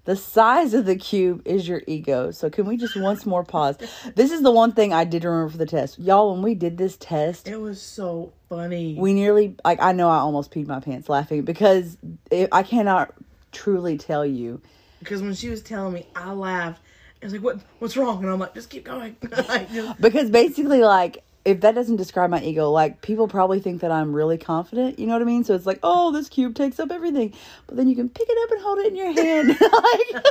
The 0.06 0.18
size 0.18 0.74
of 0.74 0.86
the 0.86 0.98
cube 0.98 1.42
is 1.46 1.66
your 1.66 1.82
ego. 1.88 2.32
So 2.32 2.50
can 2.50 2.66
we 2.66 2.76
just 2.76 2.98
once 2.98 3.26
more 3.26 3.46
pause? 3.46 3.78
This 4.16 4.32
is 4.34 4.42
the 4.42 4.52
one 4.52 4.74
thing 4.74 4.92
I 4.92 5.06
did 5.06 5.24
remember 5.24 5.50
for 5.50 5.58
the 5.58 5.66
test. 5.66 5.98
Y'all, 5.98 6.34
when 6.34 6.42
we 6.42 6.56
did 6.56 6.78
this 6.78 6.98
test, 6.98 7.48
It 7.48 7.56
was 7.62 7.82
so 7.82 8.34
funny. 8.50 8.98
we 9.00 9.14
nearly 9.14 9.56
like 9.64 9.82
I 9.82 9.94
know 9.94 10.10
I 10.10 10.18
almost 10.18 10.52
peed 10.52 10.68
my 10.68 10.82
pants 10.82 11.08
laughing 11.08 11.44
because 11.44 11.98
it, 12.30 12.50
I 12.52 12.64
cannot 12.64 13.14
truly 13.54 13.98
tell 13.98 14.26
you 14.26 14.60
because 15.00 15.22
when 15.22 15.34
she 15.36 15.48
was 15.50 15.62
telling 15.62 15.94
me, 15.94 16.06
I 16.16 16.32
laughed. 16.34 16.82
I 17.22 17.26
was 17.28 17.34
like, 17.34 17.42
"What? 17.44 17.60
What's 17.80 17.96
wrong?" 17.96 18.22
And 18.22 18.30
I'm 18.34 18.40
like, 18.40 18.54
"Just 18.54 18.70
keep 18.70 18.84
going." 18.84 19.16
Like, 19.48 19.72
just- 19.72 20.02
because 20.02 20.30
basically 20.30 20.82
like 20.82 21.24
if 21.46 21.62
that 21.62 21.76
doesn't 21.76 21.98
describe 21.98 22.30
my 22.30 22.42
ego, 22.42 22.70
like 22.72 23.02
people 23.02 23.28
probably 23.28 23.60
think 23.60 23.82
that 23.82 23.92
I'm 23.92 24.14
really 24.14 24.38
confident. 24.38 24.98
You 24.98 25.08
know 25.08 25.14
what 25.14 25.22
I 25.22 25.26
mean? 25.26 25.44
So 25.44 25.54
it's 25.54 25.66
like, 25.66 25.80
oh, 25.84 26.12
this 26.12 26.30
cube 26.30 26.56
takes 26.56 26.80
up 26.80 26.92
everything, 26.92 27.34
but 27.68 27.76
then 27.76 27.88
you 27.88 27.96
can 27.96 28.10
pick 28.10 28.28
it 28.30 28.38
up 28.44 28.52
and 28.52 28.62
hold 28.62 28.80
it 28.80 28.88
in 28.88 28.96
your 28.96 29.12
hand. 29.12 29.50
like, 29.60 30.26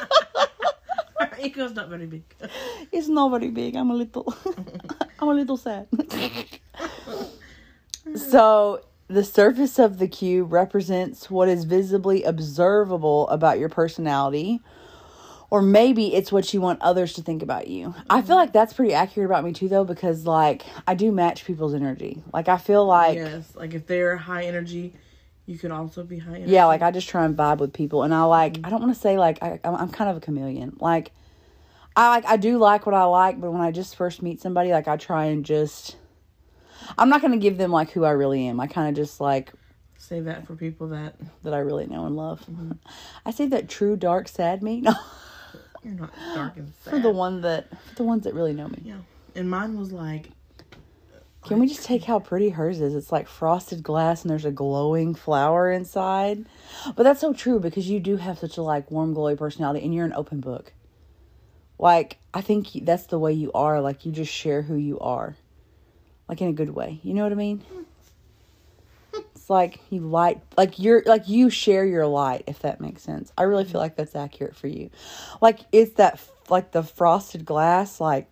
Our 1.21 1.39
ego's 1.41 1.75
not 1.75 1.89
very 1.89 2.07
big. 2.07 2.23
it's 2.93 3.09
not 3.09 3.31
very 3.31 3.51
big. 3.51 3.77
I'm 3.77 3.91
a 3.91 3.95
little, 3.95 4.35
I'm 5.19 5.29
a 5.29 5.35
little 5.35 5.57
sad. 5.57 5.87
so 8.17 8.83
the 9.09 9.23
surface 9.23 9.79
of 9.79 9.99
the 9.99 10.09
cube 10.09 10.53
represents 10.53 11.31
what 11.31 11.49
is 11.49 11.65
visibly 11.65 12.23
observable 12.23 13.29
about 13.29 13.59
your 13.59 13.69
personality. 13.69 14.61
Or 15.53 15.61
maybe 15.61 16.15
it's 16.15 16.33
what 16.33 16.55
you 16.55 16.63
want 16.63 16.81
others 16.81 17.13
to 17.13 17.23
think 17.23 17.43
about 17.43 17.69
you. 17.69 17.95
I 18.09 18.23
feel 18.23 18.37
like 18.37 18.55
that's 18.55 18.73
pretty 18.73 18.95
accurate 18.95 19.29
about 19.29 19.45
me 19.45 19.53
too, 19.53 19.69
though, 19.69 19.85
because 19.85 20.25
like 20.25 20.63
I 20.87 20.95
do 20.95 21.13
match 21.13 21.45
people's 21.45 21.75
energy. 21.75 22.23
Like 22.33 22.49
I 22.49 22.57
feel 22.57 22.87
like 22.87 23.17
yes, 23.17 23.55
like 23.55 23.75
if 23.75 23.87
they're 23.87 24.17
high 24.17 24.45
energy, 24.45 24.95
you 25.45 25.59
can 25.59 25.71
also 25.71 26.05
be 26.05 26.17
high 26.17 26.37
energy. 26.37 26.53
Yeah, 26.53 26.65
like 26.65 26.81
I 26.81 26.91
just 26.91 27.07
try 27.07 27.27
and 27.27 27.37
vibe 27.37 27.59
with 27.59 27.75
people, 27.75 28.03
and 28.03 28.15
I 28.15 28.23
like. 28.23 28.55
Mm-hmm. 28.55 28.65
I 28.65 28.71
don't 28.71 28.81
want 28.81 28.95
to 28.95 28.99
say 28.99 29.19
like 29.19 29.43
I, 29.43 29.61
I'm 29.63 29.75
I'm 29.75 29.89
kind 29.91 30.09
of 30.09 30.17
a 30.17 30.21
chameleon. 30.21 30.79
Like, 30.81 31.13
I 31.97 32.09
like 32.09 32.25
I 32.25 32.39
do 32.39 32.57
like 32.57 32.87
what 32.87 32.95
I 32.95 33.05
like, 33.05 33.39
but 33.39 33.53
when 33.53 33.61
I 33.61 33.73
just 33.73 33.95
first 33.95 34.23
meet 34.23 34.41
somebody, 34.41 34.71
like 34.73 34.89
I 34.89 34.97
try 34.97 35.27
and 35.27 35.45
just. 35.45 35.97
I'm 36.97 37.11
not 37.11 37.21
gonna 37.21 37.37
give 37.37 37.59
them 37.59 37.71
like 37.71 37.91
who 37.91 38.05
I 38.05 38.13
really 38.13 38.47
am. 38.47 38.59
I 38.59 38.69
kind 38.69 38.89
of 38.89 38.95
just 38.95 39.21
like 39.21 39.53
Save 40.03 40.25
that 40.25 40.47
for 40.49 40.57
people 40.57 40.89
that 40.89 41.15
that 41.45 41.55
I 41.55 41.59
really 41.59 41.87
know 41.87 42.07
and 42.07 42.17
love. 42.17 42.41
Mm-hmm. 42.41 42.73
I 43.27 43.31
say 43.31 43.47
that 43.47 43.69
true, 43.69 43.97
dark, 43.97 44.29
sad 44.29 44.63
me. 44.63 44.81
No, 44.93 44.95
you're 45.85 45.95
not 45.95 46.13
dark 46.35 46.57
and 46.57 46.73
sad. 46.83 46.91
for 46.91 47.01
the 47.01 47.11
one 47.11 47.41
that 47.43 47.69
for 47.89 47.95
the 47.97 48.05
ones 48.05 48.25
that 48.25 48.35
really 48.35 48.53
know 48.53 48.69
me. 48.69 48.79
Yeah, 48.85 48.99
and 49.35 49.51
mine 49.51 49.79
was 49.79 49.93
like 49.93 50.31
Can 51.45 51.59
we 51.59 51.67
just 51.67 51.85
take 51.85 52.05
how 52.05 52.19
pretty 52.21 52.51
hers 52.51 52.81
is? 52.81 52.95
It's 52.95 53.11
like 53.11 53.27
frosted 53.29 53.83
glass 53.83 54.23
and 54.23 54.31
there's 54.31 54.45
a 54.45 54.53
glowing 54.53 55.15
flower 55.15 55.71
inside. 55.73 56.47
But 56.95 57.03
that's 57.03 57.21
so 57.21 57.33
true 57.33 57.59
because 57.59 57.89
you 57.89 57.99
do 58.01 58.17
have 58.17 58.39
such 58.39 58.57
a 58.57 58.63
like 58.63 58.91
warm, 58.91 59.15
glowy 59.15 59.37
personality 59.37 59.85
and 59.85 59.93
you're 59.95 60.07
an 60.07 60.13
open 60.15 60.41
book. 60.41 60.73
Like, 61.79 62.19
I 62.33 62.43
think 62.43 62.69
that's 62.85 63.07
the 63.07 63.19
way 63.19 63.33
you 63.33 63.51
are. 63.53 63.81
Like, 63.81 64.07
you 64.07 64.13
just 64.13 64.33
share 64.33 64.63
who 64.63 64.77
you 64.77 65.01
are. 65.01 65.37
Like, 66.29 66.41
in 66.41 66.47
a 66.47 66.53
good 66.53 66.71
way. 66.71 67.01
You 67.03 67.13
know 67.13 67.25
what 67.25 67.33
I 67.33 67.35
mean? 67.35 67.65
It's 67.77 67.82
like 69.53 69.81
you 69.91 70.01
light, 70.01 70.41
like 70.57 70.79
you're, 70.79 71.03
like 71.07 71.29
you 71.29 71.51
share 71.51 71.85
your 71.85 72.07
light, 72.07 72.45
if 72.47 72.61
that 72.61 72.81
makes 72.81 73.03
sense. 73.03 73.31
I 73.39 73.43
really 73.45 73.65
feel 73.65 73.73
mm-hmm. 73.73 73.79
like 73.79 73.97
that's 73.97 74.17
accurate 74.17 74.57
for 74.57 74.67
you. 74.67 74.91
Like, 75.41 75.61
it's 75.71 75.95
that, 75.95 76.21
like 76.49 76.73
the 76.73 76.83
frosted 76.83 77.45
glass, 77.45 78.01
like, 78.01 78.29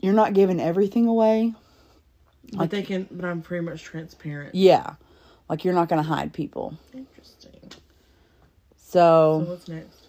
you're 0.00 0.14
not 0.14 0.32
giving 0.32 0.60
everything 0.60 1.06
away. 1.08 1.54
but 2.52 2.70
they 2.70 2.82
can 2.82 3.08
but 3.10 3.24
I'm 3.24 3.42
pretty 3.42 3.64
much 3.64 3.82
transparent. 3.82 4.54
Yeah. 4.54 4.94
Like 5.48 5.64
you're 5.64 5.74
not 5.74 5.88
going 5.88 6.02
to 6.02 6.08
hide 6.08 6.32
people. 6.32 6.78
Interesting. 6.94 7.72
So 8.76 8.88
So, 8.88 9.44
what's 9.46 9.68
next? 9.68 10.06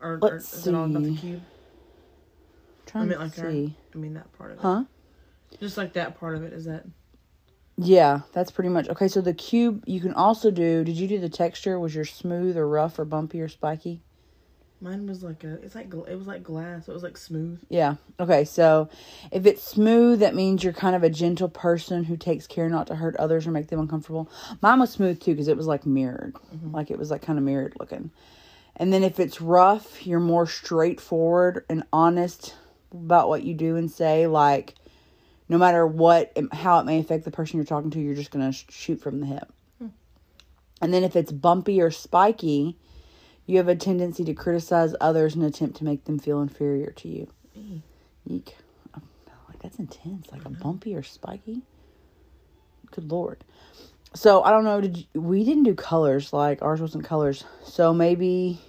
Or, 0.00 0.14
or 0.14 0.18
Let's 0.18 0.52
is 0.52 0.66
it 0.66 0.74
all 0.74 0.84
about 0.84 1.02
the 1.02 1.14
see. 1.14 1.16
cube? 1.16 1.42
I 2.94 2.98
mean 2.98 3.08
to 3.08 3.18
like 3.18 3.38
our, 3.38 3.50
see. 3.50 3.74
I 3.94 3.96
mean 3.96 4.14
that 4.14 4.30
part 4.36 4.50
of 4.50 4.58
it. 4.58 4.62
Huh? 4.62 4.84
Just 5.60 5.78
like 5.78 5.94
that 5.94 6.20
part 6.20 6.36
of 6.36 6.42
it 6.42 6.52
is 6.52 6.66
that 6.66 6.84
Yeah, 7.82 8.20
that's 8.32 8.50
pretty 8.50 8.70
much. 8.70 8.88
Okay, 8.88 9.08
so 9.08 9.20
the 9.20 9.34
cube 9.34 9.84
you 9.86 10.00
can 10.00 10.14
also 10.14 10.50
do, 10.50 10.84
did 10.84 10.96
you 10.96 11.08
do 11.08 11.18
the 11.18 11.28
texture? 11.28 11.78
Was 11.78 11.94
your 11.94 12.04
smooth 12.04 12.56
or 12.56 12.68
rough 12.68 12.98
or 12.98 13.04
bumpy 13.04 13.40
or 13.40 13.48
spiky? 13.48 14.02
mine 14.80 15.06
was 15.06 15.22
like 15.22 15.44
a 15.44 15.54
it's 15.62 15.74
like 15.74 15.92
it 15.92 16.16
was 16.16 16.26
like 16.26 16.42
glass. 16.42 16.88
It 16.88 16.92
was 16.92 17.02
like 17.02 17.16
smooth. 17.16 17.60
Yeah. 17.68 17.96
Okay, 18.18 18.44
so 18.44 18.88
if 19.30 19.46
it's 19.46 19.62
smooth, 19.62 20.20
that 20.20 20.34
means 20.34 20.64
you're 20.64 20.72
kind 20.72 20.96
of 20.96 21.02
a 21.02 21.10
gentle 21.10 21.48
person 21.48 22.04
who 22.04 22.16
takes 22.16 22.46
care 22.46 22.68
not 22.68 22.86
to 22.88 22.94
hurt 22.96 23.16
others 23.16 23.46
or 23.46 23.50
make 23.50 23.68
them 23.68 23.80
uncomfortable. 23.80 24.30
Mine 24.62 24.80
was 24.80 24.90
smooth 24.90 25.20
too 25.20 25.32
because 25.32 25.48
it 25.48 25.56
was 25.56 25.66
like 25.66 25.86
mirrored, 25.86 26.34
mm-hmm. 26.34 26.74
like 26.74 26.90
it 26.90 26.98
was 26.98 27.10
like 27.10 27.22
kind 27.22 27.38
of 27.38 27.44
mirrored 27.44 27.74
looking. 27.78 28.10
And 28.76 28.92
then 28.92 29.02
if 29.02 29.20
it's 29.20 29.40
rough, 29.40 30.06
you're 30.06 30.20
more 30.20 30.46
straightforward 30.46 31.64
and 31.68 31.84
honest 31.92 32.56
about 32.92 33.28
what 33.28 33.42
you 33.42 33.52
do 33.54 33.76
and 33.76 33.90
say. 33.90 34.26
Like, 34.26 34.74
no 35.50 35.58
matter 35.58 35.84
what, 35.84 36.32
how 36.52 36.78
it 36.78 36.86
may 36.86 37.00
affect 37.00 37.24
the 37.24 37.30
person 37.32 37.58
you're 37.58 37.66
talking 37.66 37.90
to, 37.90 38.00
you're 38.00 38.14
just 38.14 38.30
gonna 38.30 38.52
sh- 38.52 38.66
shoot 38.70 39.00
from 39.00 39.18
the 39.20 39.26
hip. 39.26 39.52
Hmm. 39.78 39.88
And 40.80 40.94
then 40.94 41.02
if 41.02 41.16
it's 41.16 41.32
bumpy 41.32 41.82
or 41.82 41.90
spiky, 41.90 42.78
you 43.46 43.56
have 43.56 43.66
a 43.66 43.74
tendency 43.74 44.22
to 44.24 44.32
criticize 44.32 44.94
others 45.00 45.34
and 45.34 45.44
attempt 45.44 45.76
to 45.78 45.84
make 45.84 46.04
them 46.04 46.20
feel 46.20 46.40
inferior 46.40 46.92
to 46.92 47.08
you. 47.08 47.26
Eek. 48.26 48.56
Oh, 48.96 49.02
no, 49.26 49.32
like 49.48 49.60
that's 49.60 49.80
intense. 49.80 50.30
Like 50.30 50.42
a 50.42 50.50
mm-hmm. 50.50 50.62
bumpy 50.62 50.94
or 50.94 51.02
spiky. 51.02 51.62
Good 52.92 53.10
lord. 53.10 53.42
So 54.14 54.42
I 54.44 54.52
don't 54.52 54.64
know. 54.64 54.80
Did 54.80 54.98
you, 54.98 55.20
we 55.20 55.44
didn't 55.44 55.64
do 55.64 55.74
colors? 55.74 56.32
Like 56.32 56.62
ours 56.62 56.80
wasn't 56.80 57.04
colors. 57.04 57.44
So 57.64 57.92
maybe 57.92 58.60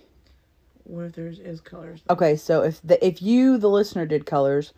What 0.83 1.05
if 1.05 1.13
there's 1.13 1.37
is 1.37 1.61
colors? 1.61 2.01
okay. 2.09 2.35
So 2.35 2.63
if 2.63 2.81
the 2.81 3.03
if 3.05 3.21
you 3.21 3.59
the 3.59 3.69
listener 3.69 4.07
did 4.07 4.25
colors, 4.25 4.73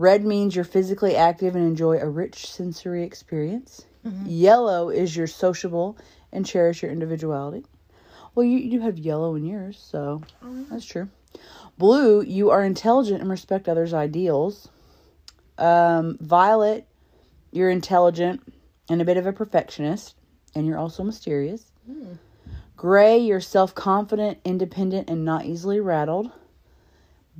red 0.00 0.24
means 0.24 0.56
you're 0.56 0.64
physically 0.64 1.14
active 1.14 1.54
and 1.54 1.66
enjoy 1.66 1.98
a 1.98 2.08
rich 2.08 2.50
sensory 2.50 3.04
experience. 3.04 3.84
Mm-hmm. 4.04 4.26
Yellow 4.26 4.88
is 4.88 5.14
you're 5.14 5.26
sociable 5.26 5.98
and 6.32 6.46
cherish 6.46 6.82
your 6.82 6.90
individuality. 6.90 7.64
Well, 8.34 8.46
you, 8.46 8.58
you 8.58 8.70
do 8.70 8.80
have 8.80 8.98
yellow 8.98 9.34
in 9.34 9.44
yours, 9.44 9.78
so 9.78 10.22
mm-hmm. 10.42 10.64
that's 10.70 10.86
true. 10.86 11.08
Blue, 11.76 12.22
you 12.22 12.50
are 12.50 12.64
intelligent 12.64 13.20
and 13.20 13.30
respect 13.30 13.68
others' 13.68 13.94
ideals. 13.94 14.68
Um, 15.58 16.16
violet, 16.20 16.86
you're 17.52 17.70
intelligent 17.70 18.40
and 18.88 19.02
a 19.02 19.04
bit 19.04 19.16
of 19.16 19.26
a 19.26 19.32
perfectionist, 19.32 20.14
and 20.54 20.66
you're 20.66 20.78
also 20.78 21.04
mysterious. 21.04 21.70
Mm. 21.88 22.18
Gray, 22.76 23.18
you're 23.18 23.40
self 23.40 23.74
confident, 23.74 24.38
independent, 24.44 25.10
and 25.10 25.24
not 25.24 25.44
easily 25.44 25.80
rattled. 25.80 26.30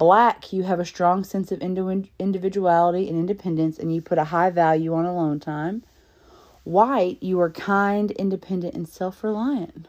Black, 0.01 0.51
you 0.51 0.63
have 0.63 0.81
a 0.81 0.87
strong 0.87 1.25
sense 1.25 1.53
of 1.53 1.61
individuality 1.61 3.07
and 3.07 3.19
independence, 3.19 3.79
and 3.79 3.95
you 3.95 4.01
put 4.01 4.17
a 4.17 4.25
high 4.25 4.49
value 4.49 4.95
on 4.95 5.05
alone 5.05 5.39
time. 5.39 5.83
White, 6.65 7.23
you 7.23 7.39
are 7.39 7.51
kind, 7.51 8.11
independent, 8.13 8.73
and 8.73 8.89
self 8.89 9.23
reliant. 9.23 9.89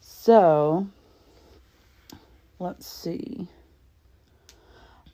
So, 0.00 0.88
let's 2.58 2.88
see. 2.88 3.46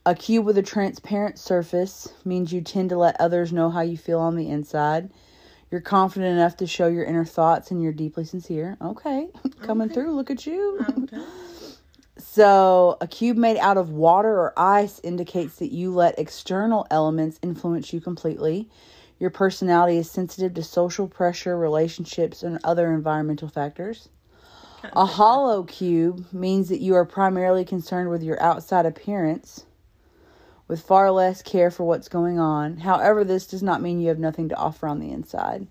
A 0.07 0.15
cube 0.15 0.47
with 0.47 0.57
a 0.57 0.63
transparent 0.63 1.39
surface 1.39 2.15
means 2.25 2.55
you 2.55 2.63
tend 2.63 2.89
to 2.89 2.97
let 2.97 3.21
others 3.21 3.53
know 3.53 3.69
how 3.69 3.83
you 3.83 3.99
feel 3.99 4.21
on 4.21 4.37
the 4.37 4.49
inside. 4.49 5.11
You're 5.71 5.83
confident 5.83 6.33
enough 6.33 6.57
to 6.57 6.67
show 6.67 6.89
your 6.89 7.05
inner 7.05 7.27
thoughts 7.27 7.71
and 7.71 7.83
you're 7.83 7.93
deeply 7.93 8.25
sincere. 8.25 8.79
Okay, 8.81 9.29
coming 9.61 9.89
Okay. 9.89 9.95
through. 9.95 10.13
Look 10.13 10.31
at 10.31 10.47
you. 10.47 10.81
Okay. 11.13 11.23
So, 12.33 12.97
a 13.01 13.09
cube 13.09 13.37
made 13.37 13.57
out 13.57 13.77
of 13.77 13.91
water 13.91 14.31
or 14.31 14.55
ice 14.57 15.01
indicates 15.03 15.57
that 15.57 15.73
you 15.73 15.91
let 15.91 16.17
external 16.17 16.87
elements 16.89 17.41
influence 17.43 17.93
you 17.93 18.01
completely. 18.01 18.69
Your 19.19 19.31
personality 19.31 19.97
is 19.97 20.09
sensitive 20.09 20.55
to 20.55 20.63
social 20.63 21.09
pressure, 21.09 21.59
relationships, 21.59 22.45
and 22.45 22.61
other 22.63 22.95
environmental 22.95 23.49
factors. 23.49 24.11
A 24.93 25.05
hollow 25.07 25.65
cube 25.65 26.25
means 26.33 26.69
that 26.69 26.79
you 26.79 26.95
are 26.95 27.05
primarily 27.05 27.65
concerned 27.65 28.11
with 28.11 28.23
your 28.23 28.41
outside 28.41 28.87
appearance 28.87 29.65
with 30.69 30.83
far 30.83 31.11
less 31.11 31.43
care 31.43 31.73
for 31.73 31.83
what's 31.83 32.09
going 32.09 32.39
on. 32.39 32.77
However, 32.77 33.25
this 33.25 33.49
does 33.49 33.65
not 33.65 33.83
mean 33.83 33.99
you 33.99 34.07
have 34.07 34.21
nothing 34.21 34.51
to 34.51 34.57
offer 34.57 34.87
on 34.87 35.01
the 35.01 35.11
inside. 35.11 35.67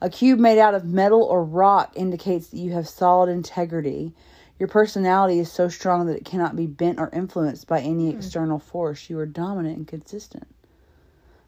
A 0.00 0.08
cube 0.08 0.38
made 0.38 0.58
out 0.58 0.74
of 0.74 0.86
metal 0.86 1.22
or 1.24 1.44
rock 1.44 1.92
indicates 1.94 2.46
that 2.46 2.58
you 2.58 2.72
have 2.72 2.88
solid 2.88 3.28
integrity. 3.28 4.14
Your 4.58 4.68
personality 4.68 5.38
is 5.38 5.50
so 5.50 5.68
strong 5.68 6.06
that 6.06 6.16
it 6.16 6.24
cannot 6.24 6.56
be 6.56 6.66
bent 6.66 7.00
or 7.00 7.10
influenced 7.12 7.66
by 7.66 7.80
any 7.80 8.10
hmm. 8.10 8.16
external 8.16 8.58
force. 8.58 9.10
You 9.10 9.18
are 9.18 9.26
dominant 9.26 9.76
and 9.76 9.88
consistent. 9.88 10.46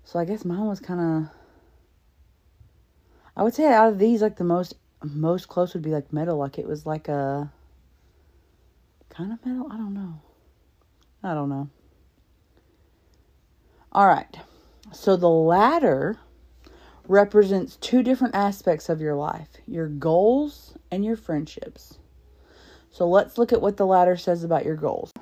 So 0.04 0.18
I 0.18 0.24
guess 0.24 0.44
mine 0.44 0.66
was 0.66 0.80
kind 0.80 1.00
of. 1.00 1.30
I 3.36 3.42
would 3.42 3.54
say 3.54 3.66
out 3.66 3.92
of 3.92 3.98
these, 3.98 4.22
like 4.22 4.36
the 4.36 4.44
most 4.44 4.74
most 5.02 5.48
close 5.48 5.74
would 5.74 5.82
be 5.82 5.90
like 5.90 6.12
metal. 6.12 6.36
Like 6.38 6.58
it 6.58 6.66
was 6.66 6.86
like 6.86 7.08
a 7.08 7.52
kind 9.10 9.32
of 9.32 9.44
metal. 9.44 9.68
I 9.70 9.76
don't 9.76 9.94
know. 9.94 10.20
I 11.22 11.34
don't 11.34 11.48
know. 11.48 11.68
All 13.92 14.06
right. 14.06 14.36
So 14.92 15.16
the 15.16 15.28
ladder 15.28 16.18
represents 17.08 17.76
two 17.76 18.02
different 18.02 18.34
aspects 18.34 18.88
of 18.88 19.00
your 19.00 19.14
life 19.14 19.48
your 19.66 19.88
goals 19.88 20.76
and 20.90 21.04
your 21.04 21.16
friendships. 21.16 21.98
So 22.96 23.06
let's 23.06 23.36
look 23.36 23.52
at 23.52 23.60
what 23.60 23.76
the 23.76 23.84
ladder 23.84 24.16
says 24.16 24.42
about 24.42 24.64
your 24.64 24.74
goals. 24.74 25.12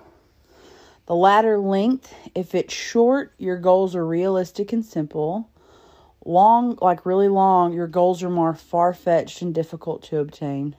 The 1.07 1.17
ladder 1.17 1.59
length, 1.59 2.15
if 2.33 2.55
it's 2.55 2.73
short, 2.73 3.35
your 3.37 3.59
goals 3.59 3.97
are 3.97 4.07
realistic 4.07 4.73
and 4.73 4.85
simple. 4.85 5.51
Long, 6.25 6.79
like 6.81 7.05
really 7.05 7.27
long, 7.27 7.73
your 7.73 7.89
goals 7.89 8.23
are 8.23 8.31
more 8.31 8.55
far 8.55 8.95
fetched 8.95 9.43
and 9.43 9.53
difficult 9.53 10.05
to 10.05 10.19
obtain. 10.21 10.77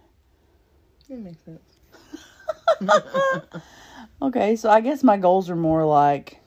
That 1.10 1.20
makes 1.20 1.43
sense. 1.43 1.62
Okay, 4.22 4.56
so 4.56 4.70
I 4.70 4.80
guess 4.80 5.04
my 5.04 5.18
goals 5.18 5.50
are 5.50 5.56
more 5.58 5.84
like 5.86 6.39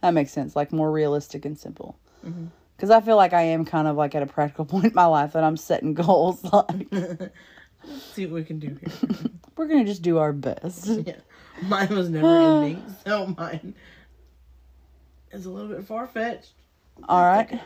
That 0.00 0.10
makes 0.14 0.32
sense. 0.32 0.56
Like 0.56 0.72
more 0.72 0.90
realistic 0.90 1.44
and 1.44 1.56
simple. 1.56 1.96
Mm-hmm. 2.26 2.46
Because 2.76 2.90
I 2.90 3.00
feel 3.00 3.16
like 3.16 3.32
I 3.32 3.42
am 3.42 3.64
kind 3.64 3.86
of 3.86 3.96
like 3.96 4.16
at 4.16 4.22
a 4.22 4.26
practical 4.26 4.64
point 4.72 4.86
in 4.86 4.94
my 4.94 5.06
life 5.06 5.34
that 5.34 5.44
I'm 5.44 5.56
setting 5.56 5.94
goals. 5.94 6.42
Like 6.42 6.88
Let's 7.84 8.04
see 8.04 8.26
what 8.26 8.34
we 8.34 8.44
can 8.44 8.58
do 8.58 8.68
here. 8.68 9.16
we're 9.56 9.66
gonna 9.66 9.84
just 9.84 10.02
do 10.02 10.18
our 10.18 10.32
best. 10.32 10.86
yeah. 11.06 11.16
Mine 11.62 11.94
was 11.94 12.08
never 12.08 12.26
ending, 12.64 12.94
so 13.04 13.26
mine 13.38 13.74
is 15.30 15.46
a 15.46 15.50
little 15.50 15.68
bit 15.68 15.84
far 15.84 16.06
fetched. 16.06 16.52
All 17.08 17.22
right. 17.22 17.60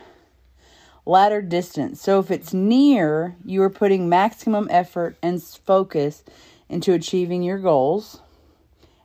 Ladder 1.05 1.41
distance. 1.41 2.01
So 2.01 2.19
if 2.19 2.31
it's 2.31 2.53
near, 2.53 3.35
you 3.45 3.61
are 3.61 3.69
putting 3.69 4.09
maximum 4.09 4.67
effort 4.71 5.17
and 5.21 5.41
focus 5.41 6.23
into 6.67 6.93
achieving 6.93 7.43
your 7.43 7.59
goals. 7.59 8.21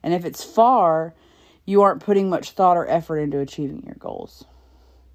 And 0.02 0.14
if 0.14 0.24
it's 0.24 0.42
far, 0.42 1.14
you 1.66 1.82
aren't 1.82 2.02
putting 2.02 2.30
much 2.30 2.52
thought 2.52 2.76
or 2.76 2.88
effort 2.88 3.18
into 3.18 3.38
achieving 3.38 3.82
your 3.84 3.96
goals. 3.98 4.44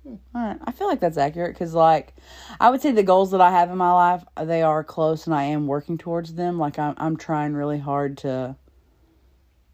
All 0.06 0.20
right. 0.34 0.58
I 0.64 0.72
feel 0.72 0.88
like 0.88 1.00
that's 1.00 1.18
accurate 1.18 1.54
because, 1.54 1.74
like, 1.74 2.14
I 2.60 2.70
would 2.70 2.82
say 2.82 2.92
the 2.92 3.04
goals 3.04 3.32
that 3.32 3.42
I 3.42 3.52
have 3.52 3.72
in 3.72 3.78
my 3.78 3.92
life, 3.92 4.24
they 4.42 4.62
are 4.62 4.84
close 4.84 5.26
and 5.26 5.36
I 5.36 5.44
am 5.44 5.68
working 5.68 5.98
towards 5.98 6.36
them. 6.36 6.60
Like, 6.60 6.78
I'm, 6.78 6.94
I'm 6.98 7.18
trying 7.18 7.54
really 7.54 7.80
hard 7.80 8.18
to 8.20 8.56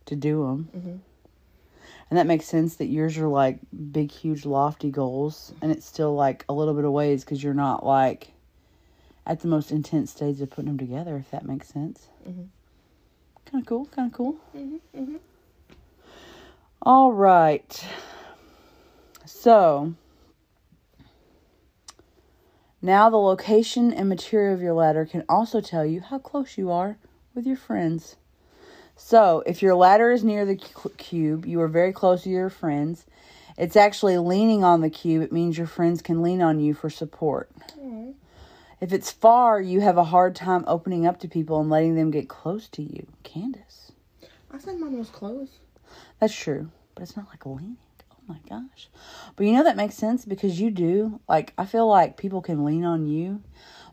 to 0.06 0.16
do 0.16 0.46
them. 0.46 0.70
Mm-hmm. 0.76 0.96
And 2.10 2.18
that 2.18 2.28
makes 2.28 2.46
sense 2.46 2.76
that 2.78 2.88
yours 2.88 3.18
are 3.18 3.28
like 3.28 3.60
big, 3.92 4.12
huge, 4.12 4.46
lofty 4.46 4.90
goals, 4.92 5.54
and 5.62 5.72
it's 5.72 5.86
still 5.86 6.14
like 6.14 6.44
a 6.50 6.54
little 6.54 6.74
bit 6.74 6.84
of 6.84 6.92
ways 6.92 7.24
because 7.24 7.42
you're 7.44 7.54
not 7.54 7.86
like 7.86 8.34
at 9.26 9.40
the 9.42 9.48
most 9.48 9.72
intense 9.72 10.12
stage 10.12 10.42
of 10.42 10.50
putting 10.50 10.68
them 10.68 10.78
together. 10.78 11.18
If 11.18 11.32
that 11.32 11.46
makes 11.46 11.68
sense. 11.68 12.08
Mm-hmm. 12.28 12.44
Kind 13.46 13.62
of 13.64 13.68
cool. 13.68 13.86
Kind 13.86 14.12
of 14.12 14.18
cool. 14.18 14.36
Mm-hmm, 14.56 15.16
All 16.82 17.12
right. 17.12 17.86
So 19.26 19.94
now 22.82 23.10
the 23.10 23.18
location 23.18 23.94
and 23.94 24.10
material 24.10 24.54
of 24.54 24.62
your 24.62 24.74
ladder 24.74 25.06
can 25.06 25.24
also 25.30 25.62
tell 25.62 25.86
you 25.86 26.02
how 26.02 26.18
close 26.18 26.58
you 26.58 26.72
are 26.72 26.98
with 27.36 27.46
your 27.46 27.58
friends. 27.58 28.16
So, 28.96 29.44
if 29.46 29.62
your 29.62 29.76
ladder 29.76 30.12
is 30.12 30.24
near 30.24 30.46
the 30.46 30.56
cube, 30.56 31.46
you 31.46 31.60
are 31.62 31.68
very 31.68 31.92
close 31.92 32.24
to 32.24 32.30
your 32.30 32.50
friends. 32.50 33.06
It's 33.58 33.76
actually 33.76 34.18
leaning 34.18 34.64
on 34.64 34.82
the 34.82 34.90
cube. 34.90 35.24
It 35.24 35.32
means 35.32 35.58
your 35.58 35.68
friends 35.68 36.02
can 36.02 36.22
lean 36.22 36.42
on 36.42 36.60
you 36.60 36.74
for 36.74 36.90
support. 36.90 37.50
If 38.82 38.92
it's 38.92 39.12
far, 39.12 39.62
you 39.62 39.82
have 39.82 39.98
a 39.98 40.06
hard 40.06 40.36
time 40.36 40.64
opening 40.66 41.06
up 41.06 41.20
to 41.20 41.28
people 41.28 41.62
and 41.62 41.70
letting 41.70 41.96
them 41.96 42.10
get 42.10 42.28
close 42.28 42.68
to 42.70 42.82
you. 42.82 43.06
Candace. 43.22 43.92
I 44.52 44.58
said 44.58 44.80
mine 44.80 44.98
was 44.98 45.10
close. 45.10 45.60
That's 46.20 46.36
true, 46.36 46.72
but 46.96 47.04
it's 47.04 47.16
not 47.16 47.28
like 47.28 47.46
leaning. 47.46 47.78
Oh 48.22 48.34
my 48.34 48.40
gosh. 48.50 48.90
But 49.36 49.46
you 49.46 49.54
know 49.54 49.64
that 49.64 49.78
makes 49.78 49.96
sense 49.96 50.26
because 50.26 50.60
you 50.60 50.72
do. 50.72 51.20
Like, 51.28 51.54
I 51.58 51.66
feel 51.66 51.88
like 51.88 52.18
people 52.18 52.42
can 52.42 52.64
lean 52.64 52.86
on 52.86 53.06
you, 53.06 53.42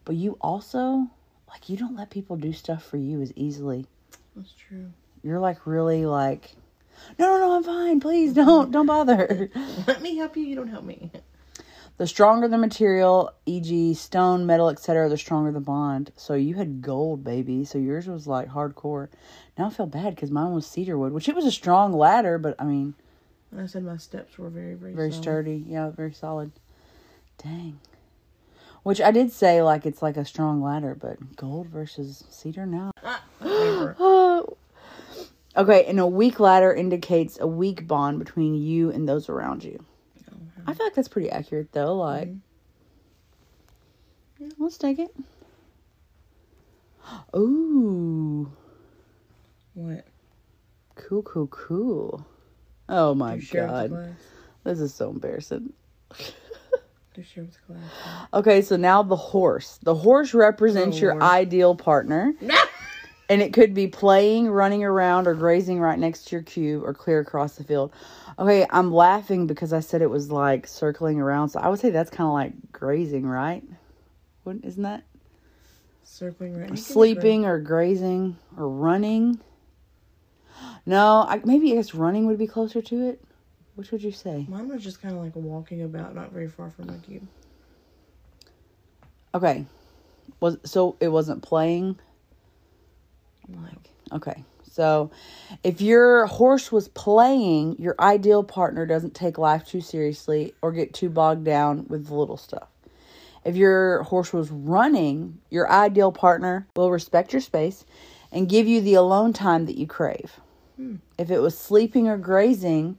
but 0.04 0.16
you 0.16 0.36
also, 0.40 1.08
like, 1.48 1.68
you 1.68 1.76
don't 1.76 1.96
let 1.96 2.10
people 2.10 2.36
do 2.36 2.52
stuff 2.52 2.84
for 2.84 2.96
you 2.96 3.20
as 3.20 3.32
easily. 3.36 3.86
That's 4.36 4.52
true. 4.52 4.92
You're 5.22 5.40
like 5.40 5.66
really 5.66 6.06
like, 6.06 6.54
no, 7.18 7.26
no, 7.26 7.38
no, 7.38 7.56
I'm 7.56 7.64
fine. 7.64 8.00
Please 8.00 8.30
mm-hmm. 8.30 8.46
don't, 8.46 8.70
don't 8.70 8.86
bother. 8.86 9.50
Let 9.86 10.02
me 10.02 10.16
help 10.16 10.36
you. 10.36 10.44
You 10.44 10.56
don't 10.56 10.68
help 10.68 10.84
me. 10.84 11.10
The 11.96 12.06
stronger 12.06 12.46
the 12.46 12.58
material, 12.58 13.32
e.g., 13.44 13.94
stone, 13.94 14.46
metal, 14.46 14.70
etc., 14.70 15.08
the 15.08 15.18
stronger 15.18 15.50
the 15.50 15.58
bond. 15.58 16.12
So 16.14 16.34
you 16.34 16.54
had 16.54 16.80
gold, 16.80 17.24
baby. 17.24 17.64
So 17.64 17.78
yours 17.78 18.06
was 18.06 18.28
like 18.28 18.48
hardcore. 18.48 19.08
Now 19.58 19.66
I 19.66 19.70
feel 19.70 19.86
bad 19.86 20.14
because 20.14 20.30
mine 20.30 20.52
was 20.52 20.64
cedar 20.64 20.96
wood, 20.96 21.12
which 21.12 21.28
it 21.28 21.34
was 21.34 21.44
a 21.44 21.50
strong 21.50 21.92
ladder, 21.92 22.38
but 22.38 22.54
I 22.60 22.64
mean, 22.64 22.94
And 23.50 23.60
I 23.60 23.66
said 23.66 23.82
my 23.84 23.96
steps 23.96 24.36
were 24.38 24.50
very, 24.50 24.74
very, 24.74 24.94
very 24.94 25.10
solid. 25.10 25.22
sturdy. 25.22 25.64
Yeah, 25.66 25.90
very 25.90 26.12
solid. 26.12 26.52
Dang. 27.42 27.80
Which 28.82 29.00
I 29.00 29.10
did 29.10 29.32
say 29.32 29.62
like 29.62 29.86
it's 29.86 30.02
like 30.02 30.16
a 30.16 30.24
strong 30.24 30.62
ladder, 30.62 30.94
but 30.94 31.36
gold 31.36 31.68
versus 31.68 32.24
cedar 32.30 32.66
now. 32.66 32.90
Never. 33.40 33.96
Ah, 33.98 34.42
okay, 35.56 35.84
and 35.86 35.98
a 35.98 36.06
weak 36.06 36.40
ladder 36.40 36.72
indicates 36.72 37.38
a 37.40 37.46
weak 37.46 37.86
bond 37.86 38.18
between 38.18 38.54
you 38.54 38.90
and 38.90 39.08
those 39.08 39.28
around 39.28 39.64
you. 39.64 39.84
I 40.66 40.74
feel 40.74 40.86
like 40.86 40.94
that's 40.94 41.08
pretty 41.08 41.30
accurate 41.30 41.72
though. 41.72 41.96
Like, 41.96 42.28
yeah, 44.38 44.48
let's 44.58 44.76
take 44.78 44.98
it. 44.98 45.14
Ooh, 47.36 48.52
What? 49.74 50.04
cool, 50.94 51.22
cool, 51.22 51.46
cool. 51.46 52.26
Oh 52.88 53.14
my 53.14 53.36
Do 53.36 53.40
share 53.40 53.66
with 53.66 53.90
the 53.90 53.96
god, 53.96 54.16
this 54.64 54.80
is 54.80 54.94
so 54.94 55.10
embarrassing. 55.10 55.72
Do 57.14 57.22
share 57.22 57.44
with 57.44 57.52
the 57.54 57.74
class. 57.74 58.28
Okay, 58.34 58.62
so 58.62 58.76
now 58.76 59.02
the 59.02 59.16
horse. 59.16 59.78
The 59.82 59.94
horse 59.94 60.34
represents 60.34 60.96
Oh, 60.98 61.00
your 61.00 61.12
Lord. 61.12 61.22
ideal 61.22 61.74
partner. 61.74 62.34
And 63.30 63.42
it 63.42 63.52
could 63.52 63.74
be 63.74 63.88
playing, 63.88 64.48
running 64.48 64.82
around, 64.84 65.26
or 65.26 65.34
grazing 65.34 65.80
right 65.80 65.98
next 65.98 66.28
to 66.28 66.36
your 66.36 66.42
cube 66.42 66.82
or 66.82 66.94
clear 66.94 67.20
across 67.20 67.56
the 67.56 67.64
field. 67.64 67.92
Okay, 68.38 68.64
I'm 68.70 68.90
laughing 68.90 69.46
because 69.46 69.74
I 69.74 69.80
said 69.80 70.00
it 70.00 70.08
was 70.08 70.30
like 70.32 70.66
circling 70.66 71.20
around. 71.20 71.50
So 71.50 71.60
I 71.60 71.68
would 71.68 71.78
say 71.78 71.90
that's 71.90 72.08
kind 72.08 72.26
of 72.26 72.32
like 72.32 72.72
grazing, 72.72 73.26
right? 73.26 73.62
Wouldn't, 74.44 74.64
isn't 74.64 74.82
that? 74.82 75.04
Circling. 76.04 76.70
You 76.70 76.76
Sleeping 76.76 77.44
or 77.44 77.58
grazing 77.58 78.38
or 78.56 78.66
running? 78.66 79.38
No, 80.86 81.26
I, 81.28 81.40
maybe 81.44 81.72
I 81.72 81.76
guess 81.76 81.94
running 81.94 82.26
would 82.26 82.38
be 82.38 82.46
closer 82.46 82.80
to 82.80 83.08
it. 83.08 83.20
Which 83.74 83.92
would 83.92 84.02
you 84.02 84.10
say? 84.10 84.46
Mine 84.48 84.68
was 84.68 84.82
just 84.82 85.00
kind 85.00 85.14
of 85.14 85.22
like 85.22 85.36
walking 85.36 85.82
about, 85.82 86.14
not 86.14 86.32
very 86.32 86.48
far 86.48 86.70
from 86.70 86.88
my 86.88 86.96
cube. 86.96 87.26
Okay. 89.34 89.66
Was 90.40 90.58
so 90.64 90.96
it 91.00 91.08
wasn't 91.08 91.42
playing? 91.42 91.98
Like, 93.48 93.90
okay. 94.12 94.44
So, 94.70 95.10
if 95.64 95.80
your 95.80 96.26
horse 96.26 96.70
was 96.70 96.88
playing, 96.88 97.76
your 97.78 97.94
ideal 97.98 98.44
partner 98.44 98.86
doesn't 98.86 99.14
take 99.14 99.38
life 99.38 99.66
too 99.66 99.80
seriously 99.80 100.54
or 100.62 100.72
get 100.72 100.94
too 100.94 101.08
bogged 101.08 101.44
down 101.44 101.86
with 101.88 102.06
the 102.06 102.14
little 102.14 102.36
stuff. 102.36 102.68
If 103.44 103.56
your 103.56 104.02
horse 104.04 104.32
was 104.32 104.50
running, 104.50 105.38
your 105.50 105.70
ideal 105.70 106.12
partner 106.12 106.66
will 106.76 106.90
respect 106.90 107.32
your 107.32 107.40
space 107.40 107.84
and 108.30 108.48
give 108.48 108.66
you 108.66 108.80
the 108.80 108.94
alone 108.94 109.32
time 109.32 109.66
that 109.66 109.78
you 109.78 109.86
crave. 109.86 110.40
Hmm. 110.78 110.96
If 111.18 111.30
it 111.30 111.40
was 111.40 111.58
sleeping 111.58 112.08
or 112.08 112.16
grazing, 112.16 112.96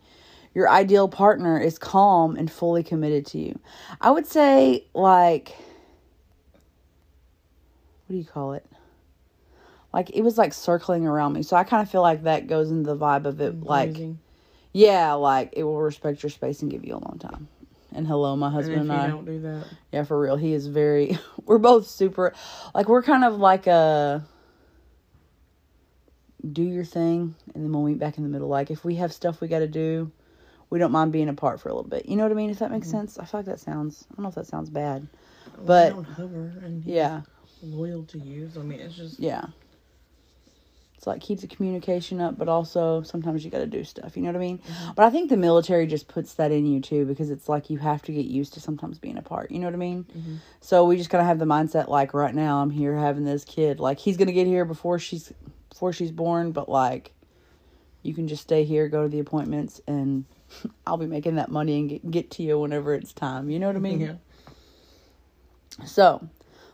your 0.53 0.69
ideal 0.69 1.07
partner 1.07 1.59
is 1.59 1.79
calm 1.79 2.35
and 2.35 2.51
fully 2.51 2.83
committed 2.83 3.25
to 3.27 3.39
you. 3.39 3.59
I 4.01 4.11
would 4.11 4.27
say, 4.27 4.85
like, 4.93 5.49
what 8.05 8.13
do 8.13 8.17
you 8.17 8.25
call 8.25 8.53
it? 8.53 8.65
Like 9.93 10.11
it 10.11 10.21
was 10.21 10.37
like 10.37 10.53
circling 10.53 11.07
around 11.07 11.33
me. 11.33 11.41
So 11.41 11.55
I 11.55 11.63
kind 11.63 11.81
of 11.81 11.89
feel 11.89 12.01
like 12.01 12.23
that 12.23 12.47
goes 12.47 12.69
into 12.69 12.93
the 12.93 12.97
vibe 12.97 13.25
of 13.25 13.41
it. 13.41 13.61
Like, 13.63 13.97
yeah, 14.73 15.13
like 15.13 15.53
it 15.55 15.63
will 15.63 15.79
respect 15.81 16.21
your 16.21 16.29
space 16.29 16.61
and 16.61 16.69
give 16.69 16.85
you 16.85 16.93
a 16.93 17.01
long 17.03 17.17
time. 17.19 17.47
And 17.91 18.05
hello, 18.05 18.35
my 18.35 18.47
And 18.47 18.55
husband 18.55 18.85
you 18.85 18.91
and, 18.91 19.01
I. 19.01 19.07
don't 19.07 19.25
do 19.25 19.39
that, 19.41 19.65
Yeah, 19.91 20.03
for 20.03 20.19
real. 20.19 20.35
He 20.35 20.53
is 20.53 20.67
very. 20.67 21.17
We're 21.45 21.57
both 21.57 21.87
super. 21.87 22.33
Like 22.75 22.87
we're 22.87 23.01
kind 23.01 23.23
of 23.23 23.37
like 23.37 23.65
a. 23.65 24.23
Do 26.51 26.63
your 26.63 26.85
thing, 26.85 27.35
and 27.53 27.63
then 27.63 27.71
we'll 27.71 27.83
meet 27.83 27.99
back 27.99 28.17
in 28.17 28.23
the 28.23 28.29
middle. 28.29 28.47
Like 28.47 28.71
if 28.71 28.85
we 28.85 28.95
have 28.95 29.11
stuff 29.11 29.41
we 29.41 29.47
got 29.47 29.59
to 29.59 29.67
do, 29.67 30.11
we 30.69 30.79
don't 30.79 30.91
mind 30.91 31.11
being 31.11 31.29
apart 31.29 31.59
for 31.59 31.69
a 31.69 31.73
little 31.73 31.89
bit. 31.89 32.05
You 32.07 32.15
know 32.15 32.23
what 32.23 32.31
I 32.31 32.35
mean? 32.35 32.49
If 32.49 32.59
that 32.59 32.71
makes 32.71 32.87
mm-hmm. 32.87 32.97
sense. 32.97 33.17
I 33.17 33.25
feel 33.25 33.39
like 33.39 33.47
that 33.47 33.59
sounds. 33.59 34.05
I 34.11 34.15
don't 34.15 34.23
know 34.23 34.29
if 34.29 34.35
that 34.35 34.47
sounds 34.47 34.69
bad. 34.69 35.07
well, 35.57 35.65
But- 35.65 35.89
don't 35.89 36.03
hover 36.05 36.53
and 36.63 36.83
he's 36.83 36.93
Yeah. 36.93 37.21
loyal 37.61 38.03
to 38.05 38.19
you. 38.19 38.49
So 38.53 38.61
I 38.61 38.63
mean, 38.63 38.79
it's 38.79 38.95
just 38.95 39.19
Yeah. 39.19 39.45
It's 40.95 41.07
like 41.07 41.21
keep 41.21 41.39
the 41.39 41.47
communication 41.47 42.19
up, 42.19 42.37
but 42.37 42.49
also 42.49 43.03
sometimes 43.03 43.45
you 43.45 43.49
got 43.49 43.59
to 43.59 43.67
do 43.67 43.85
stuff. 43.85 44.17
You 44.17 44.23
know 44.23 44.29
what 44.29 44.35
I 44.35 44.39
mean? 44.39 44.57
Mm-hmm. 44.57 44.91
But 44.95 45.05
I 45.05 45.09
think 45.09 45.29
the 45.29 45.37
military 45.37 45.87
just 45.87 46.09
puts 46.09 46.33
that 46.33 46.51
in 46.51 46.65
you 46.65 46.81
too 46.81 47.05
because 47.05 47.29
it's 47.29 47.47
like 47.47 47.69
you 47.69 47.77
have 47.77 48.01
to 48.01 48.11
get 48.11 48.25
used 48.25 48.53
to 48.55 48.59
sometimes 48.59 48.99
being 48.99 49.17
apart. 49.17 49.49
You 49.49 49.59
know 49.59 49.67
what 49.67 49.75
I 49.75 49.77
mean? 49.77 50.03
Mm-hmm. 50.03 50.35
So 50.59 50.83
we 50.83 50.97
just 50.97 51.09
gotta 51.09 51.23
have 51.23 51.39
the 51.39 51.45
mindset 51.45 51.87
like 51.87 52.13
right 52.13 52.35
now 52.35 52.61
I'm 52.61 52.69
here 52.69 52.97
having 52.97 53.23
this 53.23 53.45
kid. 53.45 53.79
Like 53.79 53.97
he's 53.97 54.17
gonna 54.17 54.33
get 54.33 54.45
here 54.45 54.65
before 54.65 54.99
she's 54.99 55.31
before 55.69 55.93
she's 55.93 56.11
born, 56.11 56.51
but 56.51 56.69
like 56.69 57.13
you 58.03 58.13
can 58.13 58.27
just 58.27 58.43
stay 58.43 58.63
here, 58.63 58.87
go 58.87 59.03
to 59.03 59.09
the 59.09 59.19
appointments, 59.19 59.81
and 59.87 60.25
I'll 60.87 60.97
be 60.97 61.07
making 61.07 61.35
that 61.35 61.49
money 61.49 61.79
and 61.79 61.89
get, 61.89 62.11
get 62.11 62.31
to 62.31 62.43
you 62.43 62.59
whenever 62.59 62.93
it's 62.93 63.13
time. 63.13 63.49
You 63.49 63.59
know 63.59 63.67
what 63.67 63.75
I 63.75 63.79
mean? 63.79 63.99
yeah. 63.99 64.15
So 65.85 66.27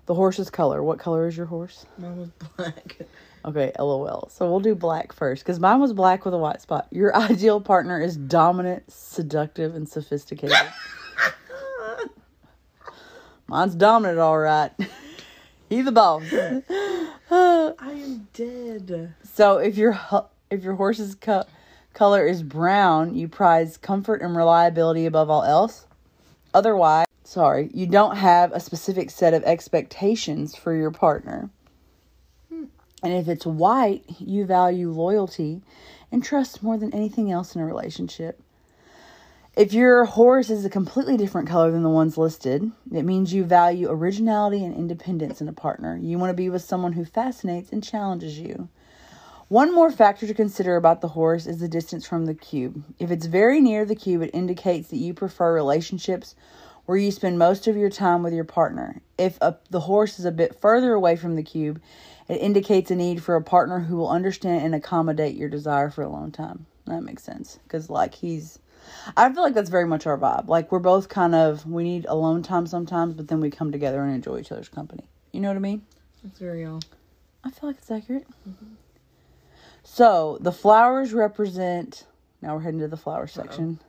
the 0.05 0.13
horse's 0.13 0.49
color. 0.49 0.83
What 0.83 0.99
color 0.99 1.27
is 1.27 1.37
your 1.37 1.45
horse? 1.45 1.85
Mine 1.97 2.17
was 2.17 2.29
black. 2.57 2.97
Okay, 3.43 3.71
lol. 3.77 4.29
So 4.31 4.49
we'll 4.49 4.59
do 4.59 4.73
black 4.73 5.13
first 5.13 5.43
because 5.43 5.59
mine 5.59 5.79
was 5.79 5.93
black 5.93 6.25
with 6.25 6.33
a 6.33 6.37
white 6.37 6.61
spot. 6.61 6.87
Your 6.91 7.15
ideal 7.31 7.61
partner 7.61 8.01
is 8.01 8.17
dominant, 8.17 8.91
seductive, 8.91 9.75
and 9.75 9.87
sophisticated. 9.87 10.57
Mine's 13.47 13.75
dominant, 13.75 14.17
all 14.17 14.39
right. 14.39 14.71
he 15.69 15.83
the 15.83 15.91
boss. 15.91 16.23
I 17.79 17.91
am 17.93 18.27
dead. 18.33 19.15
so 19.23 19.57
if 19.57 19.77
your 19.77 19.97
if 20.51 20.63
your 20.63 20.75
horse's 20.75 21.15
co- 21.15 21.45
color 21.93 22.27
is 22.27 22.43
brown, 22.43 23.15
you 23.15 23.27
prize 23.27 23.77
comfort 23.77 24.21
and 24.21 24.35
reliability 24.35 25.05
above 25.05 25.29
all 25.29 25.43
else. 25.43 25.87
Otherwise, 26.53 27.05
sorry, 27.23 27.69
you 27.73 27.87
don't 27.87 28.17
have 28.17 28.51
a 28.51 28.59
specific 28.59 29.09
set 29.09 29.33
of 29.33 29.43
expectations 29.43 30.55
for 30.55 30.73
your 30.73 30.91
partner. 30.91 31.49
And 33.03 33.13
if 33.13 33.27
it's 33.27 33.45
white, 33.45 34.03
you 34.19 34.45
value 34.45 34.89
loyalty 34.89 35.61
and 36.11 36.23
trust 36.23 36.63
more 36.63 36.77
than 36.77 36.93
anything 36.93 37.31
else 37.31 37.53
in 37.55 37.61
a 37.61 37.65
relationship. 37.65 38.41
If 39.55 39.71
your 39.71 40.03
horse 40.03 40.49
is 40.49 40.65
a 40.65 40.69
completely 40.69 41.15
different 41.15 41.47
color 41.47 41.71
than 41.71 41.83
the 41.83 41.89
ones 41.89 42.17
listed, 42.17 42.73
it 42.91 43.03
means 43.03 43.33
you 43.33 43.45
value 43.45 43.89
originality 43.89 44.65
and 44.65 44.75
independence 44.75 45.39
in 45.39 45.47
a 45.47 45.53
partner. 45.53 45.95
You 45.95 46.19
want 46.19 46.31
to 46.31 46.35
be 46.35 46.49
with 46.49 46.61
someone 46.61 46.91
who 46.91 47.05
fascinates 47.05 47.71
and 47.71 47.81
challenges 47.81 48.37
you. 48.37 48.67
One 49.47 49.73
more 49.73 49.91
factor 49.91 50.27
to 50.27 50.33
consider 50.33 50.75
about 50.75 50.99
the 50.99 51.07
horse 51.07 51.47
is 51.47 51.59
the 51.59 51.69
distance 51.69 52.05
from 52.05 52.25
the 52.25 52.33
cube. 52.33 52.83
If 52.99 53.11
it's 53.11 53.27
very 53.27 53.61
near 53.61 53.85
the 53.85 53.95
cube, 53.95 54.23
it 54.23 54.31
indicates 54.33 54.89
that 54.89 54.97
you 54.97 55.13
prefer 55.13 55.53
relationships 55.53 56.35
where 56.85 56.97
you 56.97 57.09
spend 57.09 57.39
most 57.39 57.65
of 57.65 57.77
your 57.77 57.89
time 57.89 58.23
with 58.23 58.33
your 58.33 58.43
partner. 58.43 59.01
If 59.17 59.37
a, 59.39 59.55
the 59.69 59.79
horse 59.79 60.19
is 60.19 60.25
a 60.25 60.33
bit 60.33 60.59
further 60.59 60.91
away 60.91 61.15
from 61.15 61.37
the 61.37 61.43
cube, 61.43 61.81
it 62.27 62.41
indicates 62.41 62.91
a 62.91 62.95
need 62.95 63.23
for 63.23 63.37
a 63.37 63.41
partner 63.41 63.79
who 63.79 63.95
will 63.95 64.09
understand 64.09 64.65
and 64.65 64.75
accommodate 64.75 65.37
your 65.37 65.47
desire 65.47 65.89
for 65.89 66.01
a 66.01 66.09
long 66.09 66.33
time. 66.33 66.65
That 66.87 67.03
makes 67.03 67.23
sense 67.23 67.57
because, 67.63 67.89
like, 67.89 68.15
he's. 68.15 68.59
I 69.15 69.31
feel 69.31 69.43
like 69.43 69.53
that's 69.53 69.69
very 69.69 69.85
much 69.85 70.05
our 70.07 70.17
vibe. 70.17 70.47
Like, 70.47 70.71
we're 70.71 70.79
both 70.79 71.09
kind 71.09 71.35
of. 71.35 71.65
We 71.65 71.83
need 71.83 72.05
alone 72.05 72.43
time 72.43 72.67
sometimes, 72.67 73.13
but 73.13 73.27
then 73.27 73.39
we 73.39 73.49
come 73.49 73.71
together 73.71 74.01
and 74.03 74.13
enjoy 74.13 74.39
each 74.39 74.51
other's 74.51 74.69
company. 74.69 75.03
You 75.31 75.41
know 75.41 75.49
what 75.49 75.57
I 75.57 75.59
mean? 75.59 75.83
That's 76.23 76.39
very 76.39 76.65
all. 76.65 76.81
I 77.43 77.51
feel 77.51 77.69
like 77.69 77.77
it's 77.77 77.91
accurate. 77.91 78.27
So 79.83 80.37
the 80.41 80.51
flowers 80.51 81.13
represent. 81.13 82.05
Now 82.41 82.55
we're 82.55 82.61
heading 82.61 82.79
to 82.79 82.87
the 82.87 82.97
flower 82.97 83.27
section. 83.27 83.79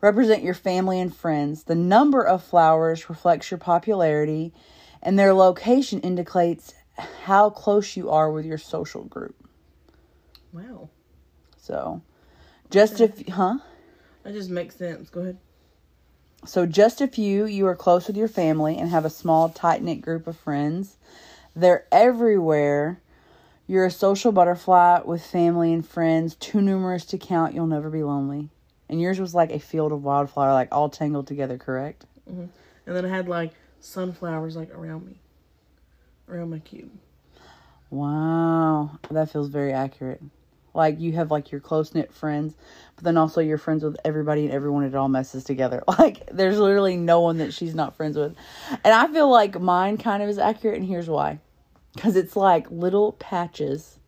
Represent 0.00 0.42
your 0.42 0.54
family 0.54 1.00
and 1.00 1.14
friends. 1.14 1.64
The 1.64 1.74
number 1.74 2.22
of 2.22 2.42
flowers 2.42 3.08
reflects 3.08 3.50
your 3.50 3.58
popularity, 3.58 4.52
and 5.02 5.18
their 5.18 5.34
location 5.34 6.00
indicates 6.00 6.74
how 7.24 7.50
close 7.50 7.96
you 7.96 8.10
are 8.10 8.30
with 8.30 8.46
your 8.46 8.58
social 8.58 9.04
group. 9.04 9.36
Wow. 10.52 10.88
So, 11.58 12.02
just 12.70 13.00
if 13.00 13.28
huh? 13.28 13.58
That 14.26 14.34
just 14.34 14.50
makes 14.50 14.74
sense. 14.74 15.08
Go 15.08 15.20
ahead. 15.20 15.38
So 16.44 16.66
just 16.66 17.00
a 17.00 17.06
few, 17.06 17.44
you 17.46 17.64
are 17.68 17.76
close 17.76 18.08
with 18.08 18.16
your 18.16 18.26
family 18.26 18.76
and 18.76 18.90
have 18.90 19.04
a 19.04 19.10
small, 19.10 19.48
tight 19.48 19.84
knit 19.84 20.00
group 20.00 20.26
of 20.26 20.36
friends. 20.36 20.96
They're 21.54 21.86
everywhere. 21.92 23.00
You're 23.68 23.86
a 23.86 23.90
social 23.90 24.32
butterfly 24.32 25.02
with 25.04 25.24
family 25.24 25.72
and 25.72 25.86
friends, 25.86 26.34
too 26.34 26.60
numerous 26.60 27.04
to 27.06 27.18
count. 27.18 27.54
You'll 27.54 27.68
never 27.68 27.88
be 27.88 28.02
lonely. 28.02 28.48
And 28.88 29.00
yours 29.00 29.20
was 29.20 29.32
like 29.32 29.52
a 29.52 29.60
field 29.60 29.92
of 29.92 30.02
wildflower, 30.02 30.52
like 30.52 30.74
all 30.74 30.88
tangled 30.88 31.28
together, 31.28 31.56
correct? 31.56 32.04
Mhm. 32.28 32.48
And 32.84 32.96
then 32.96 33.04
I 33.04 33.08
had 33.08 33.28
like 33.28 33.52
sunflowers 33.78 34.56
like 34.56 34.74
around 34.74 35.06
me, 35.06 35.20
around 36.28 36.50
my 36.50 36.58
cube. 36.58 36.90
Wow, 37.90 38.98
that 39.08 39.30
feels 39.30 39.46
very 39.46 39.72
accurate. 39.72 40.20
Like 40.76 41.00
you 41.00 41.12
have 41.12 41.30
like 41.30 41.50
your 41.50 41.60
close 41.60 41.94
knit 41.94 42.12
friends, 42.12 42.54
but 42.94 43.04
then 43.04 43.16
also 43.16 43.40
you're 43.40 43.58
friends 43.58 43.82
with 43.82 43.96
everybody 44.04 44.44
and 44.44 44.52
everyone. 44.52 44.84
It 44.84 44.94
all 44.94 45.08
messes 45.08 45.42
together. 45.44 45.82
Like 45.98 46.28
there's 46.30 46.58
literally 46.58 46.96
no 46.96 47.20
one 47.22 47.38
that 47.38 47.54
she's 47.54 47.74
not 47.74 47.96
friends 47.96 48.16
with, 48.18 48.36
and 48.84 48.92
I 48.94 49.06
feel 49.08 49.30
like 49.30 49.58
mine 49.58 49.96
kind 49.96 50.22
of 50.22 50.28
is 50.28 50.38
accurate. 50.38 50.76
And 50.76 50.86
here's 50.86 51.08
why, 51.08 51.38
because 51.94 52.16
it's 52.16 52.36
like 52.36 52.70
little 52.70 53.12
patches, 53.12 53.98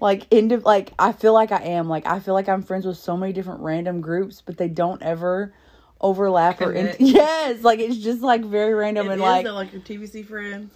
like 0.00 0.30
into 0.32 0.58
like 0.58 0.92
I 0.98 1.12
feel 1.12 1.32
like 1.32 1.50
I 1.50 1.62
am 1.62 1.88
like 1.88 2.06
I 2.06 2.20
feel 2.20 2.34
like 2.34 2.48
I'm 2.48 2.62
friends 2.62 2.84
with 2.84 2.98
so 2.98 3.16
many 3.16 3.32
different 3.32 3.60
random 3.60 4.02
groups, 4.02 4.42
but 4.44 4.58
they 4.58 4.68
don't 4.68 5.02
ever 5.02 5.54
overlap 6.00 6.60
or 6.60 6.72
in- 6.72 6.94
yes, 7.00 7.64
like 7.64 7.78
it's 7.78 7.96
just 7.96 8.20
like 8.20 8.44
very 8.44 8.74
random 8.74 9.06
It 9.08 9.12
and 9.12 9.22
like 9.22 9.46
though, 9.46 9.54
like 9.54 9.72
your 9.72 9.80
TBC 9.80 10.26
friends, 10.26 10.70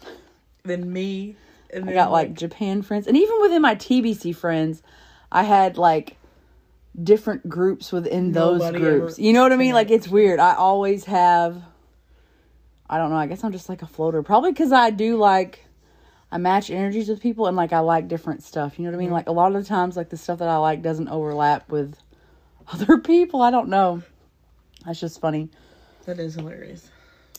then 0.64 0.90
me, 0.90 1.36
and 1.70 1.84
I 1.84 1.86
then 1.88 1.94
got 1.94 2.10
like 2.10 2.32
Japan 2.34 2.80
friends, 2.80 3.06
and 3.06 3.16
even 3.16 3.40
within 3.42 3.60
my 3.60 3.74
TBC 3.74 4.34
friends, 4.34 4.82
I 5.30 5.42
had 5.42 5.76
like 5.76 6.16
different 7.00 7.48
groups 7.48 7.92
within 7.92 8.32
those 8.32 8.60
Nobody 8.60 8.78
groups. 8.78 9.18
You 9.18 9.32
know 9.32 9.42
what 9.42 9.52
I 9.52 9.56
mean? 9.56 9.74
Like 9.74 9.90
it's 9.90 10.08
weird. 10.08 10.40
I 10.40 10.54
always 10.54 11.04
have. 11.04 11.62
I 12.90 12.96
don't 12.96 13.10
know. 13.10 13.16
I 13.16 13.26
guess 13.26 13.44
I'm 13.44 13.52
just 13.52 13.68
like 13.68 13.82
a 13.82 13.86
floater. 13.86 14.22
Probably 14.22 14.52
because 14.52 14.72
I 14.72 14.90
do 14.90 15.16
like. 15.16 15.64
I 16.30 16.36
match 16.36 16.70
energies 16.70 17.08
with 17.08 17.22
people 17.22 17.46
and 17.46 17.56
like 17.56 17.72
I 17.72 17.78
like 17.78 18.06
different 18.06 18.42
stuff. 18.42 18.78
You 18.78 18.84
know 18.84 18.90
what 18.90 18.96
I 18.96 18.98
mean? 18.98 19.06
Mm-hmm. 19.06 19.14
Like 19.14 19.28
a 19.28 19.32
lot 19.32 19.54
of 19.54 19.62
the 19.62 19.68
times, 19.68 19.96
like 19.96 20.10
the 20.10 20.18
stuff 20.18 20.40
that 20.40 20.48
I 20.48 20.58
like 20.58 20.82
doesn't 20.82 21.08
overlap 21.08 21.70
with 21.70 21.96
other 22.72 22.98
people. 22.98 23.40
I 23.40 23.50
don't 23.50 23.68
know. 23.68 24.02
That's 24.84 25.00
just 25.00 25.20
funny. 25.20 25.48
that 26.04 26.18
is 26.18 26.34
hilarious. 26.34 26.90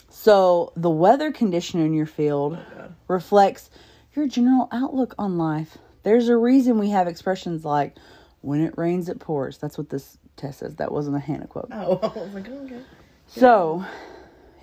So 0.09 0.73
the 0.75 0.89
weather 0.89 1.31
condition 1.31 1.79
in 1.79 1.93
your 1.93 2.05
field 2.05 2.57
oh, 2.59 2.75
God. 2.75 2.95
reflects 3.07 3.69
your 4.15 4.27
general 4.27 4.67
outlook 4.71 5.13
on 5.17 5.37
life. 5.37 5.77
There's 6.04 6.30
a 6.30 6.38
reason 6.38 6.80
we 6.80 6.89
have 6.89 7.08
expressions 7.08 7.66
like 7.66 7.95
"when 8.41 8.62
it 8.62 8.78
rains, 8.78 9.10
it 9.10 9.20
pours." 9.20 9.58
That's 9.58 9.78
what 9.78 9.89
this 9.89 10.18
test 10.36 10.60
says. 10.60 10.76
That 10.76 10.91
wasn't 10.91 11.18
a 11.18 11.20
Hannah 11.20 11.47
quote. 11.47 11.70
Oh, 11.72 12.00
I 12.04 12.20
was 12.20 12.34
like, 12.34 12.47
oh, 12.50 12.64
okay. 12.66 12.82
So, 13.28 13.86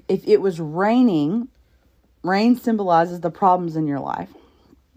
if 0.09 0.27
it 0.27 0.41
was 0.41 0.61
raining, 0.61 1.49
rain 2.23 2.57
symbolizes 2.57 3.21
the 3.21 3.31
problems 3.31 3.77
in 3.77 3.87
your 3.87 4.01
life. 4.01 4.31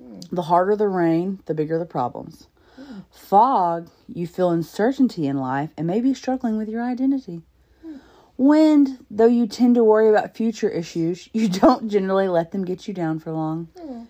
Hmm. 0.01 0.19
The 0.31 0.43
harder 0.43 0.75
the 0.75 0.87
rain, 0.87 1.39
the 1.45 1.53
bigger 1.53 1.77
the 1.77 1.85
problems. 1.85 2.47
Fog, 3.11 3.89
you 4.07 4.27
feel 4.27 4.49
uncertainty 4.49 5.27
in 5.27 5.37
life 5.37 5.69
and 5.77 5.85
may 5.85 6.01
be 6.01 6.13
struggling 6.13 6.57
with 6.57 6.69
your 6.69 6.83
identity. 6.83 7.41
Hmm. 7.83 7.97
Wind, 8.37 9.05
though 9.09 9.27
you 9.27 9.47
tend 9.47 9.75
to 9.75 9.83
worry 9.83 10.09
about 10.09 10.35
future 10.35 10.69
issues, 10.69 11.29
you 11.33 11.47
don't 11.49 11.89
generally 11.89 12.27
let 12.27 12.51
them 12.51 12.65
get 12.65 12.87
you 12.87 12.93
down 12.93 13.19
for 13.19 13.31
long. 13.31 13.67
Hmm. 13.77 14.03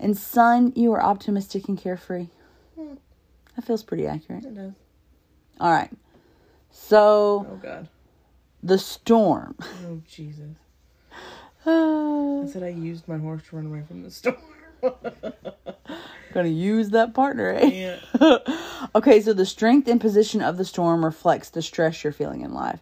And 0.00 0.16
sun, 0.16 0.72
you 0.74 0.92
are 0.92 1.02
optimistic 1.02 1.68
and 1.68 1.76
carefree. 1.78 2.28
That 2.76 3.64
feels 3.66 3.82
pretty 3.82 4.06
accurate. 4.06 4.44
It 4.44 4.54
does. 4.54 4.72
All 5.60 5.70
right. 5.70 5.90
So, 6.70 7.46
Oh 7.50 7.56
God. 7.56 7.88
the 8.62 8.78
storm. 8.78 9.56
Oh 9.86 10.00
Jesus. 10.08 10.56
Ah. 11.66 12.42
I 12.42 12.46
said 12.46 12.62
I 12.62 12.68
used 12.68 13.06
my 13.06 13.18
horse 13.18 13.42
to 13.50 13.56
run 13.56 13.66
away 13.66 13.82
from 13.86 14.02
the 14.02 14.10
storm. 14.10 14.36
Gonna 16.32 16.48
use 16.48 16.90
that 16.90 17.12
partner, 17.12 17.50
eh? 17.50 17.98
yeah. 18.20 18.38
okay, 18.94 19.20
so 19.20 19.32
the 19.34 19.44
strength 19.44 19.88
and 19.88 20.00
position 20.00 20.40
of 20.40 20.56
the 20.56 20.64
storm 20.64 21.04
reflects 21.04 21.50
the 21.50 21.60
stress 21.60 22.02
you're 22.02 22.12
feeling 22.14 22.40
in 22.42 22.54
life. 22.54 22.80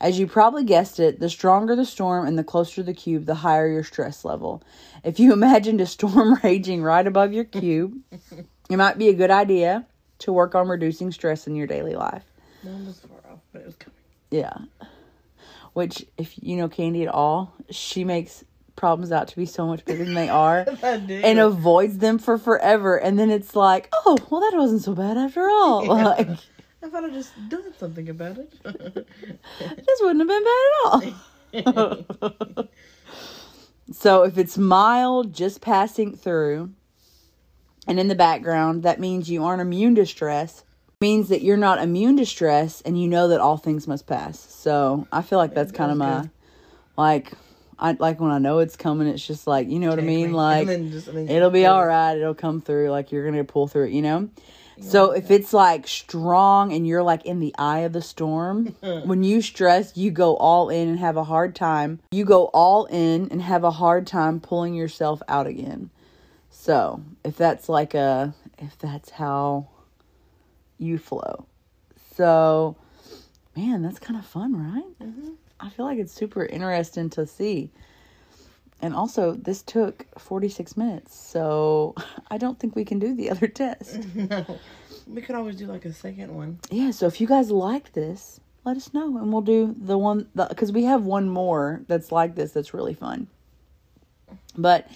As 0.00 0.18
you 0.18 0.26
probably 0.26 0.64
guessed 0.64 0.98
it, 0.98 1.20
the 1.20 1.28
stronger 1.28 1.76
the 1.76 1.84
storm 1.84 2.26
and 2.26 2.38
the 2.38 2.44
closer 2.44 2.82
the 2.82 2.94
cube, 2.94 3.26
the 3.26 3.34
higher 3.34 3.68
your 3.68 3.84
stress 3.84 4.24
level. 4.24 4.62
If 5.04 5.20
you 5.20 5.32
imagined 5.34 5.80
a 5.80 5.86
storm 5.86 6.38
raging 6.42 6.82
right 6.82 7.06
above 7.06 7.32
your 7.32 7.44
cube, 7.44 7.98
it 8.70 8.76
might 8.76 8.98
be 8.98 9.08
a 9.08 9.14
good 9.14 9.30
idea 9.30 9.86
to 10.20 10.32
work 10.32 10.54
on 10.54 10.68
reducing 10.68 11.12
stress 11.12 11.46
in 11.46 11.54
your 11.54 11.66
daily 11.66 11.94
life. 11.94 12.24
Was 12.64 13.00
far 13.00 13.32
off, 13.32 13.40
but 13.52 13.62
it 13.62 13.66
was 13.66 13.74
coming. 13.76 13.96
Yeah. 14.30 14.56
Which, 15.72 16.04
if 16.18 16.34
you 16.42 16.56
know 16.56 16.68
Candy 16.68 17.02
at 17.02 17.08
all, 17.08 17.54
she 17.70 18.04
makes 18.04 18.44
problems 18.76 19.12
out 19.12 19.28
to 19.28 19.36
be 19.36 19.46
so 19.46 19.66
much 19.66 19.84
bigger 19.84 20.04
than 20.04 20.14
they 20.14 20.28
are. 20.28 20.66
And 20.82 21.38
avoids 21.38 21.98
them 21.98 22.18
for 22.18 22.38
forever. 22.38 22.96
And 22.96 23.18
then 23.18 23.30
it's 23.30 23.54
like, 23.54 23.88
oh, 23.92 24.16
well, 24.30 24.40
that 24.40 24.56
wasn't 24.56 24.82
so 24.82 24.94
bad 24.94 25.16
after 25.16 25.42
all. 25.42 25.84
Yeah. 25.84 26.04
Like, 26.04 26.28
I 26.82 26.88
thought 26.88 27.04
I 27.04 27.10
just 27.10 27.32
done 27.48 27.72
something 27.78 28.08
about 28.08 28.38
it. 28.38 28.52
this 28.64 30.00
wouldn't 30.00 30.20
have 30.20 30.28
been 30.28 31.62
bad 31.62 31.64
at 31.66 32.54
all. 32.56 32.68
so 33.92 34.22
if 34.22 34.38
it's 34.38 34.56
mild, 34.56 35.34
just 35.34 35.60
passing 35.60 36.16
through, 36.16 36.70
and 37.86 38.00
in 38.00 38.08
the 38.08 38.14
background, 38.14 38.82
that 38.84 38.98
means 39.00 39.30
you 39.30 39.44
aren't 39.44 39.60
immune 39.60 39.94
to 39.96 40.06
stress. 40.06 40.64
Means 41.02 41.28
that 41.30 41.42
you're 41.42 41.56
not 41.56 41.82
immune 41.82 42.16
to 42.18 42.26
stress, 42.26 42.82
and 42.82 43.00
you 43.00 43.08
know 43.08 43.28
that 43.28 43.40
all 43.40 43.56
things 43.56 43.86
must 43.86 44.06
pass. 44.06 44.38
So 44.38 45.06
I 45.10 45.22
feel 45.22 45.38
like 45.38 45.54
that's 45.54 45.72
kind 45.72 45.90
of 45.90 45.96
my, 45.96 46.20
good. 46.22 46.30
like, 46.96 47.32
I 47.78 47.92
like 47.92 48.20
when 48.20 48.30
I 48.30 48.38
know 48.38 48.58
it's 48.58 48.76
coming. 48.76 49.08
It's 49.08 49.26
just 49.26 49.46
like 49.46 49.68
you 49.70 49.78
know 49.78 49.88
what 49.88 49.98
I 49.98 50.02
mean. 50.02 50.26
And 50.26 50.36
Like 50.36 50.66
just- 50.68 51.08
it'll 51.08 51.50
be 51.50 51.64
all 51.64 51.86
right. 51.86 52.16
It'll 52.16 52.34
come 52.34 52.60
through. 52.60 52.90
Like 52.90 53.12
you're 53.12 53.24
gonna 53.24 53.44
pull 53.44 53.66
through 53.66 53.86
it, 53.86 53.92
you 53.92 54.02
know. 54.02 54.28
So 54.80 55.12
if 55.12 55.30
it's 55.30 55.52
like 55.52 55.86
strong 55.86 56.72
and 56.72 56.86
you're 56.86 57.02
like 57.02 57.24
in 57.26 57.38
the 57.38 57.54
eye 57.58 57.80
of 57.80 57.92
the 57.92 58.02
storm, 58.02 58.66
when 58.80 59.22
you 59.22 59.42
stress, 59.42 59.96
you 59.96 60.10
go 60.10 60.36
all 60.36 60.70
in 60.70 60.88
and 60.88 60.98
have 60.98 61.16
a 61.16 61.24
hard 61.24 61.54
time. 61.54 62.00
You 62.10 62.24
go 62.24 62.46
all 62.46 62.86
in 62.86 63.28
and 63.30 63.42
have 63.42 63.64
a 63.64 63.70
hard 63.70 64.06
time 64.06 64.40
pulling 64.40 64.74
yourself 64.74 65.22
out 65.28 65.46
again. 65.46 65.90
So 66.50 67.02
if 67.24 67.36
that's 67.36 67.68
like 67.68 67.94
a, 67.94 68.34
if 68.58 68.78
that's 68.78 69.10
how 69.10 69.68
you 70.78 70.98
flow. 70.98 71.46
So, 72.16 72.76
man, 73.56 73.82
that's 73.82 73.98
kind 73.98 74.18
of 74.18 74.26
fun, 74.26 74.56
right? 74.56 74.98
Mm-hmm. 75.08 75.30
I 75.60 75.68
feel 75.68 75.84
like 75.84 75.98
it's 75.98 76.12
super 76.12 76.44
interesting 76.44 77.10
to 77.10 77.26
see. 77.26 77.70
And 78.82 78.94
also, 78.94 79.32
this 79.32 79.62
took 79.62 80.06
46 80.18 80.76
minutes, 80.76 81.14
so 81.14 81.94
I 82.30 82.38
don't 82.38 82.58
think 82.58 82.74
we 82.74 82.84
can 82.84 82.98
do 82.98 83.14
the 83.14 83.30
other 83.30 83.48
test. 83.62 84.00
No. 84.14 84.58
We 85.06 85.22
could 85.22 85.34
always 85.34 85.56
do 85.56 85.66
like 85.66 85.84
a 85.86 85.92
second 85.92 86.32
one. 86.32 86.60
Yeah, 86.70 86.92
so 86.92 87.06
if 87.06 87.20
you 87.20 87.26
guys 87.26 87.50
like 87.50 87.92
this, 87.94 88.38
let 88.64 88.76
us 88.76 88.94
know 88.94 89.16
and 89.16 89.32
we'll 89.32 89.42
do 89.42 89.74
the 89.76 89.98
one 89.98 90.28
because 90.34 90.70
we 90.70 90.84
have 90.84 91.02
one 91.02 91.28
more 91.28 91.82
that's 91.88 92.12
like 92.12 92.36
this 92.36 92.52
that's 92.52 92.72
really 92.72 92.94
fun. 92.94 93.26
But 94.56 94.88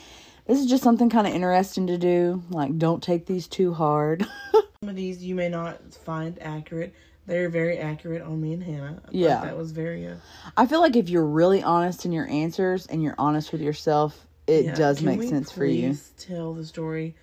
this 0.47 0.61
is 0.61 0.67
just 0.67 0.85
something 0.85 1.11
kind 1.11 1.27
of 1.27 1.35
interesting 1.35 1.89
to 1.89 1.99
do. 1.99 2.45
Like, 2.51 2.79
don't 2.79 3.03
take 3.03 3.27
these 3.27 3.49
too 3.49 3.73
hard. 3.73 4.25
Some 4.53 4.91
of 4.91 4.95
these 4.95 5.25
you 5.25 5.35
may 5.35 5.49
not 5.49 5.95
find 5.95 6.41
accurate. 6.41 6.95
They're 7.27 7.49
very 7.49 7.79
accurate 7.79 8.23
on 8.23 8.41
me 8.41 8.53
and 8.53 8.63
Hannah. 8.63 9.01
I 9.07 9.09
Yeah. 9.11 9.41
that 9.41 9.57
was 9.57 9.73
very. 9.73 10.07
Uh, 10.07 10.17
I 10.57 10.67
feel 10.67 10.81
like 10.81 10.97
if 10.97 11.09
you're 11.09 11.25
really 11.25 11.63
honest 11.63 12.05
in 12.05 12.13
your 12.13 12.29
answers 12.29 12.87
and 12.87 13.03
you're 13.03 13.15
honest 13.17 13.53
with 13.53 13.63
yourself, 13.63 14.27
it 14.47 14.67
yeah. 14.67 14.75
does 14.75 14.99
Can 14.99 15.07
make 15.07 15.23
sense 15.23 15.51
for 15.51 15.65
you. 15.65 15.89
please 15.91 16.13
Tell 16.19 16.53
the 16.53 16.67
story 16.67 17.15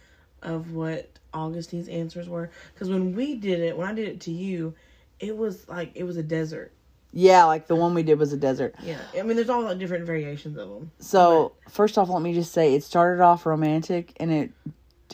of 0.41 0.73
what 0.73 1.07
Augustine's 1.33 1.87
answers 1.87 2.27
were, 2.27 2.49
because 2.73 2.89
when 2.89 3.15
we 3.15 3.35
did 3.35 3.59
it, 3.59 3.77
when 3.77 3.87
I 3.87 3.93
did 3.93 4.07
it 4.07 4.21
to 4.21 4.31
you, 4.31 4.73
it 5.19 5.37
was 5.37 5.67
like 5.69 5.91
it 5.95 6.03
was 6.03 6.17
a 6.17 6.23
desert. 6.23 6.71
Yeah, 7.13 7.43
like 7.45 7.67
the 7.67 7.75
one 7.75 7.93
we 7.93 8.03
did 8.03 8.17
was 8.17 8.33
a 8.33 8.37
desert. 8.37 8.73
Yeah, 8.81 8.97
I 9.17 9.21
mean, 9.21 9.35
there's 9.35 9.49
all 9.49 9.61
like 9.63 9.77
different 9.77 10.05
variations 10.05 10.57
of 10.57 10.69
them. 10.69 10.91
So 10.99 11.51
first 11.69 11.97
off, 11.97 12.09
let 12.09 12.21
me 12.21 12.33
just 12.33 12.53
say 12.53 12.73
it 12.73 12.83
started 12.83 13.21
off 13.21 13.45
romantic 13.45 14.13
and 14.19 14.31
it 14.31 14.51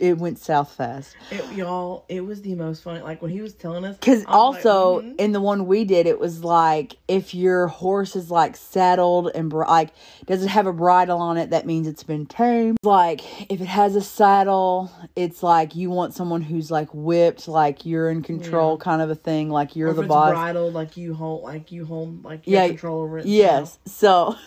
it 0.01 0.17
went 0.17 0.39
south 0.39 0.71
fast. 0.73 1.15
It, 1.31 1.43
y'all, 1.57 2.05
it 2.09 2.21
was 2.21 2.41
the 2.41 2.55
most 2.55 2.83
fun. 2.83 3.01
Like 3.01 3.21
when 3.21 3.31
he 3.31 3.41
was 3.41 3.53
telling 3.53 3.83
us, 3.85 3.97
Because 3.97 4.19
was 4.19 4.25
like, 4.27 4.35
also 4.35 5.01
mhm. 5.01 5.15
in 5.19 5.31
the 5.31 5.41
one 5.41 5.65
we 5.67 5.83
did, 5.85 6.07
it 6.07 6.19
was 6.19 6.43
like 6.43 6.97
if 7.07 7.33
your 7.33 7.67
horse 7.67 8.15
is 8.15 8.31
like 8.31 8.55
saddled 8.55 9.31
and 9.35 9.49
br- 9.49 9.65
like 9.65 9.89
does 10.25 10.43
it 10.43 10.47
have 10.49 10.67
a 10.67 10.73
bridle 10.73 11.19
on 11.19 11.37
it, 11.37 11.49
that 11.49 11.65
means 11.65 11.87
it's 11.87 12.03
been 12.03 12.25
tamed. 12.25 12.77
Like 12.83 13.21
if 13.51 13.59
it 13.61 13.67
has 13.67 13.95
a 13.95 14.01
saddle, 14.01 14.91
it's 15.15 15.43
like 15.43 15.75
you 15.75 15.89
want 15.89 16.13
someone 16.13 16.41
who's 16.41 16.71
like 16.71 16.89
whipped, 16.93 17.47
like 17.47 17.85
you're 17.85 18.09
in 18.09 18.21
control, 18.23 18.77
kind 18.77 19.01
of 19.01 19.09
a 19.09 19.15
thing. 19.15 19.49
Like 19.49 19.75
you're 19.75 19.89
Or 19.89 19.93
the 19.93 20.03
boss. 20.03 20.31
bridled, 20.31 20.73
like 20.73 20.95
you 20.97 21.13
hold, 21.13 21.43
like 21.43 21.71
you 21.71 21.85
hold, 21.85 22.23
like 22.23 22.47
you 22.47 22.53
Yeah, 22.55 22.67
control 22.67 23.01
over 23.03 23.19
it. 23.19 23.25
Yes. 23.25 23.79
So 23.85 24.35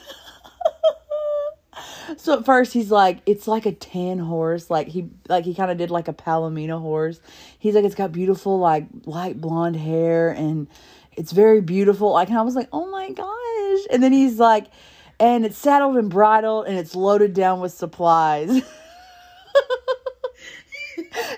So 2.17 2.39
at 2.39 2.45
first 2.45 2.73
he's 2.73 2.91
like, 2.91 3.19
it's 3.25 3.47
like 3.47 3.67
a 3.67 3.73
tan 3.73 4.19
horse. 4.19 4.69
Like 4.69 4.89
he 4.89 5.09
like 5.29 5.45
he 5.45 5.55
kind 5.55 5.71
of 5.71 5.79
did 5.79 5.91
like 5.91 6.09
a 6.09 6.13
Palomino 6.13 6.81
horse. 6.81 7.21
He's 7.59 7.75
like, 7.75 7.85
it's 7.85 7.95
got 7.95 8.11
beautiful 8.11 8.59
like 8.59 8.87
light 9.07 9.41
blonde 9.41 9.77
hair 9.77 10.31
and 10.31 10.67
it's 11.13 11.31
very 11.33 11.61
beautiful. 11.61 12.13
Like 12.13 12.29
and 12.29 12.39
I 12.39 12.43
was 12.43 12.57
like, 12.57 12.69
oh 12.73 12.91
my 12.91 13.11
gosh. 13.13 13.87
And 13.93 14.03
then 14.03 14.13
he's 14.13 14.39
like, 14.39 14.67
and 15.21 15.47
it's 15.47 15.59
saddled 15.59 15.97
and 15.97 16.11
bridled 16.11 16.67
and 16.67 16.77
it's 16.77 16.97
loaded 16.97 17.33
down 17.33 17.61
with 17.61 17.73
supplies. 17.73 18.49
and 18.51 18.63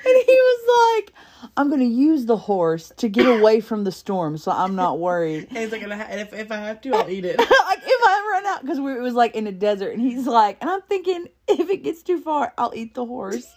he 0.04 0.24
was 0.26 0.96
like, 0.96 1.12
I'm 1.56 1.70
gonna 1.70 1.84
use 1.84 2.26
the 2.26 2.36
horse 2.36 2.92
to 2.98 3.08
get 3.08 3.26
away 3.26 3.60
from 3.60 3.84
the 3.84 3.92
storm, 3.92 4.38
so 4.38 4.50
I'm 4.52 4.74
not 4.74 4.98
worried. 4.98 5.48
And 5.50 5.58
he's 5.58 5.72
like, 5.72 5.82
and 5.82 5.92
I- 5.92 5.98
and 6.02 6.20
if, 6.20 6.32
if 6.32 6.50
I 6.50 6.56
have 6.56 6.80
to, 6.82 6.94
I'll 6.94 7.10
eat 7.10 7.24
it. 7.24 7.38
like 7.38 7.48
if 7.48 8.00
I 8.06 8.30
run 8.32 8.46
out 8.46 8.62
because 8.62 8.80
we 8.80 8.92
it 8.92 9.00
was 9.00 9.14
like 9.14 9.34
in 9.34 9.46
a 9.46 9.52
desert, 9.52 9.92
and 9.92 10.00
he's 10.00 10.26
like, 10.26 10.58
and 10.60 10.70
I'm 10.70 10.82
thinking 10.82 11.26
if 11.48 11.68
it 11.68 11.82
gets 11.82 12.02
too 12.02 12.20
far, 12.20 12.52
I'll 12.56 12.72
eat 12.74 12.94
the 12.94 13.04
horse. 13.04 13.46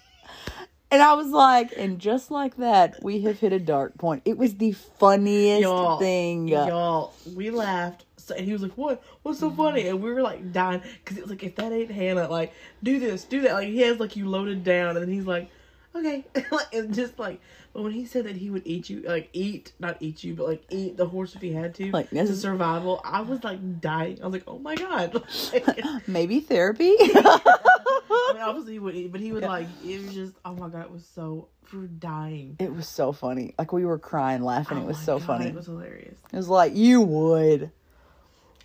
And 0.92 1.02
I 1.02 1.16
was 1.16 1.28
like, 1.28 1.74
and 1.76 2.00
just 2.00 2.32
like 2.32 2.58
that, 2.58 3.04
we 3.04 3.20
have 3.22 3.40
hit 3.40 3.52
a 3.52 3.60
dark 3.60 3.98
point. 3.98 4.22
It 4.24 4.38
was 4.38 4.56
the 4.56 4.72
funniest 4.72 5.64
y'all, 5.64 5.98
thing. 5.98 6.48
y'all, 6.48 7.12
we 7.36 7.50
laughed. 7.50 8.06
So, 8.18 8.34
and 8.36 8.46
he 8.46 8.54
was 8.54 8.62
like, 8.62 8.78
"What? 8.78 9.04
What's 9.24 9.40
so 9.40 9.52
funny?" 9.52 9.88
And 9.88 10.02
we 10.02 10.14
were 10.14 10.22
like 10.22 10.54
dying 10.54 10.82
because 11.04 11.18
it 11.18 11.22
was 11.22 11.32
like, 11.32 11.44
"If 11.44 11.56
that 11.56 11.74
ain't 11.74 11.92
Hannah, 11.92 12.30
like, 12.30 12.54
do 12.82 13.00
this, 13.00 13.24
do 13.26 13.42
that." 13.42 13.54
Like 13.54 13.68
he 13.68 13.80
has 13.82 14.00
like 14.00 14.16
you 14.16 14.30
loaded 14.30 14.64
down, 14.64 14.96
and 14.96 15.12
he's 15.12 15.26
like, 15.26 15.50
"Okay," 15.96 16.26
like 16.52 16.68
and 16.74 16.94
just 16.94 17.18
like. 17.20 17.40
But 17.74 17.84
when 17.84 17.92
he 17.92 18.06
said 18.06 18.24
that 18.26 18.38
he 18.38 18.50
would 18.50 18.62
eat 18.66 18.90
you, 18.90 19.02
like 19.02 19.30
eat, 19.34 19.74
not 19.80 19.98
eat 20.00 20.24
you, 20.24 20.34
but 20.34 20.48
like 20.48 20.64
eat 20.70 20.96
the 20.96 21.08
horse 21.08 21.36
if 21.36 21.42
he 21.42 21.52
had 21.52 21.76
to, 21.76 21.92
Like, 21.92 22.10
this 22.10 22.30
is- 22.30 22.40
survival, 22.42 23.02
I 23.04 23.20
was 23.22 23.44
like 23.44 23.82
dying. 23.82 24.20
I 24.22 24.26
was 24.26 24.34
like, 24.34 24.44
"Oh 24.48 24.60
my 24.60 24.76
god!" 24.76 25.14
Like, 25.54 25.82
Maybe 26.08 26.40
therapy. 26.40 26.94
I 27.00 28.32
mean, 28.34 28.42
obviously 28.44 28.74
he 28.74 28.80
would 28.80 28.96
eat, 28.96 29.12
but 29.12 29.20
he 29.22 29.32
would 29.34 29.44
like. 29.44 29.68
It 29.86 30.02
was 30.02 30.14
just, 30.14 30.34
oh 30.46 30.54
my 30.54 30.70
god, 30.70 30.84
it 30.86 30.92
was 30.92 31.06
so 31.06 31.48
we 31.74 31.80
were 31.80 31.88
dying. 31.88 32.56
it 32.60 32.74
was 32.74 32.88
so 32.88 33.12
funny. 33.12 33.54
Like 33.58 33.74
we 33.74 33.86
were 33.86 33.98
crying, 34.00 34.42
laughing. 34.44 34.78
Oh 34.78 34.82
it 34.82 34.86
was 34.88 34.98
so 35.00 35.18
God, 35.20 35.28
funny. 35.28 35.48
It 35.48 35.56
was 35.56 35.66
hilarious. 35.66 36.18
It 36.32 36.38
was 36.38 36.48
like 36.50 36.76
you 36.76 37.02
would. 37.02 37.72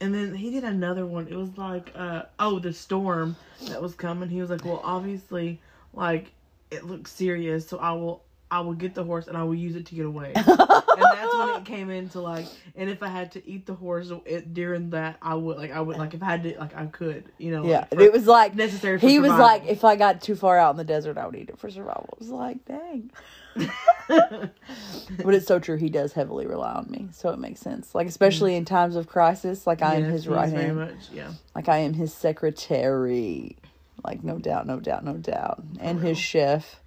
And 0.01 0.15
then 0.15 0.35
he 0.35 0.51
did 0.51 0.65
another 0.65 1.05
one. 1.05 1.27
It 1.29 1.37
was 1.37 1.59
like, 1.59 1.93
uh, 1.95 2.23
oh, 2.39 2.59
the 2.59 2.73
storm 2.73 3.37
that 3.69 3.83
was 3.83 3.95
coming. 3.95 4.29
He 4.31 4.41
was 4.41 4.49
like, 4.51 4.65
well, 4.65 4.81
obviously, 4.85 5.61
like 5.93 6.33
it 6.71 6.85
looks 6.85 7.13
serious, 7.13 7.67
so 7.67 7.79
I 7.79 7.93
will, 7.93 8.25
I 8.51 8.61
will 8.61 8.75
get 8.75 8.95
the 8.95 9.05
horse 9.05 9.29
and 9.29 9.37
I 9.37 9.45
will 9.45 9.55
use 9.55 9.77
it 9.77 9.87
to 9.87 9.95
get 9.95 10.07
away. 10.07 10.33
and 10.35 10.47
that's 10.47 11.35
when 11.35 11.49
it 11.57 11.65
came 11.65 11.91
into 11.91 12.21
like, 12.21 12.47
and 12.75 12.91
if 12.91 13.03
I 13.03 13.09
had 13.09 13.33
to 13.33 13.49
eat 13.49 13.67
the 13.67 13.75
horse 13.75 14.11
it, 14.25 14.53
during 14.55 14.91
that, 14.91 15.19
I 15.23 15.35
would 15.35 15.57
like, 15.57 15.71
I 15.71 15.81
would 15.81 15.99
like 15.99 16.15
if 16.15 16.23
I 16.23 16.27
had 16.27 16.43
to, 16.45 16.59
like 16.59 16.77
I 16.77 16.87
could, 16.87 17.25
you 17.39 17.53
know. 17.53 17.65
Yeah, 17.65 17.87
like, 17.91 18.01
it 18.01 18.13
was 18.13 18.27
like 18.27 18.55
necessary 18.55 18.99
for 18.99 19.07
he 19.07 19.19
was 19.19 19.31
like, 19.31 19.67
if 19.67 19.85
I 19.85 19.97
got 19.97 20.21
too 20.21 20.35
far 20.35 20.59
out 20.59 20.71
in 20.71 20.77
the 20.77 20.85
desert, 20.85 21.19
I 21.19 21.27
would 21.27 21.37
eat 21.37 21.49
it 21.49 21.59
for 21.59 21.71
survival. 21.71 22.09
It 22.13 22.19
was 22.19 22.31
like, 22.31 22.65
dang. 22.65 23.11
but 24.09 25.35
it's 25.35 25.47
so 25.47 25.59
true. 25.59 25.77
He 25.77 25.89
does 25.89 26.13
heavily 26.13 26.47
rely 26.47 26.73
on 26.73 26.91
me, 26.91 27.09
so 27.13 27.31
it 27.31 27.39
makes 27.39 27.61
sense. 27.61 27.95
Like 27.95 28.07
especially 28.07 28.53
mm. 28.53 28.59
in 28.59 28.65
times 28.65 28.97
of 28.97 29.07
crisis, 29.07 29.67
like 29.67 29.83
I 29.83 29.97
am 29.97 30.05
his 30.05 30.29
right 30.29 30.51
very 30.51 30.67
hand, 30.67 30.77
much, 30.77 31.11
yeah. 31.13 31.33
like 31.55 31.69
I 31.69 31.79
am 31.79 31.95
his 31.95 32.13
secretary. 32.15 33.57
Like 34.05 34.23
no 34.25 34.39
doubt, 34.39 34.67
no 34.67 34.81
doubt, 34.81 35.05
no 35.05 35.15
doubt, 35.15 35.63
and 35.81 36.01
his 36.01 36.19
chef. 36.19 36.81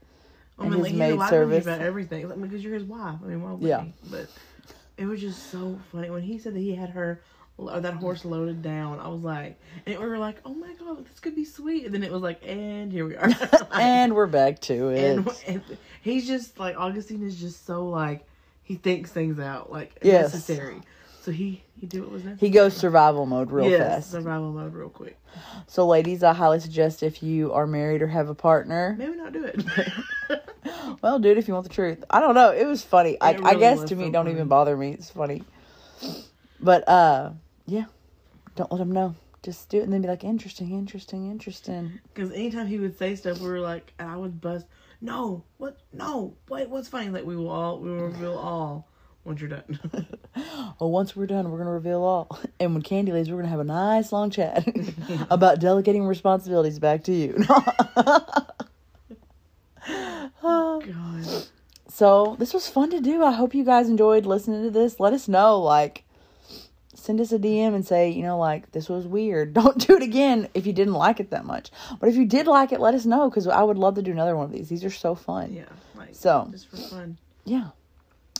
I 0.57 0.65
And 0.65 0.73
his 0.75 0.83
like, 0.83 0.93
maid 0.93 1.11
relied 1.13 1.21
on 1.33 1.33
you 1.33 1.39
service. 1.39 1.65
about 1.65 1.81
everything. 1.81 2.29
Like, 2.29 2.41
because 2.41 2.63
you're 2.63 2.73
his 2.75 2.83
wife. 2.83 3.15
I 3.23 3.27
mean, 3.27 3.41
why 3.41 3.51
would 3.53 3.61
Yeah. 3.67 3.81
he? 3.83 3.93
But 4.09 4.27
it 4.97 5.05
was 5.05 5.19
just 5.19 5.49
so 5.49 5.79
funny 5.91 6.09
when 6.11 6.21
he 6.21 6.37
said 6.37 6.53
that 6.53 6.59
he 6.59 6.75
had 6.75 6.91
her 6.91 7.21
or 7.57 7.79
that 7.79 7.93
horse 7.95 8.25
loaded 8.25 8.61
down. 8.61 8.99
I 8.99 9.07
was 9.07 9.21
like, 9.21 9.59
and 9.85 9.97
we 9.99 10.05
were 10.05 10.17
like, 10.17 10.37
oh 10.45 10.53
my 10.53 10.73
god, 10.73 11.05
this 11.05 11.19
could 11.19 11.35
be 11.35 11.45
sweet. 11.45 11.85
And 11.85 11.93
then 11.93 12.03
it 12.03 12.11
was 12.11 12.21
like, 12.21 12.41
and 12.47 12.91
here 12.91 13.05
we 13.07 13.15
are. 13.15 13.27
Like, 13.29 13.63
And 13.73 14.15
we're 14.15 14.27
back 14.27 14.59
to 14.61 14.89
it. 14.89 15.17
and, 15.17 15.29
and 15.47 15.61
he's 16.01 16.25
just 16.27 16.59
like 16.59 16.77
Augustine 16.77 17.23
is 17.23 17.35
just 17.39 17.65
so 17.65 17.87
like 17.89 18.25
he 18.63 18.75
thinks 18.75 19.11
things 19.11 19.39
out 19.39 19.71
like 19.71 19.97
Yes. 20.03 20.33
necessary. 20.33 20.81
So 21.23 21.31
he 21.31 21.63
he 21.79 21.87
did 21.87 22.01
what 22.01 22.11
was 22.11 22.25
necessary. 22.25 22.49
he 22.49 22.53
goes 22.53 22.75
survival 22.75 23.25
mode 23.25 23.49
real 23.49 23.69
yes, 23.69 23.79
fast. 23.79 24.11
survival 24.11 24.51
mode 24.51 24.73
real 24.73 24.89
quick. 24.89 25.17
So, 25.67 25.87
ladies, 25.87 26.21
I 26.21 26.33
highly 26.33 26.59
suggest 26.59 27.01
if 27.01 27.23
you 27.23 27.53
are 27.53 27.65
married 27.65 28.01
or 28.01 28.07
have 28.07 28.27
a 28.27 28.35
partner, 28.35 28.93
Maybe 28.99 29.15
not 29.15 29.31
do 29.31 29.45
it. 29.45 29.63
well, 31.01 31.19
dude, 31.19 31.37
if 31.37 31.47
you 31.47 31.53
want 31.53 31.65
the 31.65 31.73
truth. 31.73 32.03
I 32.09 32.19
don't 32.19 32.35
know. 32.35 32.51
It 32.51 32.65
was 32.65 32.83
funny. 32.83 33.15
I, 33.21 33.29
I 33.29 33.31
really 33.35 33.59
guess 33.59 33.83
to 33.85 33.95
me, 33.95 34.07
so 34.07 34.11
don't 34.11 34.25
funny. 34.25 34.35
even 34.35 34.49
bother 34.49 34.75
me. 34.75 34.91
It's 34.91 35.11
funny. 35.11 35.43
But 36.59 36.87
uh, 36.89 37.31
yeah, 37.67 37.85
don't 38.57 38.69
let 38.69 38.81
him 38.81 38.91
know. 38.91 39.15
Just 39.43 39.69
do 39.69 39.79
it 39.79 39.83
and 39.83 39.93
then 39.93 40.01
be 40.01 40.09
like, 40.09 40.25
interesting, 40.25 40.71
interesting, 40.71 41.31
interesting. 41.31 41.99
Because 42.13 42.33
anytime 42.33 42.67
he 42.67 42.79
would 42.79 42.97
say 42.97 43.15
stuff, 43.15 43.39
we 43.39 43.47
were 43.47 43.61
like, 43.61 43.93
and 43.97 44.09
I 44.09 44.17
would 44.17 44.41
bust. 44.41 44.65
No, 44.99 45.45
what? 45.57 45.77
No, 45.93 46.35
wait, 46.49 46.69
what's 46.69 46.89
funny? 46.89 47.09
Like 47.09 47.25
we 47.25 47.37
will 47.37 47.49
all, 47.49 47.79
we 47.79 47.89
will 47.89 48.07
reveal 48.07 48.37
all 48.37 48.89
once 49.25 49.39
you're 49.41 49.49
done. 49.49 49.79
Oh, 50.81 50.87
once 50.87 51.15
we're 51.15 51.27
done, 51.27 51.51
we're 51.51 51.59
gonna 51.59 51.69
reveal 51.71 52.01
all. 52.03 52.39
And 52.59 52.73
when 52.73 52.81
Candy 52.81 53.11
leaves, 53.11 53.29
we're 53.29 53.37
gonna 53.37 53.49
have 53.49 53.59
a 53.59 53.63
nice 53.63 54.11
long 54.11 54.29
chat 54.31 54.67
about 55.29 55.59
delegating 55.59 56.05
responsibilities 56.05 56.79
back 56.79 57.03
to 57.05 57.13
you. 57.13 57.43
Oh, 60.45 60.81
God, 60.85 61.43
So 61.89 62.35
this 62.39 62.53
was 62.53 62.67
fun 62.67 62.89
to 62.91 62.99
do. 62.99 63.23
I 63.23 63.31
hope 63.31 63.53
you 63.53 63.63
guys 63.63 63.87
enjoyed 63.89 64.25
listening 64.25 64.63
to 64.63 64.69
this. 64.71 64.99
Let 64.99 65.13
us 65.13 65.27
know, 65.27 65.59
like, 65.59 66.03
send 66.95 67.19
us 67.21 67.31
a 67.31 67.37
DM 67.39 67.75
and 67.75 67.85
say, 67.85 68.09
you 68.09 68.23
know, 68.23 68.37
like 68.37 68.71
this 68.71 68.89
was 68.89 69.05
weird. 69.05 69.53
Don't 69.53 69.77
do 69.87 69.95
it 69.97 70.03
again 70.03 70.47
if 70.53 70.65
you 70.65 70.73
didn't 70.73 70.93
like 70.93 71.19
it 71.19 71.29
that 71.31 71.45
much. 71.45 71.69
But 71.99 72.09
if 72.09 72.15
you 72.15 72.25
did 72.25 72.47
like 72.47 72.71
it, 72.71 72.79
let 72.79 72.93
us 72.95 73.05
know 73.05 73.29
because 73.29 73.47
I 73.47 73.61
would 73.61 73.77
love 73.77 73.95
to 73.95 74.01
do 74.01 74.11
another 74.11 74.35
one 74.35 74.45
of 74.45 74.51
these. 74.51 74.69
These 74.69 74.83
are 74.85 74.89
so 74.89 75.13
fun. 75.15 75.53
yeah, 75.53 75.65
like 75.95 76.15
So 76.15 76.47
just 76.51 76.69
for 76.69 76.77
fun. 76.77 77.17
yeah. 77.45 77.69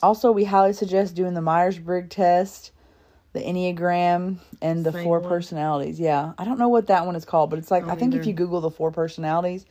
Also, 0.04 0.30
we 0.30 0.44
highly 0.44 0.74
suggest 0.74 1.14
doing 1.14 1.32
the 1.32 1.40
Myers 1.40 1.78
Briggs 1.78 2.14
test, 2.14 2.72
the 3.32 3.40
Enneagram, 3.40 4.38
and 4.60 4.84
the 4.84 4.92
Same 4.92 5.02
four 5.02 5.18
one? 5.18 5.28
personalities. 5.30 5.98
Yeah, 5.98 6.34
I 6.36 6.44
don't 6.44 6.58
know 6.58 6.68
what 6.68 6.88
that 6.88 7.06
one 7.06 7.16
is 7.16 7.24
called, 7.24 7.48
but 7.48 7.58
it's 7.58 7.70
like 7.70 7.88
I 7.88 7.94
think 7.94 8.14
if 8.14 8.26
you 8.26 8.34
Google 8.34 8.60
the 8.60 8.70
four 8.70 8.90
personalities, 8.92 9.64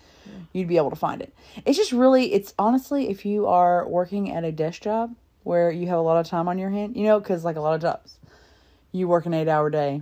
you'd 0.52 0.68
be 0.68 0.78
able 0.78 0.90
to 0.90 0.96
find 0.96 1.22
it. 1.22 1.36
It's 1.66 1.78
just 1.78 1.92
really, 1.92 2.34
it's 2.34 2.56
honestly, 2.58 3.10
if 3.10 3.26
you 3.26 3.46
are 3.46 3.88
working 3.88 4.32
at 4.32 4.44
a 4.44 4.52
desk 4.52 4.82
job 4.82 5.16
where 5.44 5.70
you 5.70 5.86
have 5.88 6.00
a 6.00 6.02
lot 6.02 6.18
of 6.18 6.26
time 6.26 6.48
on 6.48 6.58
your 6.58 6.72
hand, 6.72 6.98
you 6.98 7.04
know, 7.04 7.20
because 7.20 7.46
like 7.46 7.56
a 7.56 7.62
lot 7.62 7.76
of 7.76 7.82
jobs, 7.82 8.18
you 8.92 9.08
work 9.08 9.28
an 9.28 9.36
eight-hour 9.36 9.70
day. 9.70 10.02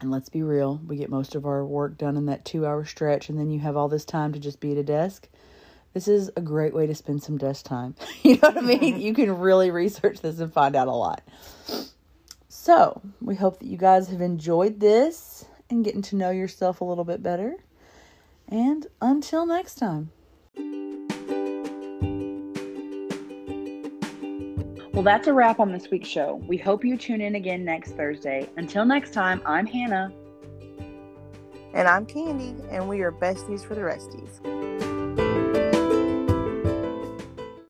And 0.00 0.10
let's 0.12 0.28
be 0.28 0.42
real, 0.42 0.80
we 0.86 0.96
get 0.96 1.10
most 1.10 1.34
of 1.34 1.46
our 1.46 1.64
work 1.64 1.98
done 1.98 2.16
in 2.16 2.26
that 2.26 2.44
two 2.44 2.64
hour 2.64 2.84
stretch, 2.84 3.28
and 3.28 3.38
then 3.38 3.50
you 3.50 3.58
have 3.58 3.76
all 3.76 3.88
this 3.88 4.04
time 4.04 4.32
to 4.34 4.38
just 4.38 4.60
be 4.60 4.70
at 4.70 4.78
a 4.78 4.82
desk. 4.84 5.28
This 5.94 6.08
is 6.08 6.28
a 6.36 6.40
great 6.40 6.74
way 6.74 6.88
to 6.88 6.94
spend 6.94 7.22
some 7.22 7.38
desk 7.38 7.64
time. 7.64 7.94
you 8.22 8.34
know 8.34 8.48
what 8.48 8.58
I 8.58 8.60
mean? 8.60 8.80
Mm-hmm. 8.80 9.00
you 9.00 9.14
can 9.14 9.38
really 9.38 9.70
research 9.70 10.20
this 10.20 10.40
and 10.40 10.52
find 10.52 10.74
out 10.74 10.88
a 10.88 10.92
lot. 10.92 11.22
So, 12.48 13.00
we 13.20 13.36
hope 13.36 13.60
that 13.60 13.66
you 13.66 13.76
guys 13.76 14.08
have 14.08 14.20
enjoyed 14.20 14.80
this 14.80 15.46
and 15.70 15.84
getting 15.84 16.02
to 16.02 16.16
know 16.16 16.30
yourself 16.30 16.80
a 16.80 16.84
little 16.84 17.04
bit 17.04 17.22
better. 17.22 17.56
And 18.48 18.86
until 19.00 19.46
next 19.46 19.76
time. 19.76 20.10
Well, 24.92 25.02
that's 25.02 25.28
a 25.28 25.32
wrap 25.32 25.60
on 25.60 25.72
this 25.72 25.90
week's 25.90 26.08
show. 26.08 26.42
We 26.46 26.56
hope 26.56 26.84
you 26.84 26.96
tune 26.96 27.20
in 27.20 27.36
again 27.36 27.64
next 27.64 27.92
Thursday. 27.92 28.48
Until 28.56 28.84
next 28.84 29.12
time, 29.12 29.42
I'm 29.46 29.66
Hannah. 29.66 30.12
And 31.72 31.88
I'm 31.88 32.06
Candy, 32.06 32.54
and 32.70 32.88
we 32.88 33.02
are 33.02 33.12
besties 33.12 33.64
for 33.64 33.74
the 33.74 33.80
resties. 33.80 34.93